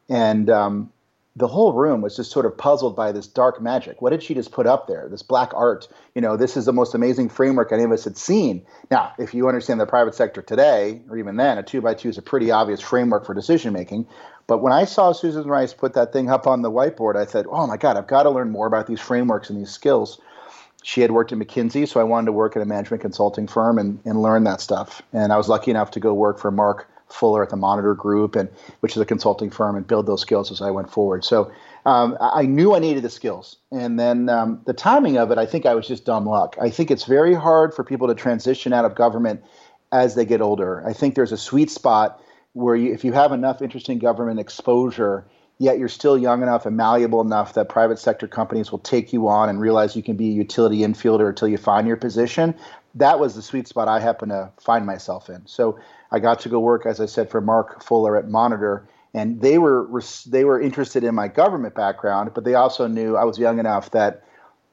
And 0.10 0.50
um, 0.50 0.92
the 1.38 1.48
whole 1.48 1.74
room 1.74 2.02
was 2.02 2.16
just 2.16 2.32
sort 2.32 2.46
of 2.46 2.58
puzzled 2.58 2.96
by 2.96 3.12
this 3.12 3.28
dark 3.28 3.62
magic. 3.62 4.02
What 4.02 4.12
did 4.12 4.24
she 4.24 4.34
just 4.34 4.54
put 4.54 4.66
up 4.66 4.88
there? 4.88 5.10
This 5.10 5.22
black 5.22 5.52
art. 5.54 5.88
You 6.14 6.22
know, 6.22 6.38
this 6.38 6.56
is 6.56 6.66
the 6.66 6.72
most 6.72 6.96
amazing 6.96 7.28
framework 7.28 7.74
any 7.74 7.84
of 7.84 7.92
us 7.92 8.06
had 8.06 8.18
seen. 8.18 8.66
Now, 8.90 9.12
if 9.20 9.34
you 9.34 9.50
understand 9.50 9.82
the 9.82 9.86
private 9.86 10.16
sector 10.16 10.42
today, 10.42 11.02
or 11.10 11.18
even 11.18 11.36
then, 11.36 11.58
a 11.58 11.64
two 11.64 11.82
by 11.82 11.94
two 11.94 12.08
is 12.08 12.18
a 12.18 12.22
pretty 12.22 12.52
obvious 12.52 12.80
framework 12.80 13.26
for 13.26 13.34
decision 13.34 13.74
making. 13.74 14.08
But 14.48 14.60
when 14.60 14.72
I 14.72 14.86
saw 14.86 15.12
Susan 15.12 15.48
Rice 15.48 15.74
put 15.74 15.94
that 15.96 16.14
thing 16.14 16.30
up 16.30 16.48
on 16.48 16.62
the 16.62 16.72
whiteboard, 16.72 17.18
I 17.18 17.26
said, 17.26 17.46
"Oh 17.50 17.68
my 17.68 17.78
God, 17.78 17.98
I've 17.98 18.08
got 18.08 18.24
to 18.24 18.30
learn 18.30 18.52
more 18.52 18.68
about 18.68 18.88
these 18.88 19.02
frameworks 19.02 19.50
and 19.50 19.60
these 19.60 19.72
skills." 19.72 20.22
She 20.84 21.02
had 21.02 21.12
worked 21.12 21.32
at 21.32 21.40
McKinsey, 21.40 21.88
so 21.88 22.00
I 22.00 22.04
wanted 22.04 22.28
to 22.28 22.32
work 22.32 22.56
at 22.56 22.62
a 22.62 22.66
management 22.66 23.02
consulting 23.02 23.48
firm 23.48 23.80
and, 23.80 24.00
and 24.06 24.22
learn 24.22 24.44
that 24.44 24.62
stuff. 24.62 25.02
And 25.12 25.34
I 25.34 25.38
was 25.38 25.50
lucky 25.50 25.72
enough 25.72 25.90
to 25.92 26.00
go 26.00 26.14
work 26.14 26.38
for 26.38 26.52
Mark 26.52 26.88
Fuller 27.10 27.44
at 27.44 27.50
the 27.50 27.56
Monitor 27.56 27.94
Group, 27.94 28.36
and 28.36 28.50
which 28.80 28.96
is 28.96 29.02
a 29.02 29.06
consulting 29.06 29.50
firm, 29.50 29.76
and 29.76 29.86
build 29.86 30.06
those 30.06 30.22
skills 30.22 30.52
as 30.52 30.62
I 30.62 30.72
went 30.72 30.92
forward. 30.92 31.24
So 31.24 31.52
um, 31.86 32.18
I 32.20 32.46
knew 32.46 32.76
I 32.76 32.80
needed 32.80 33.04
the 33.04 33.10
skills, 33.10 33.58
and 33.72 34.00
then 34.00 34.30
um, 34.30 34.62
the 34.66 34.74
timing 34.74 35.18
of 35.18 35.32
it, 35.32 35.38
I 35.38 35.46
think 35.46 35.66
I 35.66 35.76
was 35.76 35.88
just 35.88 36.06
dumb 36.06 36.26
luck. 36.26 36.56
I 36.60 36.70
think 36.70 36.92
it's 36.92 37.06
very 37.06 37.34
hard 37.34 37.74
for 37.74 37.84
people 37.84 38.08
to 38.08 38.16
transition 38.16 38.74
out 38.74 38.86
of 38.86 38.96
government 38.96 39.44
as 39.92 40.16
they 40.16 40.26
get 40.26 40.42
older. 40.42 40.86
I 40.86 40.94
think 40.94 41.16
there's 41.16 41.32
a 41.32 41.38
sweet 41.38 41.70
spot 41.70 42.22
where 42.54 42.76
you, 42.76 42.94
if 42.94 43.04
you 43.04 43.14
have 43.14 43.32
enough 43.32 43.62
interesting 43.62 44.00
government 44.00 44.40
exposure 44.40 45.26
yet 45.58 45.80
you're 45.80 45.90
still 45.90 46.18
young 46.18 46.42
enough 46.44 46.66
and 46.66 46.76
malleable 46.76 47.22
enough 47.22 47.54
that 47.54 47.70
private 47.70 48.00
sector 48.00 48.28
companies 48.28 48.72
will 48.72 48.80
take 48.80 49.14
you 49.14 49.28
on 49.28 49.50
and 49.50 49.60
realize 49.60 49.96
you 49.96 50.04
can 50.04 50.18
be 50.18 50.30
a 50.30 50.34
utility 50.34 50.80
infielder 50.80 51.30
until 51.30 51.48
you 51.48 51.58
find 51.58 51.88
your 51.88 51.98
position. 51.98 52.54
That 52.96 53.20
was 53.20 53.36
the 53.36 53.42
sweet 53.42 53.68
spot 53.68 53.88
I 53.88 54.00
happened 54.00 54.32
to 54.32 54.52
find 54.60 54.86
myself 54.86 55.30
in. 55.30 55.46
So 55.46 55.80
I 56.12 56.20
got 56.20 56.40
to 56.42 56.50
go 56.50 56.60
work, 56.60 56.86
as 56.86 57.00
I 57.00 57.06
said, 57.06 57.30
for 57.30 57.42
Mark 57.42 57.84
Fuller 57.84 58.16
at 58.18 58.30
Monitor, 58.30 58.88
and 59.14 59.42
they 59.42 59.58
were 59.58 59.88
they 60.28 60.44
were 60.44 60.60
interested 60.60 61.04
in 61.04 61.16
my 61.16 61.28
government 61.28 61.76
background, 61.76 62.32
but 62.34 62.44
they 62.44 62.56
also 62.56 62.88
knew 62.88 63.16
I 63.16 63.24
was 63.24 63.40
young 63.40 63.60
enough 63.60 63.92
that 63.92 64.24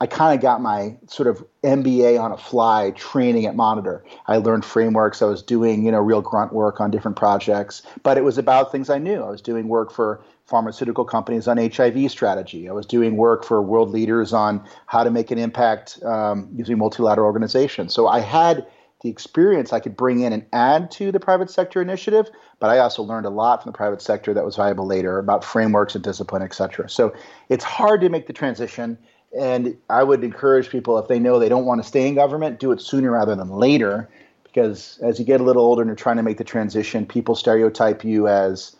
I 0.00 0.06
kind 0.06 0.34
of 0.34 0.42
got 0.42 0.60
my 0.60 0.96
sort 1.06 1.28
of 1.28 1.44
MBA 1.62 2.20
on 2.20 2.32
a 2.32 2.36
fly 2.36 2.90
training 2.96 3.46
at 3.46 3.54
Monitor. 3.54 4.04
I 4.26 4.38
learned 4.38 4.64
frameworks. 4.64 5.22
I 5.22 5.26
was 5.26 5.44
doing 5.44 5.84
you 5.84 5.92
know 5.92 6.00
real 6.00 6.20
grunt 6.20 6.52
work 6.52 6.80
on 6.80 6.90
different 6.90 7.16
projects, 7.16 7.82
but 8.02 8.18
it 8.18 8.24
was 8.24 8.36
about 8.36 8.72
things 8.72 8.90
I 8.90 8.98
knew. 8.98 9.22
I 9.22 9.30
was 9.30 9.40
doing 9.40 9.68
work 9.68 9.92
for 9.92 10.20
pharmaceutical 10.46 11.04
companies 11.04 11.46
on 11.46 11.56
HIV 11.56 12.10
strategy. 12.10 12.68
I 12.68 12.72
was 12.72 12.84
doing 12.84 13.16
work 13.16 13.44
for 13.44 13.62
world 13.62 13.90
leaders 13.90 14.32
on 14.32 14.66
how 14.86 15.04
to 15.04 15.10
make 15.10 15.30
an 15.30 15.38
impact 15.38 16.02
um, 16.02 16.48
using 16.52 16.78
multilateral 16.78 17.24
organizations. 17.24 17.94
So 17.94 18.08
I 18.08 18.18
had 18.18 18.66
the 19.02 19.10
experience 19.10 19.72
I 19.72 19.80
could 19.80 19.96
bring 19.96 20.20
in 20.20 20.32
and 20.32 20.44
add 20.52 20.90
to 20.92 21.12
the 21.12 21.20
private 21.20 21.50
sector 21.50 21.82
initiative, 21.82 22.30
but 22.60 22.70
I 22.70 22.78
also 22.78 23.02
learned 23.02 23.26
a 23.26 23.30
lot 23.30 23.62
from 23.62 23.72
the 23.72 23.76
private 23.76 24.00
sector 24.00 24.32
that 24.34 24.44
was 24.44 24.56
valuable 24.56 24.86
later 24.86 25.18
about 25.18 25.44
frameworks 25.44 25.94
and 25.94 26.04
discipline, 26.04 26.42
et 26.42 26.54
cetera. 26.54 26.88
So 26.88 27.14
it's 27.48 27.64
hard 27.64 28.00
to 28.02 28.08
make 28.08 28.26
the 28.26 28.32
transition. 28.32 28.98
And 29.38 29.76
I 29.90 30.02
would 30.02 30.22
encourage 30.22 30.70
people, 30.70 30.98
if 30.98 31.08
they 31.08 31.18
know 31.18 31.38
they 31.38 31.48
don't 31.48 31.64
want 31.64 31.82
to 31.82 31.88
stay 31.88 32.06
in 32.06 32.14
government, 32.14 32.60
do 32.60 32.70
it 32.70 32.80
sooner 32.80 33.10
rather 33.10 33.34
than 33.34 33.48
later 33.50 34.08
because 34.52 34.98
as 34.98 35.18
you 35.18 35.24
get 35.24 35.40
a 35.40 35.44
little 35.44 35.62
older 35.62 35.80
and 35.82 35.88
you're 35.88 35.96
trying 35.96 36.18
to 36.18 36.22
make 36.22 36.36
the 36.36 36.44
transition, 36.44 37.06
people 37.06 37.34
stereotype 37.34 38.04
you 38.04 38.28
as 38.28 38.76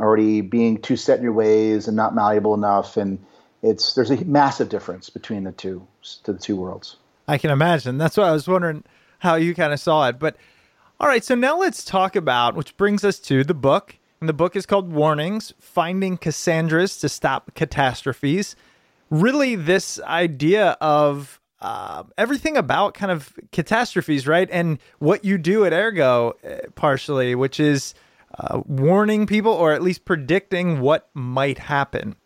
already 0.00 0.40
being 0.40 0.80
too 0.80 0.96
set 0.96 1.18
in 1.18 1.24
your 1.24 1.32
ways 1.32 1.86
and 1.86 1.96
not 1.96 2.14
malleable 2.14 2.54
enough, 2.54 2.96
and 2.96 3.24
it's 3.62 3.94
there's 3.94 4.10
a 4.10 4.24
massive 4.24 4.68
difference 4.68 5.08
between 5.08 5.44
the 5.44 5.52
two 5.52 5.86
to 6.24 6.32
the 6.32 6.38
two 6.38 6.56
worlds. 6.56 6.96
I 7.28 7.38
can 7.38 7.50
imagine. 7.50 7.98
That's 7.98 8.16
why 8.16 8.24
I 8.24 8.32
was 8.32 8.48
wondering 8.48 8.84
how 9.18 9.34
you 9.34 9.54
kind 9.54 9.72
of 9.72 9.80
saw 9.80 10.08
it. 10.08 10.18
But 10.18 10.36
all 10.98 11.08
right, 11.08 11.24
so 11.24 11.34
now 11.34 11.58
let's 11.58 11.84
talk 11.84 12.16
about 12.16 12.54
which 12.54 12.76
brings 12.76 13.04
us 13.04 13.18
to 13.20 13.44
the 13.44 13.54
book. 13.54 13.96
And 14.20 14.28
the 14.28 14.34
book 14.34 14.56
is 14.56 14.64
called 14.64 14.92
Warnings: 14.92 15.52
Finding 15.60 16.16
Cassandras 16.16 16.98
to 16.98 17.08
Stop 17.08 17.54
Catastrophes. 17.54 18.56
Really, 19.10 19.54
this 19.56 20.00
idea 20.00 20.76
of 20.80 21.40
uh, 21.60 22.04
everything 22.18 22.56
about 22.56 22.94
kind 22.94 23.12
of 23.12 23.32
catastrophes, 23.52 24.26
right? 24.26 24.48
And 24.50 24.78
what 24.98 25.24
you 25.24 25.38
do 25.38 25.64
at 25.64 25.72
Ergo, 25.72 26.34
uh, 26.44 26.68
partially, 26.74 27.34
which 27.34 27.60
is 27.60 27.94
uh, 28.38 28.62
warning 28.66 29.26
people 29.26 29.52
or 29.52 29.72
at 29.72 29.82
least 29.82 30.04
predicting 30.04 30.80
what 30.80 31.08
might 31.14 31.58
happen. 31.58 32.16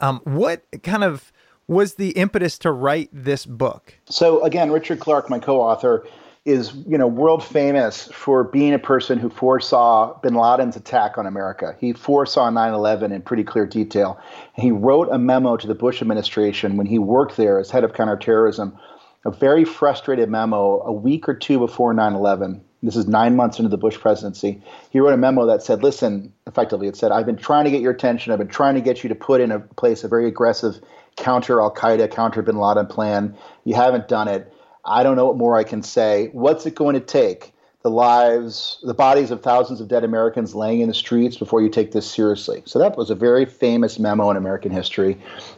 Um, 0.00 0.20
what 0.24 0.64
kind 0.82 1.02
of 1.02 1.32
was 1.66 1.94
the 1.94 2.10
impetus 2.10 2.58
to 2.58 2.70
write 2.70 3.08
this 3.12 3.46
book? 3.46 3.94
So 4.06 4.42
again, 4.44 4.70
Richard 4.70 5.00
Clarke, 5.00 5.30
my 5.30 5.38
co-author, 5.38 6.06
is 6.46 6.72
you 6.86 6.96
know 6.96 7.06
world 7.06 7.44
famous 7.44 8.08
for 8.12 8.44
being 8.44 8.72
a 8.72 8.78
person 8.78 9.18
who 9.18 9.28
foresaw 9.28 10.18
bin 10.20 10.34
Laden's 10.34 10.76
attack 10.76 11.18
on 11.18 11.26
America. 11.26 11.76
He 11.78 11.92
foresaw 11.92 12.50
9/11 12.50 13.12
in 13.12 13.20
pretty 13.22 13.44
clear 13.44 13.66
detail. 13.66 14.18
He 14.54 14.70
wrote 14.70 15.08
a 15.10 15.18
memo 15.18 15.56
to 15.58 15.66
the 15.66 15.74
Bush 15.74 16.00
administration 16.00 16.76
when 16.76 16.86
he 16.86 16.98
worked 16.98 17.36
there 17.36 17.58
as 17.58 17.70
head 17.70 17.84
of 17.84 17.92
counterterrorism, 17.92 18.74
a 19.26 19.30
very 19.30 19.64
frustrated 19.64 20.30
memo 20.30 20.80
a 20.82 20.92
week 20.92 21.28
or 21.28 21.34
two 21.34 21.58
before 21.58 21.92
9/11. 21.92 22.62
This 22.82 22.96
is 22.96 23.06
nine 23.06 23.36
months 23.36 23.58
into 23.58 23.68
the 23.68 23.76
Bush 23.76 23.98
presidency. 23.98 24.62
He 24.88 25.00
wrote 25.00 25.12
a 25.12 25.18
memo 25.18 25.44
that 25.44 25.62
said, 25.62 25.82
"Listen, 25.82 26.32
effectively, 26.46 26.88
it 26.88 26.96
said, 26.96 27.12
I've 27.12 27.26
been 27.26 27.36
trying 27.36 27.66
to 27.66 27.70
get 27.70 27.82
your 27.82 27.92
attention. 27.92 28.32
I've 28.32 28.38
been 28.38 28.48
trying 28.48 28.74
to 28.76 28.80
get 28.80 29.02
you 29.02 29.10
to 29.10 29.14
put 29.14 29.42
in 29.42 29.52
a 29.52 29.60
place 29.60 30.02
a 30.02 30.08
very 30.08 30.26
aggressive 30.26 30.80
counter 31.16 31.60
Al 31.60 31.74
Qaeda, 31.74 32.10
counter 32.10 32.40
Bin 32.40 32.56
Laden 32.56 32.86
plan. 32.86 33.36
You 33.64 33.74
haven't 33.74 34.08
done 34.08 34.28
it." 34.28 34.50
I 34.84 35.02
don't 35.02 35.16
know 35.16 35.26
what 35.26 35.36
more 35.36 35.56
I 35.56 35.64
can 35.64 35.82
say. 35.82 36.28
What's 36.32 36.66
it 36.66 36.74
going 36.74 36.94
to 36.94 37.00
take? 37.00 37.52
The 37.82 37.90
lives, 37.90 38.78
the 38.82 38.92
bodies 38.92 39.30
of 39.30 39.42
thousands 39.42 39.80
of 39.80 39.88
dead 39.88 40.04
Americans 40.04 40.54
laying 40.54 40.80
in 40.80 40.88
the 40.88 40.94
streets 40.94 41.38
before 41.38 41.62
you 41.62 41.70
take 41.70 41.92
this 41.92 42.10
seriously. 42.10 42.62
So 42.66 42.78
that 42.78 42.96
was 42.96 43.08
a 43.08 43.14
very 43.14 43.46
famous 43.46 43.98
memo 43.98 44.30
in 44.30 44.36
American 44.36 44.70
history, 44.70 45.16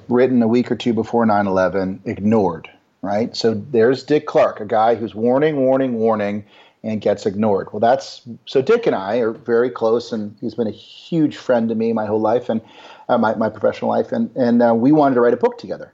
written 0.09 0.41
a 0.41 0.47
week 0.47 0.71
or 0.71 0.77
two 0.77 0.93
before 0.93 1.27
9 1.27 1.47
11, 1.49 2.03
ignored, 2.05 2.71
right? 3.01 3.35
So 3.35 3.55
there's 3.55 4.05
Dick 4.05 4.27
Clarke, 4.27 4.61
a 4.61 4.65
guy 4.65 4.95
who's 4.95 5.17
warning, 5.17 5.57
warning, 5.57 5.95
warning, 5.95 6.45
and 6.85 7.01
gets 7.01 7.27
ignored. 7.27 7.69
Well, 7.73 7.81
that's 7.81 8.23
so 8.47 8.63
Dick 8.63 8.87
and 8.87 8.95
I 8.95 9.17
are 9.17 9.33
very 9.33 9.71
close, 9.71 10.13
and 10.13 10.37
he's 10.41 10.55
been 10.55 10.67
a 10.67 10.73
huge 10.73 11.37
friend 11.37 11.69
to 11.69 11.75
me 11.75 11.93
my 11.93 12.07
whole 12.07 12.21
life 12.21 12.49
and 12.49 12.61
uh, 13.09 13.19
my, 13.19 13.35
my 13.35 13.49
professional 13.49 13.91
life. 13.91 14.13
And, 14.13 14.35
and 14.37 14.63
uh, 14.63 14.75
we 14.75 14.93
wanted 14.93 15.17
to 15.17 15.21
write 15.21 15.35
a 15.35 15.39
book 15.39 15.59
together. 15.59 15.93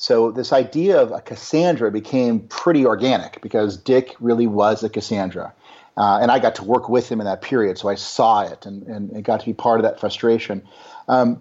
So 0.00 0.30
this 0.30 0.50
idea 0.50 0.98
of 0.98 1.12
a 1.12 1.20
Cassandra 1.20 1.90
became 1.90 2.40
pretty 2.48 2.86
organic 2.86 3.42
because 3.42 3.76
Dick 3.76 4.16
really 4.18 4.46
was 4.46 4.82
a 4.82 4.88
Cassandra. 4.88 5.52
Uh, 5.94 6.20
and 6.22 6.30
I 6.30 6.38
got 6.38 6.54
to 6.54 6.64
work 6.64 6.88
with 6.88 7.12
him 7.12 7.20
in 7.20 7.26
that 7.26 7.42
period, 7.42 7.76
so 7.76 7.90
I 7.90 7.96
saw 7.96 8.40
it 8.40 8.64
and, 8.64 8.82
and, 8.84 9.22
got 9.22 9.40
to 9.40 9.46
be 9.46 9.52
part 9.52 9.78
of 9.78 9.84
that 9.84 10.00
frustration. 10.00 10.62
Um, 11.06 11.38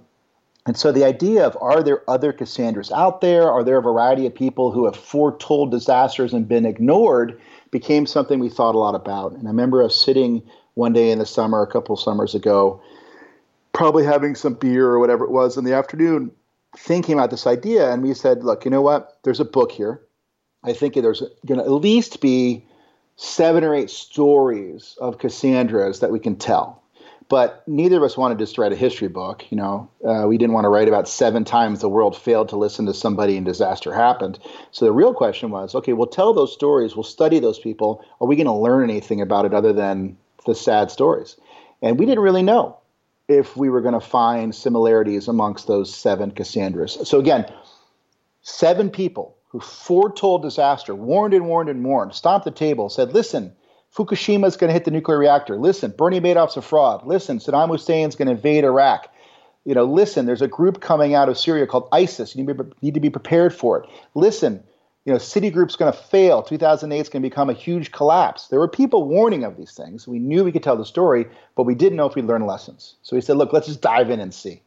and 0.65 0.75
so 0.75 0.91
the 0.91 1.05
idea 1.05 1.47
of 1.47 1.57
are 1.61 1.81
there 1.81 2.01
other 2.09 2.33
Cassandras 2.33 2.91
out 2.91 3.21
there? 3.21 3.49
Are 3.49 3.63
there 3.63 3.77
a 3.77 3.81
variety 3.81 4.25
of 4.25 4.35
people 4.35 4.73
who 4.73 4.83
have 4.83 4.95
foretold 4.97 5.71
disasters 5.71 6.33
and 6.33 6.45
been 6.45 6.65
ignored? 6.65 7.39
Became 7.71 8.05
something 8.05 8.39
we 8.39 8.49
thought 8.49 8.75
a 8.75 8.77
lot 8.77 8.93
about. 8.93 9.31
And 9.31 9.47
I 9.47 9.51
remember 9.51 9.81
us 9.81 9.95
sitting 9.95 10.43
one 10.73 10.91
day 10.91 11.11
in 11.11 11.19
the 11.19 11.25
summer, 11.25 11.61
a 11.61 11.67
couple 11.67 11.95
summers 11.95 12.35
ago, 12.35 12.81
probably 13.71 14.03
having 14.03 14.35
some 14.35 14.55
beer 14.55 14.85
or 14.87 14.99
whatever 14.99 15.23
it 15.23 15.31
was 15.31 15.55
in 15.55 15.63
the 15.63 15.75
afternoon, 15.75 16.31
thinking 16.77 17.13
about 17.13 17.31
this 17.31 17.47
idea, 17.47 17.91
and 17.91 18.03
we 18.03 18.13
said, 18.13 18.43
look, 18.43 18.65
you 18.65 18.71
know 18.71 18.81
what? 18.81 19.17
There's 19.23 19.39
a 19.39 19.45
book 19.45 19.71
here. 19.71 20.01
I 20.63 20.73
think 20.73 20.95
there's 20.95 21.23
going 21.45 21.59
to 21.59 21.65
at 21.65 21.71
least 21.71 22.21
be 22.21 22.65
seven 23.15 23.63
or 23.63 23.73
eight 23.73 23.89
stories 23.89 24.97
of 24.99 25.17
Cassandras 25.17 25.99
that 25.99 26.11
we 26.11 26.19
can 26.19 26.35
tell. 26.35 26.81
But 27.27 27.63
neither 27.67 27.97
of 27.97 28.03
us 28.03 28.17
wanted 28.17 28.39
to 28.39 28.43
just 28.43 28.57
write 28.57 28.71
a 28.71 28.75
history 28.75 29.07
book. 29.07 29.45
You 29.51 29.57
know, 29.57 29.89
uh, 30.03 30.25
we 30.27 30.37
didn't 30.37 30.53
want 30.53 30.65
to 30.65 30.69
write 30.69 30.87
about 30.87 31.07
seven 31.07 31.45
times 31.45 31.79
the 31.79 31.89
world 31.89 32.17
failed 32.17 32.49
to 32.49 32.57
listen 32.57 32.87
to 32.87 32.93
somebody 32.93 33.37
and 33.37 33.45
disaster 33.45 33.93
happened. 33.93 34.39
So 34.71 34.85
the 34.85 34.91
real 34.91 35.13
question 35.13 35.51
was, 35.51 35.75
okay, 35.75 35.93
we'll 35.93 36.07
tell 36.07 36.33
those 36.33 36.51
stories, 36.51 36.95
we'll 36.95 37.03
study 37.03 37.39
those 37.39 37.59
people. 37.59 38.03
Are 38.19 38.27
we 38.27 38.35
going 38.35 38.47
to 38.47 38.53
learn 38.53 38.89
anything 38.89 39.21
about 39.21 39.45
it 39.45 39.53
other 39.53 39.73
than 39.73 40.17
the 40.47 40.55
sad 40.55 40.89
stories? 40.89 41.35
And 41.83 41.99
we 41.99 42.07
didn't 42.07 42.23
really 42.23 42.43
know 42.43 42.77
if 43.29 43.55
we 43.55 43.69
were 43.69 43.79
going 43.79 43.93
to 43.93 43.99
find 43.99 44.53
similarities 44.53 45.27
amongst 45.27 45.67
those 45.67 45.95
seven 45.95 46.31
Cassandras. 46.31 46.97
So 47.07 47.19
again, 47.19 47.45
seven 48.41 48.89
people 48.89 49.37
who 49.49 49.59
foretold 49.59 50.41
disaster, 50.41 50.95
warned 50.95 51.33
and 51.33 51.45
warned 51.47 51.69
and 51.69 51.85
warned, 51.85 52.13
stomped 52.13 52.43
the 52.43 52.51
table, 52.51 52.89
said, 52.89 53.13
listen, 53.13 53.53
Fukushima 53.95 54.47
is 54.47 54.57
going 54.57 54.69
to 54.69 54.73
hit 54.73 54.85
the 54.85 54.91
nuclear 54.91 55.17
reactor. 55.17 55.57
Listen, 55.57 55.93
Bernie 55.95 56.19
Madoff's 56.19 56.57
a 56.57 56.61
fraud. 56.61 57.05
Listen, 57.05 57.37
Saddam 57.37 57.69
Hussein's 57.69 58.15
going 58.15 58.27
to 58.27 58.33
invade 58.33 58.63
Iraq. 58.63 59.07
You 59.63 59.75
know, 59.75 59.85
listen, 59.85 60.25
there's 60.25 60.41
a 60.41 60.47
group 60.47 60.81
coming 60.81 61.13
out 61.13 61.29
of 61.29 61.37
Syria 61.37 61.67
called 61.67 61.87
ISIS. 61.91 62.35
You 62.35 62.43
need 62.43 62.57
to 62.57 62.63
be, 62.63 62.73
need 62.81 62.93
to 62.95 62.99
be 62.99 63.09
prepared 63.09 63.53
for 63.53 63.79
it. 63.79 63.89
Listen, 64.15 64.63
you 65.05 65.13
know, 65.13 65.19
Citigroup's 65.19 65.75
going 65.75 65.91
to 65.91 65.97
fail. 65.97 66.43
2008 66.43 66.99
is 66.99 67.09
going 67.09 67.23
to 67.23 67.29
become 67.29 67.49
a 67.49 67.53
huge 67.53 67.91
collapse. 67.91 68.47
There 68.47 68.59
were 68.59 68.67
people 68.67 69.07
warning 69.07 69.43
of 69.43 69.57
these 69.57 69.71
things. 69.71 70.07
We 70.07 70.19
knew 70.19 70.43
we 70.43 70.51
could 70.51 70.63
tell 70.63 70.75
the 70.75 70.85
story, 70.85 71.25
but 71.55 71.63
we 71.63 71.75
didn't 71.75 71.95
know 71.95 72.05
if 72.05 72.15
we'd 72.15 72.25
learn 72.25 72.45
lessons. 72.45 72.95
So 73.01 73.15
we 73.15 73.21
said, 73.21 73.37
look, 73.37 73.53
let's 73.53 73.67
just 73.67 73.81
dive 73.81 74.09
in 74.09 74.19
and 74.19 74.33
see. 74.33 74.61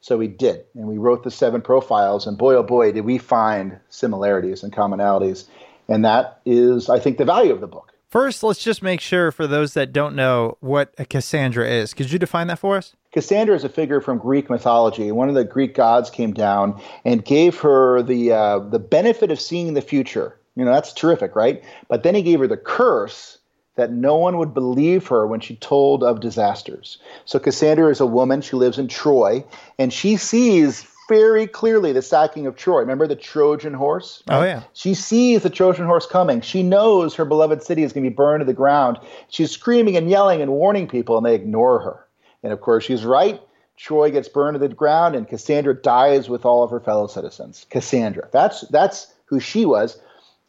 So 0.00 0.18
we 0.18 0.26
did, 0.26 0.64
and 0.74 0.88
we 0.88 0.98
wrote 0.98 1.22
the 1.22 1.30
seven 1.30 1.62
profiles, 1.62 2.26
and 2.26 2.36
boy, 2.36 2.56
oh 2.56 2.64
boy, 2.64 2.90
did 2.90 3.04
we 3.04 3.18
find 3.18 3.78
similarities 3.88 4.64
and 4.64 4.72
commonalities. 4.72 5.46
And 5.88 6.04
that 6.04 6.40
is, 6.44 6.90
I 6.90 6.98
think, 6.98 7.18
the 7.18 7.24
value 7.24 7.52
of 7.52 7.60
the 7.60 7.68
book. 7.68 7.91
First, 8.12 8.42
let's 8.42 8.62
just 8.62 8.82
make 8.82 9.00
sure 9.00 9.32
for 9.32 9.46
those 9.46 9.72
that 9.72 9.90
don't 9.90 10.14
know 10.14 10.58
what 10.60 10.92
a 10.98 11.06
Cassandra 11.06 11.66
is. 11.66 11.94
Could 11.94 12.12
you 12.12 12.18
define 12.18 12.46
that 12.48 12.58
for 12.58 12.76
us? 12.76 12.94
Cassandra 13.10 13.56
is 13.56 13.64
a 13.64 13.70
figure 13.70 14.02
from 14.02 14.18
Greek 14.18 14.50
mythology. 14.50 15.10
One 15.10 15.30
of 15.30 15.34
the 15.34 15.44
Greek 15.44 15.74
gods 15.74 16.10
came 16.10 16.34
down 16.34 16.78
and 17.06 17.24
gave 17.24 17.58
her 17.60 18.02
the 18.02 18.32
uh, 18.32 18.58
the 18.58 18.78
benefit 18.78 19.30
of 19.30 19.40
seeing 19.40 19.72
the 19.72 19.80
future. 19.80 20.38
You 20.56 20.66
know, 20.66 20.72
that's 20.72 20.92
terrific, 20.92 21.34
right? 21.34 21.64
But 21.88 22.02
then 22.02 22.14
he 22.14 22.20
gave 22.20 22.40
her 22.40 22.46
the 22.46 22.58
curse 22.58 23.38
that 23.76 23.90
no 23.90 24.18
one 24.18 24.36
would 24.36 24.52
believe 24.52 25.06
her 25.06 25.26
when 25.26 25.40
she 25.40 25.56
told 25.56 26.04
of 26.04 26.20
disasters. 26.20 26.98
So 27.24 27.38
Cassandra 27.38 27.88
is 27.90 28.00
a 28.00 28.04
woman. 28.04 28.42
She 28.42 28.56
lives 28.56 28.78
in 28.78 28.88
Troy, 28.88 29.42
and 29.78 29.90
she 29.90 30.18
sees 30.18 30.86
very 31.08 31.46
clearly 31.46 31.92
the 31.92 32.02
sacking 32.02 32.46
of 32.46 32.56
Troy. 32.56 32.80
Remember 32.80 33.06
the 33.06 33.16
Trojan 33.16 33.74
horse? 33.74 34.22
Right? 34.28 34.38
Oh, 34.38 34.44
yeah. 34.44 34.62
She 34.72 34.94
sees 34.94 35.42
the 35.42 35.50
Trojan 35.50 35.86
horse 35.86 36.06
coming. 36.06 36.40
She 36.40 36.62
knows 36.62 37.14
her 37.14 37.24
beloved 37.24 37.62
city 37.62 37.82
is 37.82 37.92
going 37.92 38.04
to 38.04 38.10
be 38.10 38.14
burned 38.14 38.40
to 38.40 38.44
the 38.44 38.52
ground. 38.52 38.98
She's 39.28 39.50
screaming 39.50 39.96
and 39.96 40.08
yelling 40.08 40.40
and 40.40 40.52
warning 40.52 40.88
people, 40.88 41.16
and 41.16 41.26
they 41.26 41.34
ignore 41.34 41.80
her. 41.80 42.06
And 42.42 42.52
of 42.52 42.60
course, 42.60 42.84
she's 42.84 43.04
right. 43.04 43.40
Troy 43.76 44.10
gets 44.10 44.28
burned 44.28 44.54
to 44.54 44.58
the 44.58 44.72
ground, 44.72 45.14
and 45.14 45.26
Cassandra 45.26 45.74
dies 45.74 46.28
with 46.28 46.44
all 46.44 46.62
of 46.62 46.70
her 46.70 46.80
fellow 46.80 47.06
citizens. 47.06 47.66
Cassandra. 47.70 48.28
That's 48.32 48.62
that's 48.68 49.12
who 49.26 49.40
she 49.40 49.64
was, 49.64 49.98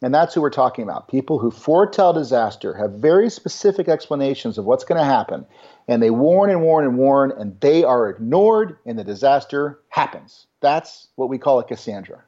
and 0.04 0.14
that's 0.14 0.34
who 0.34 0.42
we're 0.42 0.50
talking 0.50 0.84
about. 0.84 1.08
People 1.08 1.38
who 1.38 1.50
foretell 1.50 2.12
disaster 2.12 2.74
have 2.74 2.92
very 2.92 3.30
specific 3.30 3.88
explanations 3.88 4.58
of 4.58 4.66
what's 4.66 4.84
going 4.84 4.98
to 4.98 5.04
happen, 5.04 5.46
and 5.88 6.02
they 6.02 6.10
warn 6.10 6.50
and 6.50 6.60
warn 6.60 6.84
and 6.84 6.98
warn, 6.98 7.32
and 7.32 7.58
they 7.60 7.84
are 7.84 8.10
ignored, 8.10 8.76
and 8.84 8.98
the 8.98 9.04
disaster 9.04 9.80
happens. 9.88 10.46
That's 10.60 11.08
what 11.16 11.30
we 11.30 11.38
call 11.38 11.58
a 11.58 11.64
Cassandra. 11.64 12.22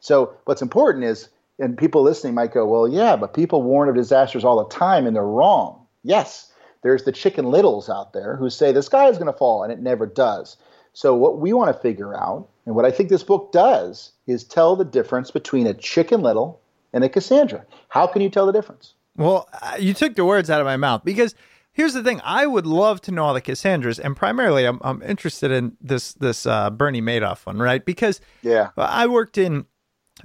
So 0.00 0.34
what's 0.44 0.60
important 0.60 1.04
is, 1.04 1.30
and 1.58 1.78
people 1.78 2.02
listening 2.02 2.34
might 2.34 2.52
go, 2.52 2.66
well, 2.66 2.86
yeah, 2.86 3.16
but 3.16 3.32
people 3.32 3.62
warn 3.62 3.88
of 3.88 3.94
disasters 3.94 4.44
all 4.44 4.62
the 4.62 4.74
time 4.74 5.06
and 5.06 5.16
they're 5.16 5.24
wrong. 5.24 5.86
Yes, 6.02 6.52
there's 6.82 7.04
the 7.04 7.12
chicken 7.12 7.46
littles 7.46 7.88
out 7.88 8.12
there 8.12 8.36
who 8.36 8.50
say 8.50 8.70
the 8.70 8.82
sky 8.82 9.08
is 9.08 9.16
going 9.16 9.32
to 9.32 9.38
fall 9.38 9.62
and 9.62 9.72
it 9.72 9.80
never 9.80 10.06
does. 10.06 10.58
So 10.92 11.14
what 11.14 11.38
we 11.38 11.54
want 11.54 11.74
to 11.74 11.82
figure 11.82 12.14
out, 12.14 12.48
and 12.66 12.74
what 12.74 12.84
I 12.84 12.90
think 12.90 13.08
this 13.08 13.22
book 13.22 13.50
does, 13.50 14.12
is 14.26 14.44
tell 14.44 14.76
the 14.76 14.84
difference 14.84 15.30
between 15.30 15.66
a 15.66 15.74
chicken 15.74 16.20
little 16.20 16.60
and 16.94 17.04
a 17.04 17.08
Cassandra. 17.10 17.66
How 17.88 18.06
can 18.06 18.22
you 18.22 18.30
tell 18.30 18.46
the 18.46 18.52
difference? 18.52 18.94
Well, 19.16 19.48
uh, 19.60 19.76
you 19.78 19.92
took 19.92 20.14
the 20.14 20.24
words 20.24 20.48
out 20.48 20.60
of 20.60 20.64
my 20.64 20.78
mouth 20.78 21.04
because 21.04 21.34
here's 21.74 21.92
the 21.92 22.02
thing 22.02 22.20
i 22.24 22.46
would 22.46 22.66
love 22.66 23.00
to 23.02 23.12
know 23.12 23.24
all 23.24 23.34
the 23.34 23.40
cassandras 23.40 23.98
and 23.98 24.16
primarily 24.16 24.64
i'm, 24.64 24.78
I'm 24.80 25.02
interested 25.02 25.50
in 25.50 25.76
this 25.80 26.14
this 26.14 26.46
uh, 26.46 26.70
bernie 26.70 27.02
madoff 27.02 27.44
one 27.44 27.58
right 27.58 27.84
because 27.84 28.20
yeah 28.42 28.70
i 28.78 29.06
worked 29.06 29.36
in 29.36 29.66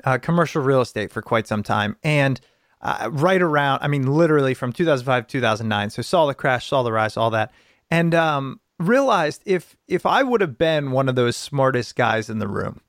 uh, 0.05 0.19
commercial 0.19 0.61
real 0.61 0.81
estate 0.81 1.11
for 1.11 1.21
quite 1.21 1.47
some 1.47 1.63
time 1.63 1.97
and 2.03 2.39
uh, 2.81 3.09
right 3.11 3.41
around 3.41 3.79
i 3.81 3.87
mean 3.87 4.07
literally 4.07 4.53
from 4.53 4.71
2005 4.71 5.27
2009 5.27 5.89
so 5.89 6.01
saw 6.01 6.27
the 6.27 6.33
crash 6.33 6.67
saw 6.67 6.83
the 6.83 6.91
rise 6.91 7.17
all 7.17 7.31
that 7.31 7.51
and 7.91 8.15
um, 8.15 8.61
realized 8.77 9.41
if 9.45 9.75
if 9.87 10.05
i 10.05 10.23
would 10.23 10.39
have 10.39 10.57
been 10.57 10.91
one 10.91 11.09
of 11.09 11.15
those 11.15 11.35
smartest 11.35 11.95
guys 11.95 12.29
in 12.29 12.39
the 12.39 12.47
room 12.47 12.79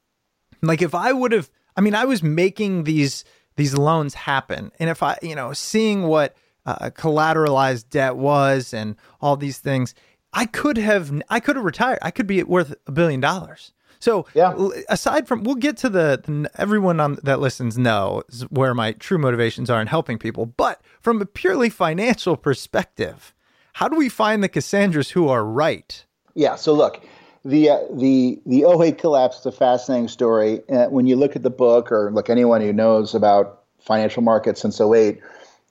like 0.62 0.82
if 0.82 0.94
i 0.94 1.12
would 1.12 1.32
have 1.32 1.50
i 1.76 1.80
mean 1.80 1.94
i 1.94 2.04
was 2.04 2.22
making 2.22 2.84
these 2.84 3.24
these 3.60 3.76
loans 3.76 4.14
happen 4.14 4.72
and 4.80 4.90
if 4.90 5.02
i 5.02 5.16
you 5.22 5.34
know 5.34 5.52
seeing 5.52 6.02
what 6.14 6.34
uh, 6.66 6.90
collateralized 6.90 7.88
debt 7.90 8.16
was 8.16 8.74
and 8.74 8.96
all 9.20 9.36
these 9.36 9.58
things, 9.58 9.94
I 10.32 10.44
could 10.46 10.76
have 10.76 11.10
I 11.28 11.40
could 11.40 11.56
have 11.56 11.64
retired. 11.64 11.98
I 12.02 12.10
could 12.10 12.26
be 12.26 12.42
worth 12.42 12.74
a 12.86 12.92
billion 12.92 13.20
dollars. 13.20 13.72
So 13.98 14.26
Yeah. 14.34 14.54
aside 14.88 15.26
from 15.26 15.42
we'll 15.42 15.56
get 15.56 15.76
to 15.78 15.88
the, 15.88 16.20
the 16.24 16.50
everyone 16.60 17.00
on 17.00 17.18
that 17.22 17.40
listens 17.40 17.76
knows 17.76 18.44
where 18.50 18.74
my 18.74 18.92
true 18.92 19.18
motivations 19.18 19.68
are 19.70 19.80
in 19.80 19.86
helping 19.88 20.18
people, 20.18 20.46
but 20.46 20.80
from 21.00 21.20
a 21.20 21.26
purely 21.26 21.70
financial 21.70 22.36
perspective, 22.36 23.34
how 23.74 23.88
do 23.88 23.96
we 23.96 24.08
find 24.08 24.42
the 24.42 24.48
Cassandras 24.48 25.10
who 25.10 25.28
are 25.28 25.44
right? 25.44 26.04
Yeah. 26.34 26.56
So 26.56 26.72
look, 26.72 27.04
the 27.44 27.70
uh, 27.70 27.78
the 27.92 28.40
the 28.44 28.64
08 28.64 28.98
collapse 28.98 29.40
is 29.40 29.46
a 29.46 29.52
fascinating 29.52 30.08
story. 30.08 30.62
Uh, 30.68 30.86
when 30.88 31.06
you 31.06 31.16
look 31.16 31.36
at 31.36 31.42
the 31.42 31.50
book, 31.50 31.90
or 31.90 32.10
look 32.12 32.28
anyone 32.28 32.60
who 32.60 32.72
knows 32.72 33.14
about 33.14 33.62
financial 33.78 34.22
markets 34.22 34.60
since 34.60 34.80
08 34.80 35.20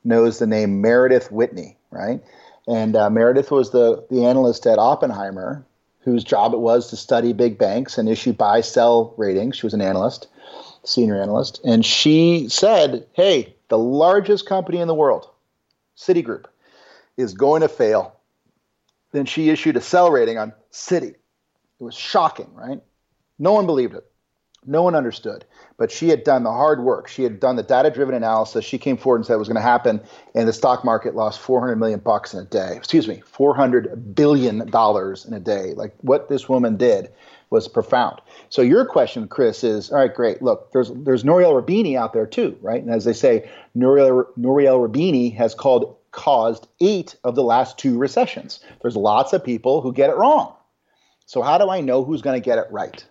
knows 0.04 0.40
the 0.40 0.48
name 0.48 0.82
Meredith 0.82 1.32
Whitney, 1.32 1.78
right? 1.92 2.22
And 2.68 2.96
uh, 2.96 3.10
Meredith 3.10 3.52
was 3.52 3.72
the 3.72 4.04
the 4.10 4.26
analyst 4.26 4.66
at 4.66 4.80
Oppenheimer, 4.80 5.64
whose 6.02 6.24
job 6.24 6.54
it 6.54 6.60
was 6.60 6.90
to 6.90 6.96
study 6.96 7.34
big 7.34 7.58
banks 7.58 7.98
and 7.98 8.10
issue 8.10 8.34
buy 8.34 8.62
sell 8.62 9.14
ratings. 9.18 9.58
She 9.58 9.66
was 9.66 9.74
an 9.74 9.82
analyst, 9.82 10.28
senior 10.84 11.22
analyst, 11.22 11.62
and 11.64 11.86
she 11.86 12.50
said, 12.50 13.06
"Hey, 13.14 13.56
the 13.68 13.78
largest 13.78 14.48
company 14.48 14.80
in 14.80 14.88
the 14.88 14.96
world, 14.96 15.30
Citigroup, 15.96 16.46
is 17.16 17.36
going 17.36 17.62
to 17.62 17.70
fail." 17.70 18.16
Then 19.12 19.26
she 19.26 19.50
issued 19.50 19.76
a 19.76 19.82
sell 19.82 20.12
rating 20.12 20.38
on 20.38 20.54
Citi. 20.72 21.16
It 21.80 21.84
was 21.84 21.96
shocking, 21.96 22.54
right? 22.54 22.82
No 23.38 23.54
one 23.54 23.66
believed 23.66 23.96
it. 23.96 24.06
No 24.66 24.84
one 24.84 24.96
understood. 24.96 25.46
But 25.78 25.90
she 25.90 26.10
had 26.10 26.26
done 26.26 26.44
the 26.44 26.52
hard 26.52 26.84
work. 26.84 27.08
She 27.08 27.24
had 27.24 27.40
done 27.40 27.56
the 27.56 27.64
data-driven 27.64 28.14
analysis. 28.14 28.66
She 28.66 28.78
came 28.78 28.98
forward 28.98 29.18
and 29.18 29.26
said 29.26 29.36
it 29.36 29.40
was 29.40 29.48
going 29.48 29.56
to 29.56 29.62
happen, 29.62 30.02
and 30.36 30.48
the 30.48 30.54
stock 30.54 30.84
market 30.84 31.16
lost 31.16 31.40
400 31.40 31.78
million 31.78 32.00
bucks 32.00 32.34
in 32.34 32.42
a 32.42 32.46
day. 32.46 32.76
Excuse 32.76 33.08
me, 33.08 33.22
400 33.26 34.14
billion 34.14 34.70
dollars 34.70 35.26
in 35.26 35.34
a 35.34 35.40
day. 35.40 35.74
Like 35.76 35.96
what 36.02 36.28
this 36.28 36.50
woman 36.50 36.76
did 36.76 37.10
was 37.50 37.68
profound. 37.68 38.20
So 38.50 38.62
your 38.62 38.86
question, 38.86 39.28
Chris, 39.28 39.64
is 39.64 39.92
all 39.92 39.98
right. 39.98 40.14
Great. 40.14 40.42
Look, 40.42 40.72
there's 40.72 40.92
there's 40.94 41.24
Nouriel 41.24 41.54
Roubini 41.54 41.98
out 41.98 42.14
there 42.14 42.28
too, 42.28 42.58
right? 42.62 42.82
And 42.82 42.92
as 42.92 43.06
they 43.06 43.14
say, 43.14 43.50
Nouriel 43.74 44.26
Nouriel 44.36 44.80
Roubini 44.80 45.34
has 45.36 45.56
called 45.56 45.96
caused 46.12 46.68
eight 46.82 47.16
of 47.24 47.36
the 47.36 47.44
last 47.44 47.78
two 47.78 47.98
recessions. 47.98 48.60
There's 48.82 48.96
lots 48.96 49.32
of 49.34 49.44
people 49.44 49.82
who 49.82 49.94
get 49.94 50.10
it 50.10 50.18
wrong. 50.18 50.54
So 51.30 51.44
how 51.44 51.60
do 51.60 51.70
I 51.70 51.82
know 51.82 52.04
who's 52.04 52.24
going 52.24 52.42
to 52.42 52.44
get 52.44 52.58
it 52.58 52.66
right? 52.72 53.06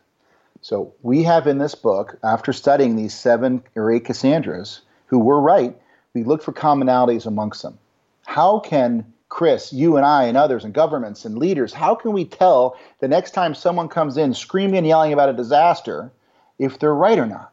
So 0.61 0.93
we 1.03 1.23
have 1.23 1.47
in 1.47 1.59
this 1.59 1.77
book, 1.77 2.19
after 2.25 2.53
studying 2.53 2.97
these 2.97 3.15
seven 3.15 3.63
or 3.77 3.93
eight 3.93 4.07
Cassandras 4.07 4.81
who 5.07 5.21
were 5.21 5.41
right, 5.41 5.81
we 6.15 6.25
looked 6.25 6.43
for 6.43 6.53
commonalities 6.53 7.27
amongst 7.27 7.63
them. 7.63 7.79
How 8.27 8.59
can 8.59 9.13
Chris, 9.29 9.73
you 9.73 9.97
and 9.97 10.05
I 10.05 10.25
and 10.25 10.37
others 10.37 10.65
and 10.65 10.75
governments 10.75 11.25
and 11.25 11.39
leaders, 11.39 11.73
how 11.73 11.95
can 11.95 12.13
we 12.13 12.25
tell 12.25 12.77
the 12.99 13.07
next 13.07 13.35
time 13.35 13.55
someone 13.55 13.87
comes 13.87 14.17
in 14.17 14.35
screaming 14.35 14.79
and 14.79 14.87
yelling 14.89 15.13
about 15.13 15.29
a 15.29 15.33
disaster 15.33 16.11
if 16.59 16.81
they're 16.81 16.93
right 16.93 17.21
or 17.21 17.27
not? 17.27 17.53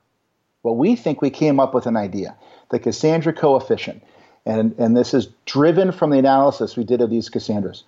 Well, 0.63 0.75
we 0.75 0.95
think 0.95 1.21
we 1.21 1.29
came 1.29 1.59
up 1.59 1.75
with 1.75 1.85
an 1.85 1.95
idea, 1.95 2.35
the 2.71 2.79
Cassandra 2.79 3.33
coefficient. 3.33 4.01
And, 4.47 4.73
and 4.79 4.97
this 4.97 5.13
is 5.13 5.27
driven 5.45 5.91
from 5.91 6.09
the 6.09 6.17
analysis 6.17 6.75
we 6.75 6.85
did 6.85 7.01
of 7.01 7.11
these 7.11 7.29
Cassandras. 7.29 7.83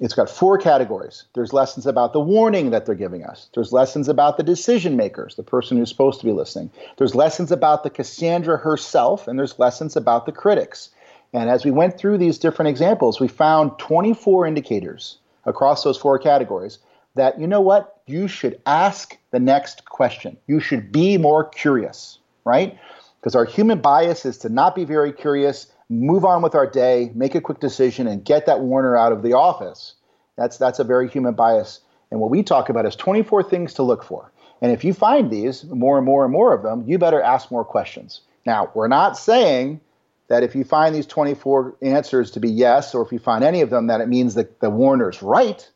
It's 0.00 0.14
got 0.14 0.30
four 0.30 0.56
categories. 0.56 1.24
There's 1.34 1.52
lessons 1.52 1.86
about 1.86 2.14
the 2.14 2.20
warning 2.20 2.70
that 2.70 2.86
they're 2.86 2.94
giving 2.94 3.22
us. 3.22 3.50
There's 3.54 3.72
lessons 3.72 4.08
about 4.08 4.38
the 4.38 4.42
decision 4.42 4.96
makers, 4.96 5.34
the 5.36 5.42
person 5.42 5.76
who's 5.76 5.90
supposed 5.90 6.20
to 6.20 6.26
be 6.26 6.32
listening. 6.32 6.70
There's 6.96 7.14
lessons 7.14 7.52
about 7.52 7.82
the 7.82 7.90
Cassandra 7.90 8.56
herself, 8.56 9.28
and 9.28 9.38
there's 9.38 9.58
lessons 9.58 9.96
about 9.96 10.24
the 10.24 10.32
critics. 10.32 10.88
And 11.34 11.50
as 11.50 11.64
we 11.64 11.70
went 11.70 11.98
through 11.98 12.16
these 12.16 12.38
different 12.38 12.70
examples, 12.70 13.20
we 13.20 13.28
found 13.28 13.78
24 13.78 14.46
indicators 14.46 15.18
across 15.44 15.84
those 15.84 15.98
four 15.98 16.18
categories 16.18 16.78
that, 17.14 17.38
you 17.38 17.46
know 17.46 17.60
what, 17.60 18.00
you 18.06 18.26
should 18.26 18.60
ask 18.66 19.18
the 19.32 19.38
next 19.40 19.84
question. 19.84 20.36
You 20.46 20.60
should 20.60 20.90
be 20.90 21.18
more 21.18 21.44
curious, 21.44 22.18
right? 22.44 22.78
Because 23.20 23.34
our 23.34 23.44
human 23.44 23.80
bias 23.80 24.24
is 24.24 24.38
to 24.38 24.48
not 24.48 24.74
be 24.74 24.84
very 24.84 25.12
curious, 25.12 25.66
move 25.90 26.24
on 26.24 26.40
with 26.40 26.54
our 26.54 26.66
day, 26.66 27.10
make 27.14 27.34
a 27.34 27.40
quick 27.40 27.60
decision, 27.60 28.06
and 28.06 28.24
get 28.24 28.46
that 28.46 28.60
Warner 28.60 28.96
out 28.96 29.12
of 29.12 29.22
the 29.22 29.34
office. 29.34 29.94
That's 30.36 30.56
that's 30.56 30.78
a 30.78 30.84
very 30.84 31.08
human 31.08 31.34
bias. 31.34 31.80
And 32.10 32.20
what 32.20 32.30
we 32.30 32.42
talk 32.42 32.68
about 32.68 32.86
is 32.86 32.96
24 32.96 33.42
things 33.42 33.74
to 33.74 33.82
look 33.82 34.02
for. 34.02 34.32
And 34.62 34.72
if 34.72 34.84
you 34.84 34.94
find 34.94 35.30
these, 35.30 35.64
more 35.64 35.96
and 35.96 36.06
more 36.06 36.24
and 36.24 36.32
more 36.32 36.54
of 36.54 36.62
them, 36.62 36.84
you 36.86 36.98
better 36.98 37.20
ask 37.20 37.50
more 37.50 37.64
questions. 37.64 38.20
Now, 38.46 38.70
we're 38.74 38.88
not 38.88 39.18
saying 39.18 39.80
that 40.28 40.42
if 40.42 40.54
you 40.54 40.64
find 40.64 40.94
these 40.94 41.06
24 41.06 41.76
answers 41.82 42.30
to 42.32 42.40
be 42.40 42.50
yes, 42.50 42.94
or 42.94 43.02
if 43.02 43.12
you 43.12 43.18
find 43.18 43.42
any 43.42 43.60
of 43.60 43.70
them, 43.70 43.88
that 43.88 44.00
it 44.00 44.08
means 44.08 44.34
that 44.34 44.60
the 44.60 44.70
Warner's 44.70 45.22
right. 45.22 45.68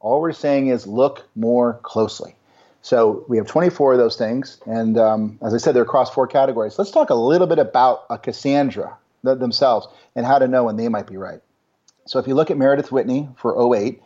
All 0.00 0.20
we're 0.20 0.32
saying 0.32 0.68
is 0.68 0.86
look 0.86 1.28
more 1.34 1.80
closely. 1.82 2.34
So 2.80 3.24
we 3.28 3.36
have 3.36 3.46
24 3.46 3.94
of 3.94 3.98
those 3.98 4.16
things, 4.16 4.60
and 4.66 4.96
um, 4.96 5.38
as 5.42 5.52
I 5.52 5.58
said, 5.58 5.74
they're 5.74 5.82
across 5.82 6.10
four 6.10 6.26
categories. 6.26 6.78
Let's 6.78 6.92
talk 6.92 7.10
a 7.10 7.14
little 7.14 7.46
bit 7.46 7.58
about 7.58 8.04
a 8.08 8.16
Cassandra 8.16 8.96
th- 9.24 9.38
themselves 9.38 9.88
and 10.14 10.26
how 10.26 10.38
to 10.38 10.48
know 10.48 10.64
when 10.64 10.76
they 10.76 10.88
might 10.88 11.06
be 11.06 11.16
right. 11.16 11.40
So 12.06 12.18
if 12.18 12.26
you 12.26 12.34
look 12.34 12.50
at 12.50 12.56
Meredith 12.56 12.90
Whitney 12.90 13.28
for 13.36 13.74
08, 13.76 14.00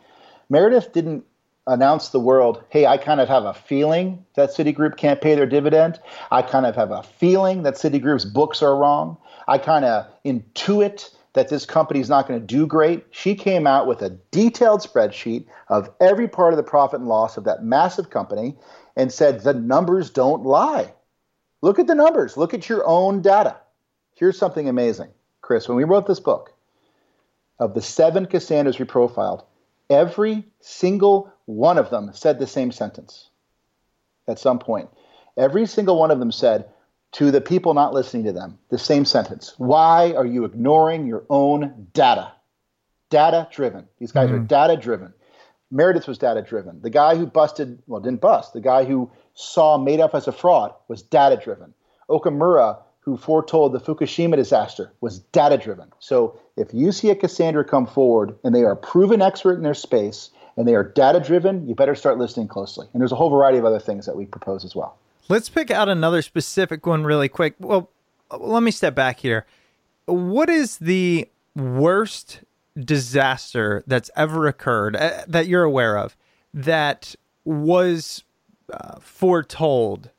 Meredith 0.49 0.91
didn't 0.91 1.23
announce 1.67 2.09
the 2.09 2.19
world, 2.19 2.63
hey, 2.69 2.85
I 2.85 2.97
kind 2.97 3.21
of 3.21 3.29
have 3.29 3.45
a 3.45 3.53
feeling 3.53 4.25
that 4.35 4.49
Citigroup 4.49 4.97
can't 4.97 5.21
pay 5.21 5.35
their 5.35 5.45
dividend. 5.45 5.99
I 6.31 6.41
kind 6.41 6.65
of 6.65 6.75
have 6.75 6.91
a 6.91 7.03
feeling 7.03 7.63
that 7.63 7.75
Citigroup's 7.75 8.25
books 8.25 8.61
are 8.61 8.75
wrong. 8.75 9.17
I 9.47 9.57
kind 9.57 9.85
of 9.85 10.05
intuit 10.25 11.15
that 11.33 11.49
this 11.49 11.65
company 11.65 11.99
is 11.99 12.09
not 12.09 12.27
going 12.27 12.39
to 12.39 12.45
do 12.45 12.67
great. 12.67 13.05
She 13.11 13.35
came 13.35 13.65
out 13.65 13.87
with 13.87 14.01
a 14.01 14.11
detailed 14.31 14.81
spreadsheet 14.81 15.45
of 15.69 15.89
every 15.99 16.27
part 16.27 16.53
of 16.53 16.57
the 16.57 16.63
profit 16.63 16.99
and 16.99 17.09
loss 17.09 17.37
of 17.37 17.43
that 17.45 17.63
massive 17.63 18.09
company 18.09 18.55
and 18.95 19.11
said 19.11 19.41
the 19.41 19.53
numbers 19.53 20.09
don't 20.09 20.43
lie. 20.43 20.93
Look 21.61 21.79
at 21.79 21.87
the 21.87 21.95
numbers, 21.95 22.37
look 22.37 22.53
at 22.53 22.69
your 22.69 22.85
own 22.85 23.21
data. 23.21 23.55
Here's 24.15 24.37
something 24.37 24.69
amazing, 24.69 25.09
Chris. 25.41 25.67
When 25.67 25.77
we 25.77 25.83
wrote 25.83 26.07
this 26.07 26.19
book, 26.19 26.53
of 27.59 27.73
the 27.73 27.81
seven 27.81 28.25
Cassandras 28.25 28.79
we 28.79 28.85
profiled, 28.85 29.43
every 29.89 30.45
single 30.59 31.31
one 31.45 31.77
of 31.77 31.89
them 31.89 32.11
said 32.13 32.39
the 32.39 32.47
same 32.47 32.71
sentence 32.71 33.29
at 34.27 34.39
some 34.39 34.59
point. 34.59 34.89
Every 35.37 35.65
single 35.65 35.99
one 35.99 36.11
of 36.11 36.19
them 36.19 36.31
said, 36.31 36.69
to 37.13 37.29
the 37.29 37.41
people 37.41 37.75
not 37.75 37.93
listening 37.93 38.23
to 38.25 38.33
them, 38.33 38.57
the 38.69 38.77
same 38.79 39.05
sentence. 39.05 39.53
Why 39.57 40.13
are 40.13 40.25
you 40.25 40.45
ignoring 40.45 41.05
your 41.05 41.23
own 41.29 41.87
data? 41.93 42.31
Data 43.11 43.47
driven. 43.51 43.87
These 43.99 44.11
guys 44.11 44.31
are 44.31 44.37
mm-hmm. 44.37 44.45
data 44.45 44.75
driven. 44.77 45.13
Meredith 45.69 46.07
was 46.07 46.17
data 46.17 46.41
driven. 46.41 46.81
The 46.81 46.89
guy 46.89 47.15
who 47.15 47.27
busted, 47.27 47.81
well, 47.85 48.01
didn't 48.01 48.21
bust, 48.21 48.53
the 48.53 48.61
guy 48.61 48.85
who 48.85 49.11
saw 49.35 49.77
Madoff 49.77 50.15
as 50.15 50.27
a 50.27 50.31
fraud 50.31 50.73
was 50.87 51.03
data 51.03 51.39
driven. 51.41 51.73
Okamura, 52.09 52.81
who 53.03 53.17
foretold 53.17 53.73
the 53.73 53.79
Fukushima 53.79 54.35
disaster, 54.35 54.91
was 55.01 55.19
data 55.19 55.57
driven. 55.57 55.91
So 55.99 56.39
if 56.55 56.73
you 56.73 56.91
see 56.91 57.09
a 57.09 57.15
Cassandra 57.15 57.65
come 57.65 57.85
forward 57.85 58.35
and 58.43 58.55
they 58.55 58.63
are 58.63 58.71
a 58.71 58.77
proven 58.77 59.21
expert 59.21 59.55
in 59.55 59.63
their 59.63 59.73
space 59.73 60.29
and 60.55 60.67
they 60.67 60.75
are 60.75 60.83
data 60.83 61.19
driven, 61.19 61.67
you 61.67 61.75
better 61.75 61.95
start 61.95 62.17
listening 62.17 62.47
closely. 62.47 62.87
And 62.93 63.01
there's 63.01 63.11
a 63.11 63.15
whole 63.15 63.29
variety 63.29 63.57
of 63.57 63.65
other 63.65 63.79
things 63.79 64.05
that 64.05 64.15
we 64.15 64.25
propose 64.25 64.63
as 64.63 64.75
well. 64.75 64.97
Let's 65.27 65.49
pick 65.49 65.69
out 65.69 65.89
another 65.89 66.21
specific 66.21 66.85
one 66.85 67.03
really 67.03 67.27
quick. 67.27 67.55
Well, 67.59 67.89
let 68.37 68.63
me 68.63 68.71
step 68.71 68.95
back 68.95 69.19
here. 69.19 69.45
What 70.05 70.49
is 70.49 70.77
the 70.77 71.27
worst 71.55 72.41
disaster 72.77 73.83
that's 73.85 74.09
ever 74.15 74.47
occurred 74.47 74.95
uh, 74.95 75.23
that 75.27 75.47
you're 75.47 75.63
aware 75.63 75.97
of 75.97 76.15
that 76.53 77.15
was 77.43 78.23
uh, 78.71 78.99
foretold 78.99 80.09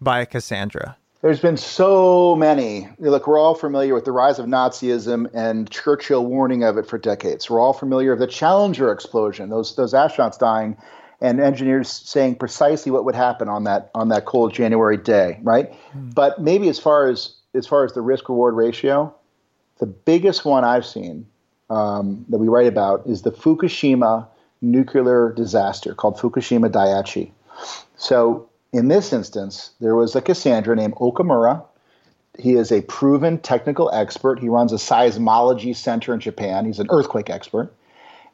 by 0.00 0.20
a 0.20 0.26
Cassandra? 0.26 0.96
There's 1.26 1.40
been 1.40 1.56
so 1.56 2.36
many. 2.36 2.88
Look, 3.00 3.26
we're 3.26 3.36
all 3.36 3.56
familiar 3.56 3.94
with 3.94 4.04
the 4.04 4.12
rise 4.12 4.38
of 4.38 4.46
Nazism 4.46 5.28
and 5.34 5.68
Churchill 5.68 6.24
warning 6.24 6.62
of 6.62 6.78
it 6.78 6.86
for 6.86 6.98
decades. 6.98 7.50
We're 7.50 7.58
all 7.58 7.72
familiar 7.72 8.10
with 8.10 8.20
the 8.20 8.28
Challenger 8.28 8.92
explosion, 8.92 9.48
those 9.48 9.74
those 9.74 9.92
astronauts 9.92 10.38
dying, 10.38 10.76
and 11.20 11.40
engineers 11.40 11.90
saying 11.90 12.36
precisely 12.36 12.92
what 12.92 13.04
would 13.04 13.16
happen 13.16 13.48
on 13.48 13.64
that 13.64 13.90
on 13.92 14.08
that 14.10 14.24
cold 14.24 14.54
January 14.54 14.96
day, 14.96 15.40
right? 15.42 15.74
But 16.14 16.40
maybe 16.40 16.68
as 16.68 16.78
far 16.78 17.08
as 17.08 17.34
as 17.54 17.66
far 17.66 17.84
as 17.84 17.92
the 17.94 18.02
risk 18.02 18.28
reward 18.28 18.54
ratio, 18.54 19.12
the 19.78 19.86
biggest 19.86 20.44
one 20.44 20.62
I've 20.62 20.86
seen 20.86 21.26
um, 21.70 22.24
that 22.28 22.38
we 22.38 22.46
write 22.46 22.68
about 22.68 23.04
is 23.04 23.22
the 23.22 23.32
Fukushima 23.32 24.28
nuclear 24.62 25.32
disaster 25.32 25.92
called 25.92 26.18
Fukushima 26.18 26.70
Daiichi. 26.70 27.32
So 27.96 28.48
in 28.72 28.88
this 28.88 29.12
instance, 29.12 29.70
there 29.80 29.94
was 29.94 30.14
a 30.14 30.20
Cassandra 30.20 30.76
named 30.76 30.94
Okamura. 30.94 31.64
He 32.38 32.54
is 32.54 32.70
a 32.70 32.82
proven 32.82 33.38
technical 33.38 33.90
expert. 33.92 34.38
He 34.38 34.48
runs 34.48 34.72
a 34.72 34.76
seismology 34.76 35.74
center 35.74 36.12
in 36.12 36.20
Japan. 36.20 36.66
He's 36.66 36.80
an 36.80 36.88
earthquake 36.90 37.30
expert. 37.30 37.72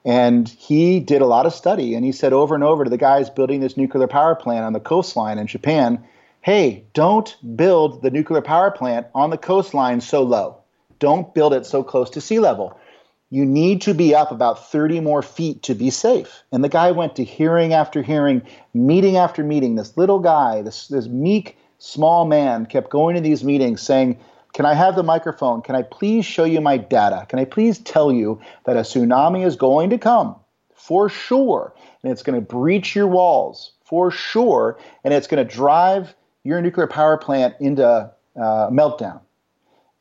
And 0.04 0.48
he 0.48 0.98
did 0.98 1.22
a 1.22 1.26
lot 1.26 1.46
of 1.46 1.54
study 1.54 1.94
and 1.94 2.04
he 2.04 2.10
said 2.10 2.32
over 2.32 2.56
and 2.56 2.64
over 2.64 2.82
to 2.82 2.90
the 2.90 2.98
guys 2.98 3.30
building 3.30 3.60
this 3.60 3.76
nuclear 3.76 4.08
power 4.08 4.34
plant 4.34 4.64
on 4.64 4.72
the 4.72 4.80
coastline 4.80 5.38
in 5.38 5.46
Japan, 5.46 6.02
hey, 6.40 6.84
don't 6.92 7.36
build 7.56 8.02
the 8.02 8.10
nuclear 8.10 8.42
power 8.42 8.72
plant 8.72 9.06
on 9.14 9.30
the 9.30 9.38
coastline 9.38 10.00
so 10.00 10.22
low. 10.22 10.58
don't 10.98 11.34
build 11.34 11.52
it 11.52 11.66
so 11.66 11.82
close 11.82 12.10
to 12.10 12.20
sea 12.20 12.38
level. 12.38 12.78
You 13.32 13.46
need 13.46 13.80
to 13.82 13.94
be 13.94 14.14
up 14.14 14.30
about 14.30 14.70
30 14.70 15.00
more 15.00 15.22
feet 15.22 15.62
to 15.62 15.74
be 15.74 15.88
safe. 15.88 16.42
And 16.52 16.62
the 16.62 16.68
guy 16.68 16.90
went 16.90 17.16
to 17.16 17.24
hearing 17.24 17.72
after 17.72 18.02
hearing, 18.02 18.42
meeting 18.74 19.16
after 19.16 19.42
meeting. 19.42 19.74
This 19.74 19.96
little 19.96 20.18
guy, 20.18 20.60
this, 20.60 20.88
this 20.88 21.06
meek, 21.06 21.56
small 21.78 22.26
man, 22.26 22.66
kept 22.66 22.90
going 22.90 23.14
to 23.14 23.22
these 23.22 23.42
meetings 23.42 23.80
saying, 23.80 24.18
Can 24.52 24.66
I 24.66 24.74
have 24.74 24.96
the 24.96 25.02
microphone? 25.02 25.62
Can 25.62 25.74
I 25.74 25.80
please 25.80 26.26
show 26.26 26.44
you 26.44 26.60
my 26.60 26.76
data? 26.76 27.24
Can 27.26 27.38
I 27.38 27.46
please 27.46 27.78
tell 27.78 28.12
you 28.12 28.38
that 28.66 28.76
a 28.76 28.80
tsunami 28.80 29.46
is 29.46 29.56
going 29.56 29.88
to 29.88 29.98
come 29.98 30.36
for 30.74 31.08
sure? 31.08 31.74
And 32.02 32.12
it's 32.12 32.22
going 32.22 32.38
to 32.38 32.46
breach 32.46 32.94
your 32.94 33.06
walls 33.06 33.72
for 33.82 34.10
sure. 34.10 34.78
And 35.04 35.14
it's 35.14 35.26
going 35.26 35.42
to 35.42 35.50
drive 35.50 36.14
your 36.44 36.60
nuclear 36.60 36.86
power 36.86 37.16
plant 37.16 37.54
into 37.60 37.86
uh, 37.86 38.10
meltdown 38.36 39.22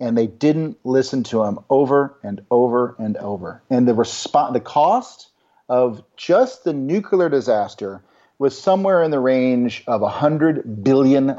and 0.01 0.17
they 0.17 0.25
didn't 0.25 0.77
listen 0.83 1.23
to 1.23 1.43
him 1.43 1.59
over 1.69 2.17
and 2.23 2.41
over 2.49 2.95
and 2.97 3.15
over. 3.17 3.61
And 3.69 3.87
the 3.87 3.93
response, 3.93 4.51
the 4.51 4.59
cost 4.59 5.29
of 5.69 6.03
just 6.17 6.63
the 6.63 6.73
nuclear 6.73 7.29
disaster 7.29 8.01
was 8.39 8.59
somewhere 8.59 9.03
in 9.03 9.11
the 9.11 9.19
range 9.19 9.83
of 9.85 10.01
$100 10.01 10.83
billion. 10.83 11.37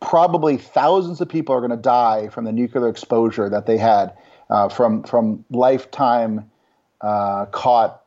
Probably 0.00 0.56
thousands 0.56 1.20
of 1.20 1.28
people 1.28 1.54
are 1.54 1.60
going 1.60 1.70
to 1.70 1.76
die 1.76 2.28
from 2.28 2.44
the 2.44 2.52
nuclear 2.52 2.88
exposure 2.88 3.48
that 3.48 3.66
they 3.66 3.78
had 3.78 4.12
uh, 4.50 4.68
from, 4.68 5.04
from 5.04 5.44
lifetime 5.48 6.50
uh, 7.00 7.46
caught 7.46 8.02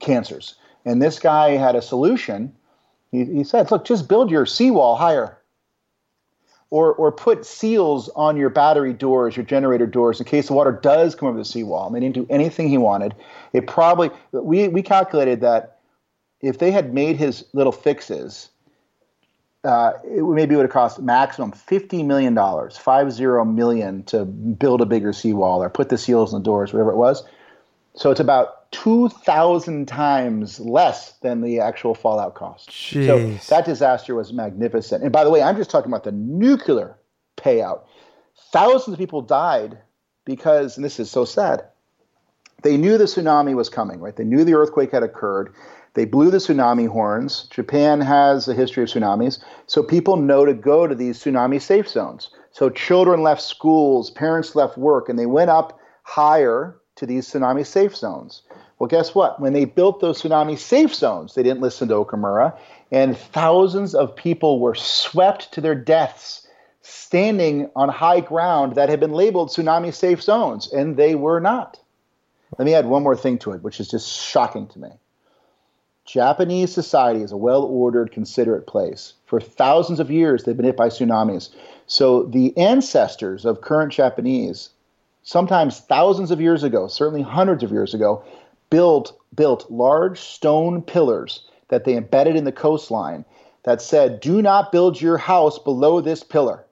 cancers. 0.00 0.56
And 0.84 1.00
this 1.00 1.20
guy 1.20 1.50
had 1.50 1.76
a 1.76 1.82
solution. 1.82 2.52
He, 3.12 3.24
he 3.24 3.44
said, 3.44 3.70
look, 3.70 3.84
just 3.84 4.08
build 4.08 4.28
your 4.28 4.44
seawall 4.44 4.96
higher 4.96 5.38
or 6.70 6.94
or 6.94 7.12
put 7.12 7.46
seals 7.46 8.08
on 8.10 8.36
your 8.36 8.50
battery 8.50 8.92
doors, 8.92 9.36
your 9.36 9.46
generator 9.46 9.86
doors, 9.86 10.20
in 10.20 10.26
case 10.26 10.48
the 10.48 10.52
water 10.52 10.72
does 10.72 11.14
come 11.14 11.28
over 11.28 11.38
the 11.38 11.44
seawall. 11.44 11.86
And 11.86 11.96
they 11.96 12.00
didn't 12.00 12.14
do 12.14 12.26
anything 12.28 12.68
he 12.68 12.78
wanted. 12.78 13.14
It 13.52 13.66
probably 13.66 14.10
we 14.32 14.68
we 14.68 14.82
calculated 14.82 15.40
that 15.40 15.78
if 16.40 16.58
they 16.58 16.70
had 16.70 16.92
made 16.92 17.16
his 17.16 17.44
little 17.52 17.72
fixes, 17.72 18.50
uh, 19.64 19.92
it 20.04 20.22
maybe 20.22 20.56
would 20.56 20.62
have 20.62 20.72
cost 20.72 21.00
maximum 21.00 21.52
fifty 21.52 22.02
million 22.02 22.34
dollars, 22.34 22.76
five 22.76 23.12
zero 23.12 23.44
million, 23.44 24.02
to 24.04 24.24
build 24.24 24.80
a 24.80 24.86
bigger 24.86 25.12
seawall 25.12 25.62
or 25.62 25.70
put 25.70 25.88
the 25.88 25.98
seals 25.98 26.34
on 26.34 26.40
the 26.40 26.44
doors, 26.44 26.72
whatever 26.72 26.90
it 26.90 26.96
was. 26.96 27.22
So 27.96 28.10
it's 28.10 28.20
about 28.20 28.70
2,000 28.72 29.88
times 29.88 30.60
less 30.60 31.12
than 31.22 31.40
the 31.40 31.60
actual 31.60 31.94
fallout 31.94 32.34
cost. 32.34 32.68
Jeez. 32.68 33.40
So 33.40 33.54
that 33.54 33.64
disaster 33.64 34.14
was 34.14 34.34
magnificent. 34.34 35.02
And 35.02 35.10
by 35.10 35.24
the 35.24 35.30
way, 35.30 35.42
I'm 35.42 35.56
just 35.56 35.70
talking 35.70 35.90
about 35.90 36.04
the 36.04 36.12
nuclear 36.12 36.98
payout. 37.38 37.84
Thousands 38.52 38.94
of 38.94 38.98
people 38.98 39.22
died 39.22 39.78
because, 40.26 40.76
and 40.76 40.84
this 40.84 41.00
is 41.00 41.10
so 41.10 41.24
sad, 41.24 41.64
they 42.62 42.76
knew 42.76 42.98
the 42.98 43.04
tsunami 43.04 43.54
was 43.54 43.70
coming, 43.70 44.00
right? 44.00 44.14
They 44.14 44.24
knew 44.24 44.44
the 44.44 44.54
earthquake 44.54 44.92
had 44.92 45.02
occurred. 45.02 45.54
They 45.94 46.04
blew 46.04 46.30
the 46.30 46.36
tsunami 46.36 46.88
horns. 46.88 47.44
Japan 47.50 48.02
has 48.02 48.46
a 48.46 48.54
history 48.54 48.82
of 48.82 48.90
tsunamis. 48.90 49.42
So 49.66 49.82
people 49.82 50.16
know 50.16 50.44
to 50.44 50.52
go 50.52 50.86
to 50.86 50.94
these 50.94 51.18
tsunami 51.18 51.62
safe 51.62 51.88
zones. 51.88 52.28
So 52.50 52.68
children 52.68 53.22
left 53.22 53.40
schools, 53.40 54.10
parents 54.10 54.54
left 54.54 54.76
work, 54.76 55.08
and 55.08 55.18
they 55.18 55.26
went 55.26 55.48
up 55.48 55.78
higher 56.02 56.76
to 56.96 57.06
these 57.06 57.30
tsunami 57.30 57.64
safe 57.64 57.94
zones. 57.94 58.42
Well, 58.78 58.88
guess 58.88 59.14
what? 59.14 59.40
When 59.40 59.52
they 59.52 59.64
built 59.64 60.00
those 60.00 60.20
tsunami 60.20 60.58
safe 60.58 60.94
zones, 60.94 61.34
they 61.34 61.42
didn't 61.42 61.60
listen 61.60 61.88
to 61.88 61.94
Okamura, 61.94 62.56
and 62.90 63.16
thousands 63.16 63.94
of 63.94 64.16
people 64.16 64.60
were 64.60 64.74
swept 64.74 65.52
to 65.52 65.60
their 65.60 65.74
deaths 65.74 66.46
standing 66.82 67.70
on 67.74 67.88
high 67.88 68.20
ground 68.20 68.74
that 68.74 68.88
had 68.88 69.00
been 69.00 69.12
labeled 69.12 69.48
tsunami 69.48 69.92
safe 69.92 70.22
zones, 70.22 70.72
and 70.72 70.96
they 70.96 71.14
were 71.14 71.40
not. 71.40 71.78
Let 72.58 72.64
me 72.64 72.74
add 72.74 72.86
one 72.86 73.02
more 73.02 73.16
thing 73.16 73.38
to 73.38 73.52
it, 73.52 73.62
which 73.62 73.80
is 73.80 73.88
just 73.88 74.22
shocking 74.22 74.66
to 74.68 74.78
me. 74.78 74.90
Japanese 76.04 76.72
society 76.72 77.22
is 77.22 77.32
a 77.32 77.36
well 77.36 77.64
ordered, 77.64 78.12
considerate 78.12 78.66
place. 78.68 79.14
For 79.24 79.40
thousands 79.40 79.98
of 79.98 80.10
years, 80.10 80.44
they've 80.44 80.56
been 80.56 80.64
hit 80.64 80.76
by 80.76 80.88
tsunamis. 80.88 81.50
So 81.88 82.22
the 82.22 82.56
ancestors 82.56 83.44
of 83.44 83.60
current 83.60 83.92
Japanese 83.92 84.70
sometimes 85.26 85.80
thousands 85.80 86.30
of 86.30 86.40
years 86.40 86.62
ago, 86.62 86.86
certainly 86.86 87.20
hundreds 87.20 87.64
of 87.64 87.72
years 87.72 87.92
ago, 87.92 88.24
built 88.70 89.18
built 89.34 89.70
large 89.70 90.18
stone 90.20 90.80
pillars 90.80 91.46
that 91.68 91.84
they 91.84 91.96
embedded 91.96 92.36
in 92.36 92.44
the 92.44 92.52
coastline 92.52 93.24
that 93.64 93.82
said, 93.82 94.20
"Do 94.20 94.40
not 94.40 94.72
build 94.72 94.98
your 95.00 95.18
house 95.18 95.58
below 95.58 96.00
this 96.00 96.22
pillar. 96.22 96.64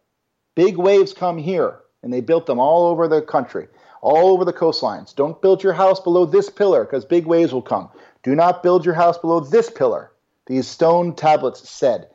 Big 0.54 0.78
waves 0.78 1.12
come 1.12 1.36
here." 1.36 1.80
And 2.02 2.12
they 2.12 2.20
built 2.20 2.46
them 2.46 2.60
all 2.60 2.86
over 2.86 3.08
the 3.08 3.22
country, 3.22 3.66
all 4.00 4.32
over 4.32 4.44
the 4.44 4.52
coastlines. 4.52 5.14
Don't 5.14 5.40
build 5.40 5.62
your 5.62 5.72
house 5.72 5.98
below 5.98 6.24
this 6.24 6.48
pillar 6.48 6.84
because 6.84 7.04
big 7.04 7.26
waves 7.26 7.52
will 7.52 7.62
come. 7.62 7.88
Do 8.22 8.34
not 8.34 8.62
build 8.62 8.84
your 8.84 8.94
house 8.94 9.18
below 9.18 9.40
this 9.40 9.68
pillar. 9.70 10.12
These 10.46 10.68
stone 10.68 11.14
tablets 11.14 11.68
said. 11.68 12.08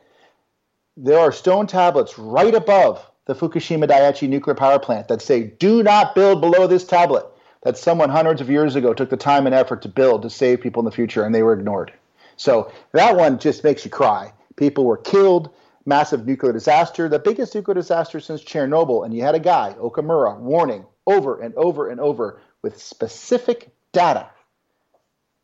There 0.96 1.18
are 1.18 1.32
stone 1.32 1.66
tablets 1.66 2.18
right 2.18 2.54
above 2.54 3.09
the 3.30 3.36
Fukushima 3.36 3.88
Daiichi 3.88 4.28
nuclear 4.28 4.56
power 4.56 4.80
plant 4.80 5.06
that 5.06 5.22
say, 5.22 5.44
do 5.44 5.84
not 5.84 6.16
build 6.16 6.40
below 6.40 6.66
this 6.66 6.84
tablet 6.84 7.24
that 7.62 7.78
someone 7.78 8.10
hundreds 8.10 8.40
of 8.40 8.50
years 8.50 8.74
ago 8.74 8.92
took 8.92 9.08
the 9.08 9.16
time 9.16 9.46
and 9.46 9.54
effort 9.54 9.82
to 9.82 9.88
build 9.88 10.22
to 10.22 10.30
save 10.30 10.60
people 10.60 10.80
in 10.80 10.84
the 10.84 10.90
future, 10.90 11.22
and 11.22 11.32
they 11.32 11.44
were 11.44 11.52
ignored. 11.52 11.92
So 12.34 12.72
that 12.90 13.16
one 13.16 13.38
just 13.38 13.62
makes 13.62 13.84
you 13.84 13.90
cry. 13.92 14.32
People 14.56 14.84
were 14.84 14.96
killed, 14.96 15.54
massive 15.86 16.26
nuclear 16.26 16.52
disaster, 16.52 17.08
the 17.08 17.20
biggest 17.20 17.54
nuclear 17.54 17.76
disaster 17.76 18.18
since 18.18 18.42
Chernobyl, 18.42 19.04
and 19.04 19.14
you 19.14 19.22
had 19.22 19.36
a 19.36 19.40
guy, 19.40 19.76
Okamura, 19.78 20.36
warning 20.40 20.84
over 21.06 21.40
and 21.40 21.54
over 21.54 21.88
and 21.88 22.00
over 22.00 22.40
with 22.62 22.82
specific 22.82 23.70
data, 23.92 24.28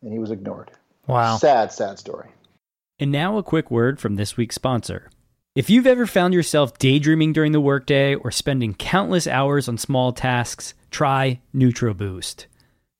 and 0.01 0.11
he 0.11 0.19
was 0.19 0.31
ignored. 0.31 0.71
Wow. 1.07 1.37
Sad, 1.37 1.71
sad 1.71 1.99
story. 1.99 2.27
And 2.99 3.13
now 3.13 3.37
a 3.37 3.43
quick 3.43 3.71
word 3.71 3.97
from 3.97 4.15
this 4.15 4.35
week's 4.35 4.55
sponsor. 4.55 5.09
If 5.57 5.71
you've 5.71 5.87
ever 5.87 6.05
found 6.05 6.35
yourself 6.35 6.77
daydreaming 6.77 7.33
during 7.33 7.51
the 7.51 7.59
workday 7.59 8.13
or 8.13 8.29
spending 8.29 8.75
countless 8.75 9.25
hours 9.25 9.67
on 9.67 9.79
small 9.79 10.13
tasks, 10.13 10.75
try 10.91 11.41
NootroBoost. 11.51 12.45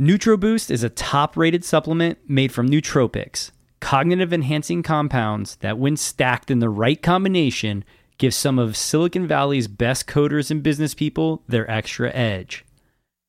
NootroBoost 0.01 0.71
is 0.71 0.81
a 0.81 0.89
top-rated 0.89 1.63
supplement 1.63 2.17
made 2.27 2.51
from 2.51 2.67
nootropics, 2.67 3.51
cognitive 3.79 4.33
enhancing 4.33 4.81
compounds 4.81 5.57
that 5.57 5.77
when 5.77 5.95
stacked 5.95 6.49
in 6.49 6.57
the 6.57 6.67
right 6.67 6.99
combination 6.99 7.85
give 8.17 8.33
some 8.33 8.57
of 8.57 8.75
Silicon 8.75 9.27
Valley's 9.27 9.67
best 9.67 10.07
coders 10.07 10.49
and 10.49 10.63
business 10.63 10.95
people 10.95 11.43
their 11.47 11.69
extra 11.69 12.11
edge. 12.11 12.65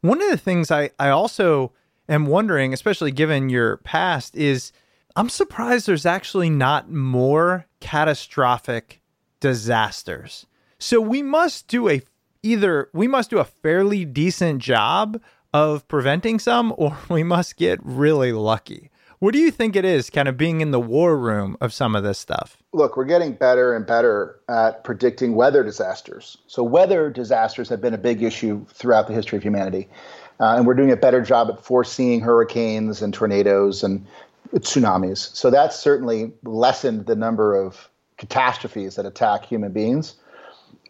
One 0.00 0.22
of 0.22 0.30
the 0.30 0.36
things 0.36 0.70
I, 0.70 0.90
I 0.98 1.08
also 1.08 1.72
am 2.08 2.26
wondering, 2.26 2.72
especially 2.72 3.10
given 3.10 3.48
your 3.48 3.78
past, 3.78 4.36
is 4.36 4.72
I'm 5.16 5.28
surprised 5.28 5.86
there's 5.86 6.06
actually 6.06 6.50
not 6.50 6.90
more 6.90 7.66
catastrophic 7.80 9.00
disasters. 9.40 10.46
So 10.78 11.00
we 11.00 11.22
must 11.22 11.66
do 11.66 11.88
a 11.88 12.02
either 12.48 12.88
we 12.92 13.06
must 13.06 13.30
do 13.30 13.38
a 13.38 13.44
fairly 13.44 14.04
decent 14.04 14.62
job 14.62 15.20
of 15.52 15.86
preventing 15.88 16.38
some 16.38 16.74
or 16.76 16.96
we 17.08 17.22
must 17.22 17.56
get 17.56 17.78
really 17.82 18.32
lucky. 18.32 18.90
What 19.20 19.32
do 19.32 19.40
you 19.40 19.50
think 19.50 19.74
it 19.74 19.84
is 19.84 20.10
kind 20.10 20.28
of 20.28 20.36
being 20.36 20.60
in 20.60 20.70
the 20.70 20.78
war 20.78 21.18
room 21.18 21.56
of 21.60 21.72
some 21.72 21.96
of 21.96 22.04
this 22.04 22.20
stuff? 22.20 22.56
Look, 22.72 22.96
we're 22.96 23.04
getting 23.04 23.32
better 23.32 23.74
and 23.74 23.84
better 23.84 24.38
at 24.48 24.84
predicting 24.84 25.34
weather 25.34 25.64
disasters. 25.64 26.38
So, 26.46 26.62
weather 26.62 27.10
disasters 27.10 27.68
have 27.68 27.80
been 27.80 27.94
a 27.94 27.98
big 27.98 28.22
issue 28.22 28.64
throughout 28.72 29.08
the 29.08 29.14
history 29.14 29.36
of 29.36 29.42
humanity. 29.42 29.88
Uh, 30.38 30.54
and 30.56 30.68
we're 30.68 30.74
doing 30.74 30.92
a 30.92 30.96
better 30.96 31.20
job 31.20 31.48
at 31.50 31.64
foreseeing 31.64 32.20
hurricanes 32.20 33.02
and 33.02 33.12
tornadoes 33.12 33.82
and 33.82 34.06
tsunamis. 34.54 35.34
So, 35.34 35.50
that's 35.50 35.76
certainly 35.76 36.32
lessened 36.44 37.06
the 37.06 37.16
number 37.16 37.56
of 37.56 37.90
catastrophes 38.18 38.94
that 38.94 39.04
attack 39.04 39.44
human 39.44 39.72
beings. 39.72 40.14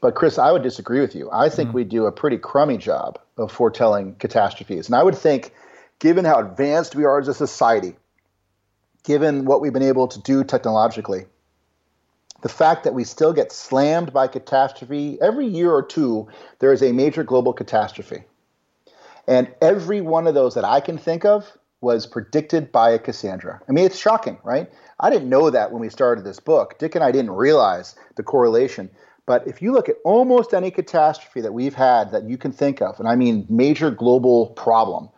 But, 0.01 0.15
Chris, 0.15 0.39
I 0.39 0.53
would 0.53 0.63
disagree 0.63 1.01
with 1.01 1.15
you. 1.15 1.29
I 1.33 1.49
think 1.49 1.69
mm-hmm. 1.69 1.77
we 1.77 1.85
do 1.85 2.07
a 2.07 2.13
pretty 2.13 2.39
crummy 2.39 2.79
job 2.79 3.19
of 3.37 3.51
foretelling 3.51 4.15
catastrophes. 4.17 4.87
And 4.87 4.95
I 4.95 5.03
would 5.03 5.17
think, 5.17 5.53
given 5.99 6.25
how 6.25 6.39
advanced 6.39 6.95
we 6.95 7.05
are 7.05 7.19
as 7.19 7.29
a 7.29 7.35
society, 7.35 7.97
given 9.03 9.45
what 9.45 9.61
we've 9.61 9.73
been 9.73 9.83
able 9.83 10.09
to 10.09 10.21
do 10.21 10.45
technologically, 10.45 11.27
the 12.43 12.49
fact 12.49 12.85
that 12.85 12.95
we 12.95 13.03
still 13.05 13.33
get 13.33 13.51
slammed 13.51 14.13
by 14.13 14.29
catastrophe 14.29 15.19
every 15.21 15.47
year 15.47 15.73
or 15.73 15.83
two, 15.83 16.29
there 16.61 16.73
is 16.73 16.83
a 16.83 16.93
major 16.93 17.25
global 17.25 17.53
catastrophe. 17.53 18.23
And 19.27 19.53
every 19.61 20.01
one 20.01 20.27
of 20.27 20.35
those 20.35 20.55
that 20.55 20.65
I 20.65 20.81
can 20.81 20.99
think 20.99 21.25
of 21.25 21.45
was 21.81 22.07
predicted 22.07 22.73
by 22.73 22.91
a 22.91 22.99
Cassandra. 22.99 23.61
I 23.69 23.73
mean, 23.73 23.85
it's 23.85 23.99
shocking, 23.99 24.39
right? 24.43 24.71
I 24.99 25.11
didn't 25.11 25.29
know 25.29 25.51
that 25.51 25.71
when 25.71 25.81
we 25.81 25.91
started 25.91 26.25
this 26.25 26.41
book. 26.41 26.79
Dick 26.79 26.95
and 26.95 27.05
I 27.05 27.13
didn't 27.13 27.33
realize 27.33 27.95
the 28.17 28.23
correlation. 28.23 28.91
But 29.29 29.47
if 29.47 29.61
you 29.61 29.73
look 29.73 29.91
at 29.91 29.97
almost 30.07 30.55
any 30.55 30.71
catastrophe 30.71 31.43
that 31.43 31.53
we've 31.53 31.75
had 31.75 32.13
that 32.13 32.25
you 32.25 32.39
can 32.39 32.51
think 32.51 32.81
of, 32.81 32.99
and 32.99 33.07
I 33.07 33.15
mean 33.15 33.45
major 33.51 33.91
global 33.91 34.47
problem, 34.47 35.11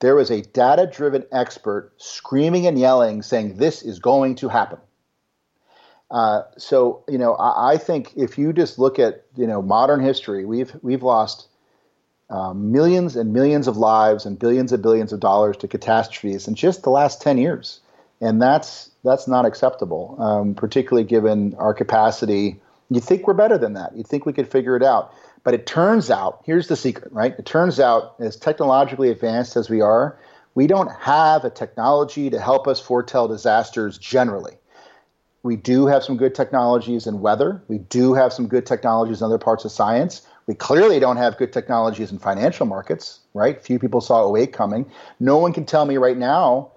there 0.00 0.16
was 0.16 0.32
a 0.32 0.42
data 0.42 0.90
driven 0.92 1.24
expert 1.30 1.92
screaming 1.98 2.66
and 2.66 2.76
yelling 2.76 3.22
saying 3.22 3.56
this 3.56 3.82
is 3.82 4.00
going 4.00 4.34
to 4.36 4.48
happen. 4.48 4.80
Uh, 6.10 6.42
so 6.56 7.04
you 7.08 7.16
know 7.16 7.34
I, 7.34 7.74
I, 7.74 7.76
think 7.76 8.12
if 8.16 8.38
you 8.38 8.52
just 8.52 8.76
look 8.76 8.98
at 8.98 9.24
you 9.36 9.46
know 9.46 9.62
modern 9.62 10.00
history 10.00 10.44
we've 10.44 10.74
we've 10.82 11.04
lost 11.04 11.46
uh, 12.30 12.52
millions 12.54 13.14
and 13.14 13.32
millions 13.32 13.68
of 13.68 13.76
lives 13.76 14.26
and 14.26 14.36
billions 14.36 14.72
and 14.72 14.82
billions 14.82 15.12
of 15.12 15.20
dollars 15.20 15.56
to 15.58 15.68
catastrophes 15.68 16.48
in 16.48 16.56
just 16.56 16.82
the 16.82 16.90
last 16.90 17.22
10 17.22 17.38
years. 17.38 17.78
And 18.20 18.42
that's 18.42 18.90
that's 19.04 19.28
not 19.28 19.46
acceptable 19.46 20.16
um, 20.18 20.56
particularly 20.56 21.06
given 21.06 21.54
our 21.54 21.72
capacity 21.72 22.60
you 22.90 23.00
think 23.00 23.26
we're 23.26 23.34
better 23.34 23.58
than 23.58 23.74
that 23.74 23.96
you 23.96 24.02
think 24.02 24.26
we 24.26 24.32
could 24.32 24.50
figure 24.50 24.76
it 24.76 24.82
out 24.82 25.12
but 25.44 25.54
it 25.54 25.66
turns 25.66 26.10
out, 26.10 26.42
here's 26.44 26.68
the 26.68 26.76
secret, 26.76 27.12
right? 27.12 27.34
It 27.38 27.46
turns 27.46 27.80
out, 27.80 28.16
as 28.18 28.36
technologically 28.36 29.10
advanced 29.10 29.56
as 29.56 29.70
we 29.70 29.80
are, 29.80 30.18
we 30.54 30.66
don't 30.66 30.92
have 30.92 31.44
a 31.44 31.50
technology 31.50 32.28
to 32.30 32.40
help 32.40 32.66
us 32.66 32.80
foretell 32.80 33.28
disasters 33.28 33.96
generally. 33.96 34.54
We 35.42 35.56
do 35.56 35.86
have 35.86 36.02
some 36.02 36.16
good 36.16 36.34
technologies 36.34 37.06
in 37.06 37.20
weather. 37.20 37.62
We 37.68 37.78
do 37.78 38.12
have 38.14 38.32
some 38.32 38.48
good 38.48 38.66
technologies 38.66 39.20
in 39.20 39.24
other 39.24 39.38
parts 39.38 39.64
of 39.64 39.70
science. 39.70 40.26
We 40.46 40.54
clearly 40.54 40.98
don't 40.98 41.16
have 41.16 41.38
good 41.38 41.52
technologies 41.52 42.10
in 42.10 42.18
financial 42.18 42.66
markets, 42.66 43.20
right? 43.34 43.62
Few 43.62 43.78
people 43.78 44.00
saw 44.00 44.36
08 44.36 44.52
coming. 44.52 44.90
No 45.20 45.38
one 45.38 45.52
can 45.52 45.64
tell 45.64 45.86
me 45.86 45.96
right 45.96 46.18
now 46.18 46.72